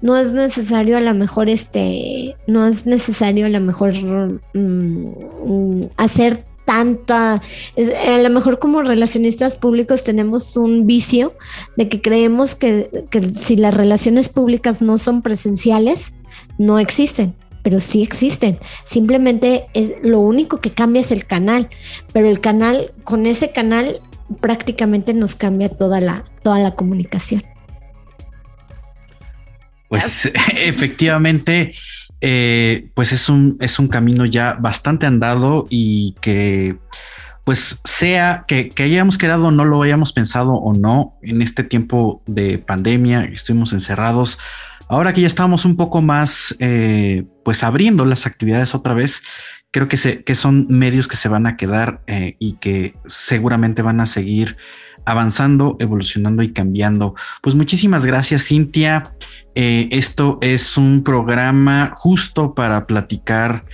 no 0.00 0.16
es 0.16 0.32
necesario 0.32 0.96
a 0.96 1.00
lo 1.00 1.14
mejor 1.14 1.48
este, 1.48 2.36
no 2.46 2.66
es 2.66 2.86
necesario 2.86 3.46
a 3.46 3.48
lo 3.48 3.60
mejor 3.60 3.94
mm, 4.54 5.82
hacer 5.96 6.44
tanta, 6.68 7.40
a 7.40 8.18
lo 8.18 8.28
mejor 8.28 8.58
como 8.58 8.82
relacionistas 8.82 9.56
públicos 9.56 10.04
tenemos 10.04 10.54
un 10.58 10.86
vicio 10.86 11.32
de 11.78 11.88
que 11.88 12.02
creemos 12.02 12.54
que, 12.54 13.06
que 13.08 13.22
si 13.22 13.56
las 13.56 13.72
relaciones 13.72 14.28
públicas 14.28 14.82
no 14.82 14.98
son 14.98 15.22
presenciales, 15.22 16.12
no 16.58 16.78
existen 16.78 17.34
pero 17.62 17.80
sí 17.80 18.02
existen. 18.02 18.58
Simplemente 18.84 19.66
es 19.74 19.92
lo 20.02 20.20
único 20.20 20.58
que 20.60 20.70
cambia 20.70 21.00
es 21.00 21.10
el 21.10 21.26
canal, 21.26 21.68
pero 22.14 22.26
el 22.30 22.40
canal, 22.40 22.92
con 23.04 23.26
ese 23.26 23.50
canal 23.50 24.00
prácticamente 24.40 25.12
nos 25.12 25.34
cambia 25.34 25.68
toda 25.68 26.00
la, 26.00 26.24
toda 26.42 26.60
la 26.60 26.70
comunicación. 26.70 27.42
Pues 29.88 30.30
efectivamente, 30.56 31.74
eh, 32.20 32.90
pues 32.94 33.12
es 33.12 33.28
un, 33.28 33.56
es 33.60 33.78
un 33.78 33.88
camino 33.88 34.24
ya 34.24 34.54
bastante 34.54 35.06
andado 35.06 35.66
y 35.70 36.16
que 36.20 36.78
pues 37.44 37.80
sea 37.84 38.44
que, 38.46 38.70
hayamos 38.76 39.16
quedado, 39.16 39.50
no 39.50 39.64
lo 39.64 39.80
hayamos 39.82 40.12
pensado 40.12 40.52
o 40.54 40.74
no, 40.74 41.16
en 41.22 41.40
este 41.40 41.64
tiempo 41.64 42.22
de 42.26 42.58
pandemia, 42.58 43.24
estuvimos 43.24 43.72
encerrados, 43.72 44.38
ahora 44.86 45.14
que 45.14 45.22
ya 45.22 45.26
estamos 45.26 45.64
un 45.64 45.76
poco 45.76 46.02
más, 46.02 46.54
eh, 46.58 47.24
pues 47.46 47.64
abriendo 47.64 48.04
las 48.04 48.26
actividades 48.26 48.74
otra 48.74 48.92
vez, 48.92 49.22
creo 49.70 49.88
que, 49.88 49.96
se, 49.96 50.24
que 50.24 50.34
son 50.34 50.66
medios 50.68 51.08
que 51.08 51.16
se 51.16 51.30
van 51.30 51.46
a 51.46 51.56
quedar 51.56 52.02
eh, 52.06 52.36
y 52.38 52.54
que 52.54 52.94
seguramente 53.06 53.80
van 53.80 54.00
a 54.00 54.06
seguir 54.06 54.58
avanzando, 55.08 55.76
evolucionando 55.80 56.42
y 56.42 56.52
cambiando. 56.52 57.14
Pues 57.40 57.54
muchísimas 57.54 58.04
gracias, 58.04 58.46
Cintia. 58.46 59.14
Eh, 59.54 59.88
esto 59.90 60.38
es 60.42 60.76
un 60.76 61.02
programa 61.02 61.92
justo 61.96 62.54
para 62.54 62.86
platicar, 62.86 63.64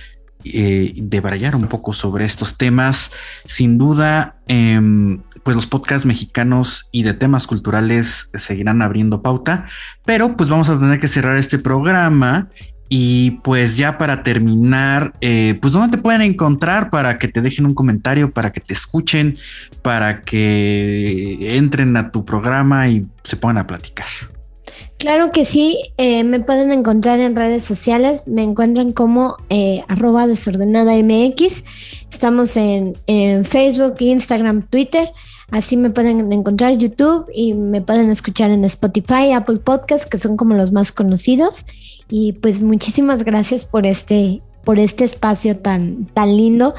eh, 0.45 0.93
de 0.95 1.19
barallar 1.19 1.57
un 1.57 1.67
poco 1.67 1.93
sobre 1.93 2.23
estos 2.23 2.57
temas. 2.57 3.11
Sin 3.43 3.77
duda, 3.77 4.37
em, 4.47 5.21
pues 5.43 5.57
los 5.57 5.67
podcasts 5.67 6.05
mexicanos 6.05 6.87
y 6.93 7.03
de 7.03 7.13
temas 7.13 7.47
culturales 7.47 8.29
seguirán 8.33 8.81
abriendo 8.81 9.21
pauta, 9.21 9.65
pero 10.05 10.37
pues 10.37 10.47
vamos 10.47 10.69
a 10.69 10.79
tener 10.79 11.01
que 11.01 11.09
cerrar 11.09 11.37
este 11.37 11.59
programa 11.59 12.49
y 12.87 13.31
pues 13.43 13.77
ya 13.77 13.97
para 13.97 14.23
terminar, 14.23 15.13
eh, 15.21 15.57
pues 15.61 15.73
dónde 15.73 15.97
te 15.97 16.01
pueden 16.01 16.21
encontrar 16.21 16.89
para 16.89 17.17
que 17.17 17.27
te 17.27 17.41
dejen 17.41 17.65
un 17.65 17.73
comentario, 17.73 18.31
para 18.31 18.51
que 18.51 18.61
te 18.61 18.73
escuchen, 18.73 19.37
para 19.81 20.21
que 20.21 21.57
entren 21.57 21.97
a 21.97 22.11
tu 22.11 22.25
programa 22.25 22.87
y 22.87 23.07
se 23.23 23.37
pongan 23.37 23.57
a 23.57 23.67
platicar. 23.67 24.07
Claro 24.97 25.31
que 25.31 25.45
sí, 25.45 25.77
eh, 25.97 26.23
me 26.23 26.39
pueden 26.39 26.71
encontrar 26.71 27.19
en 27.19 27.35
redes 27.35 27.63
sociales, 27.63 28.27
me 28.27 28.43
encuentran 28.43 28.93
como 28.93 29.35
eh, 29.49 29.83
arroba 29.87 30.25
desordenada 30.25 30.93
MX, 30.95 31.63
estamos 32.09 32.55
en, 32.55 32.97
en 33.07 33.45
Facebook, 33.45 33.95
Instagram, 33.99 34.61
Twitter. 34.63 35.09
Así 35.51 35.77
me 35.77 35.89
pueden 35.89 36.31
encontrar 36.31 36.77
YouTube 36.77 37.25
y 37.33 37.53
me 37.53 37.81
pueden 37.81 38.09
escuchar 38.09 38.51
en 38.51 38.65
Spotify, 38.65 39.31
Apple 39.33 39.59
Podcasts, 39.59 40.07
que 40.07 40.17
son 40.17 40.37
como 40.37 40.55
los 40.55 40.71
más 40.71 40.91
conocidos. 40.91 41.65
Y 42.09 42.33
pues 42.33 42.61
muchísimas 42.61 43.23
gracias 43.23 43.65
por 43.65 43.85
este 43.85 44.41
por 44.65 44.79
este 44.79 45.05
espacio 45.05 45.55
tan, 45.55 46.07
tan 46.07 46.35
lindo 46.35 46.73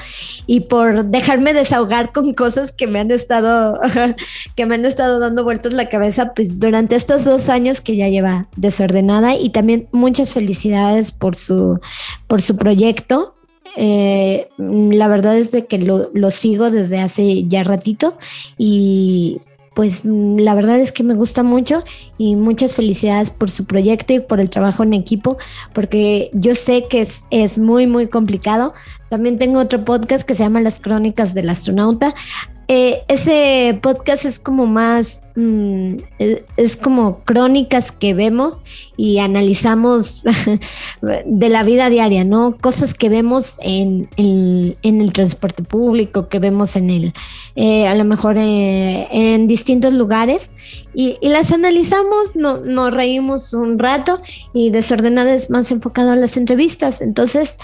y 0.46 0.60
por 0.60 1.06
dejarme 1.06 1.54
desahogar 1.54 2.12
con 2.12 2.34
cosas 2.34 2.72
que 2.72 2.86
me 2.86 2.98
han 2.98 3.10
estado, 3.10 3.80
que 4.56 4.66
me 4.66 4.74
han 4.74 4.84
estado 4.84 5.18
dando 5.20 5.44
vueltas 5.44 5.72
la 5.72 5.88
cabeza, 5.88 6.34
pues 6.34 6.58
durante 6.58 6.96
estos 6.96 7.24
dos 7.24 7.48
años 7.48 7.80
que 7.80 7.96
ya 7.96 8.08
lleva 8.08 8.48
desordenada 8.56 9.36
y 9.36 9.50
también 9.50 9.88
muchas 9.92 10.34
felicidades 10.34 11.12
por 11.12 11.36
su, 11.36 11.80
por 12.26 12.42
su 12.42 12.56
proyecto. 12.56 13.35
Eh, 13.76 14.48
la 14.58 15.08
verdad 15.08 15.36
es 15.36 15.50
de 15.50 15.66
que 15.66 15.78
lo, 15.78 16.10
lo 16.14 16.30
sigo 16.30 16.70
desde 16.70 17.00
hace 17.00 17.46
ya 17.46 17.62
ratito 17.62 18.16
y 18.56 19.40
pues 19.76 20.06
mm, 20.06 20.38
la 20.38 20.54
verdad 20.54 20.80
es 20.80 20.90
que 20.90 21.04
me 21.04 21.14
gusta 21.14 21.42
mucho 21.42 21.84
y 22.16 22.34
muchas 22.34 22.74
felicidades 22.74 23.30
por 23.30 23.50
su 23.50 23.66
proyecto 23.66 24.14
y 24.14 24.20
por 24.20 24.40
el 24.40 24.48
trabajo 24.48 24.82
en 24.82 24.94
equipo, 24.94 25.36
porque 25.74 26.30
yo 26.32 26.54
sé 26.54 26.86
que 26.88 27.02
es, 27.02 27.26
es 27.30 27.58
muy, 27.58 27.86
muy 27.86 28.08
complicado. 28.08 28.72
También 29.10 29.38
tengo 29.38 29.60
otro 29.60 29.84
podcast 29.84 30.26
que 30.26 30.34
se 30.34 30.44
llama 30.44 30.62
Las 30.62 30.80
Crónicas 30.80 31.34
del 31.34 31.50
Astronauta. 31.50 32.14
Eh, 32.68 33.04
ese 33.06 33.78
podcast 33.80 34.24
es 34.24 34.40
como 34.40 34.66
más, 34.66 35.22
mm, 35.36 35.96
es, 36.56 36.76
como 36.76 37.20
crónicas 37.20 37.92
que 37.92 38.12
vemos 38.12 38.60
y 38.96 39.20
analizamos 39.20 40.24
de 41.26 41.48
la 41.48 41.62
vida 41.62 41.90
diaria, 41.90 42.24
¿no? 42.24 42.56
Cosas 42.60 42.94
que 42.94 43.08
vemos 43.08 43.56
en, 43.62 44.08
en, 44.16 45.00
el 45.00 45.12
transporte 45.12 45.62
público, 45.62 46.28
que 46.28 46.40
vemos 46.40 46.74
en 46.74 46.90
el, 46.90 47.14
eh, 47.54 47.86
a 47.86 47.94
lo 47.94 48.04
mejor 48.04 48.36
eh, 48.36 49.06
en 49.12 49.46
distintos 49.46 49.94
lugares 49.94 50.50
y, 50.98 51.18
las 51.20 51.52
analizamos, 51.52 52.36
no, 52.36 52.56
nos 52.56 52.92
reímos 52.92 53.52
un 53.52 53.78
rato 53.78 54.22
y 54.54 54.70
desordenada 54.70 55.34
es 55.34 55.50
más 55.50 55.70
enfocado 55.70 56.12
a 56.12 56.16
las 56.16 56.38
entrevistas. 56.38 57.02
Entonces, 57.02 57.58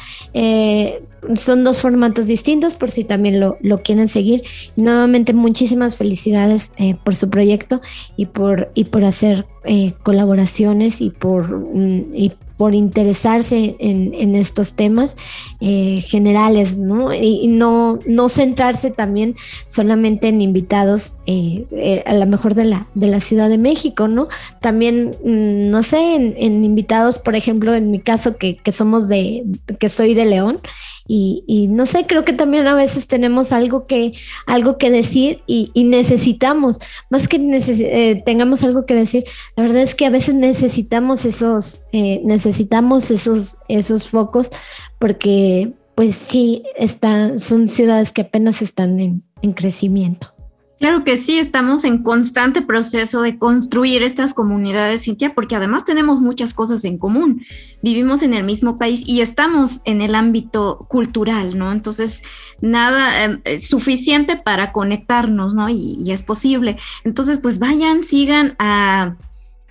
son 1.34 1.64
dos 1.64 1.80
formatos 1.80 2.26
distintos 2.26 2.74
por 2.74 2.90
si 2.90 3.04
también 3.04 3.40
lo, 3.40 3.56
lo 3.60 3.82
quieren 3.82 4.08
seguir. 4.08 4.42
nuevamente, 4.76 5.32
muchísimas 5.32 5.96
felicidades 5.96 6.72
eh, 6.76 6.96
por 7.02 7.14
su 7.14 7.30
proyecto 7.30 7.80
y 8.16 8.26
por, 8.26 8.70
y 8.74 8.84
por 8.84 9.04
hacer 9.04 9.46
eh, 9.64 9.94
colaboraciones 10.02 11.00
y 11.00 11.10
por, 11.10 11.48
mm, 11.48 12.14
y 12.14 12.32
por 12.62 12.76
interesarse 12.76 13.74
en, 13.80 14.36
estos 14.36 14.74
temas 14.74 15.16
eh, 15.58 16.00
generales, 16.00 16.76
¿no? 16.76 17.12
Y, 17.12 17.48
no, 17.48 17.98
no 18.06 18.28
centrarse 18.28 18.92
también 18.92 19.34
solamente 19.66 20.28
en 20.28 20.40
invitados, 20.40 21.14
eh, 21.26 21.66
eh, 21.72 22.04
a 22.06 22.14
lo 22.14 22.24
mejor 22.26 22.54
de 22.54 22.66
la, 22.66 22.86
de 22.94 23.08
la 23.08 23.18
Ciudad 23.18 23.48
de 23.48 23.58
México, 23.58 24.06
¿no? 24.06 24.28
También, 24.60 25.10
mm, 25.24 25.70
no 25.70 25.82
sé, 25.82 26.14
en, 26.14 26.64
invitados, 26.64 27.18
por 27.18 27.34
ejemplo, 27.34 27.74
en 27.74 27.90
mi 27.90 27.98
caso, 27.98 28.36
que, 28.36 28.58
que 28.58 28.70
somos 28.70 29.08
de, 29.08 29.42
que 29.80 29.88
soy 29.88 30.14
de 30.14 30.26
León, 30.26 30.60
y, 31.06 31.68
no 31.70 31.86
sé, 31.86 32.06
creo 32.06 32.24
que 32.24 32.32
también 32.32 32.66
a 32.66 32.74
veces 32.74 33.06
tenemos 33.06 33.52
algo 33.52 33.86
que, 33.86 34.14
algo 34.46 34.78
que 34.78 34.90
decir 34.90 35.42
y, 35.46 35.70
necesitamos, 35.84 36.78
más 37.10 37.28
que 37.28 37.36
eh, 37.36 38.22
tengamos 38.24 38.64
algo 38.64 38.86
que 38.86 38.94
decir, 38.94 39.24
la 39.56 39.64
verdad 39.64 39.82
es 39.82 39.94
que 39.94 40.06
a 40.06 40.10
veces 40.10 40.34
necesitamos 40.34 41.24
esos, 41.24 41.82
eh, 41.92 42.22
necesitamos 42.24 43.10
esos, 43.10 43.56
esos 43.68 44.08
focos 44.08 44.50
porque 44.98 45.72
pues 45.94 46.14
sí, 46.14 46.62
están, 46.76 47.38
son 47.38 47.68
ciudades 47.68 48.12
que 48.12 48.22
apenas 48.22 48.62
están 48.62 48.98
en, 48.98 49.22
en 49.42 49.52
crecimiento. 49.52 50.31
Claro 50.82 51.04
que 51.04 51.16
sí, 51.16 51.38
estamos 51.38 51.84
en 51.84 52.02
constante 52.02 52.60
proceso 52.60 53.22
de 53.22 53.38
construir 53.38 54.02
estas 54.02 54.34
comunidades, 54.34 55.04
Cintia, 55.04 55.32
porque 55.32 55.54
además 55.54 55.84
tenemos 55.84 56.20
muchas 56.20 56.54
cosas 56.54 56.84
en 56.84 56.98
común. 56.98 57.46
Vivimos 57.82 58.20
en 58.24 58.34
el 58.34 58.42
mismo 58.42 58.78
país 58.78 59.04
y 59.06 59.20
estamos 59.20 59.80
en 59.84 60.02
el 60.02 60.16
ámbito 60.16 60.84
cultural, 60.88 61.56
¿no? 61.56 61.70
Entonces, 61.70 62.24
nada 62.60 63.38
eh, 63.44 63.60
suficiente 63.60 64.36
para 64.36 64.72
conectarnos, 64.72 65.54
¿no? 65.54 65.68
Y 65.68 66.10
es 66.10 66.24
posible. 66.24 66.76
Entonces, 67.04 67.38
pues 67.38 67.60
vayan, 67.60 68.02
sigan 68.02 68.56
a 68.58 69.14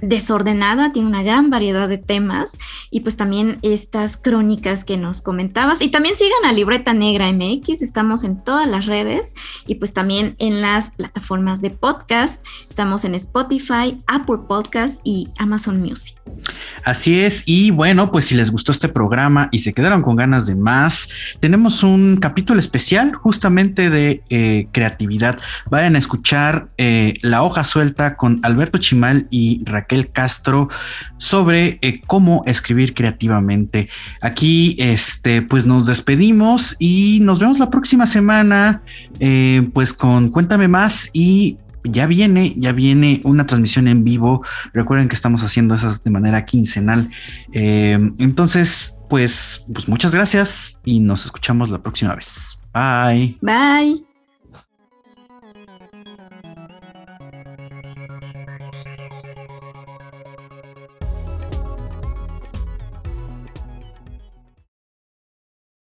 desordenada, 0.02 0.92
tiene 0.92 1.08
una 1.08 1.24
gran 1.24 1.50
variedad 1.50 1.88
de 1.88 1.98
temas 1.98 2.52
y 2.90 3.02
pues 3.02 3.16
también 3.16 3.60
estas 3.62 4.18
crónicas 4.18 4.84
que 4.84 4.98
nos 4.98 5.22
comentabas 5.22 5.82
y 5.82 5.90
también 5.90 6.16
sigan 6.16 6.46
a 6.46 6.54
Libreta 6.54 6.94
Negra 6.94 7.32
MX, 7.32 7.82
estamos 7.82 8.24
en 8.24 8.44
todas 8.44 8.68
las 8.68 8.88
redes 8.88 9.36
y 9.68 9.76
pues 9.76 9.94
también 9.94 10.36
en 10.40 10.62
las 10.62 10.92
plataformas 10.92 11.62
de 11.62 11.70
podcast, 11.70 12.44
estamos 12.68 13.06
en 13.06 13.16
Spotify, 13.16 14.02
Apple 14.08 14.40
Podcast 14.48 15.00
y 15.04 15.30
Amazon 15.38 15.82
Music. 15.82 16.18
Así 16.84 17.20
es 17.20 17.44
y 17.46 17.72
bueno, 17.72 18.12
pues 18.12 18.26
si 18.26 18.36
les 18.36 18.52
gustó 18.52 18.72
este 18.72 18.90
programa 18.90 19.50
y 19.52 19.60
se 19.60 19.74
quedaron 19.74 20.02
con 20.02 20.16
ganas 20.16 20.48
de 20.48 20.56
más, 20.56 21.10
tenemos 21.40 21.84
un 21.84 22.18
capítulo 22.18 22.60
especial 22.60 23.14
justamente 23.14 23.90
de 23.90 24.24
eh, 24.30 24.68
creatividad. 24.72 25.40
Vayan 25.70 25.96
a 25.96 26.00
escuchar 26.00 26.70
eh, 26.78 27.14
La 27.22 27.44
hoja 27.44 27.64
suelta 27.64 28.16
con 28.16 28.40
Alberto 28.44 28.80
Chimal 28.80 29.28
y 29.30 29.62
Raquel 29.66 29.91
el 29.92 30.12
Castro 30.12 30.70
sobre 31.18 31.80
eh, 31.82 32.02
cómo 32.08 32.44
escribir 32.46 32.94
creativamente. 32.94 33.90
Aquí, 34.22 34.76
este, 34.80 35.42
pues 35.42 35.66
nos 35.66 35.86
despedimos 35.86 36.76
y 36.80 37.20
nos 37.22 37.40
vemos 37.40 37.60
la 37.60 37.70
próxima 37.70 38.08
semana, 38.08 38.82
eh, 39.20 39.68
pues 39.74 39.94
con 39.94 40.30
Cuéntame 40.30 40.68
más 40.68 41.10
y 41.14 41.58
ya 41.84 42.06
viene, 42.06 42.54
ya 42.58 42.72
viene 42.72 43.22
una 43.24 43.46
transmisión 43.46 43.88
en 43.88 44.04
vivo. 44.04 44.44
Recuerden 44.74 45.08
que 45.08 45.16
estamos 45.16 45.44
haciendo 45.44 45.76
esas 45.76 46.04
de 46.04 46.12
manera 46.12 46.46
quincenal. 46.46 47.10
Eh, 47.54 48.00
entonces, 48.20 48.98
pues, 49.10 49.66
pues 49.74 49.88
muchas 49.88 50.14
gracias 50.14 50.80
y 50.86 51.00
nos 51.00 51.26
escuchamos 51.26 51.70
la 51.70 51.80
próxima 51.80 52.16
vez. 52.16 52.60
Bye. 52.74 53.38
Bye. 53.42 54.11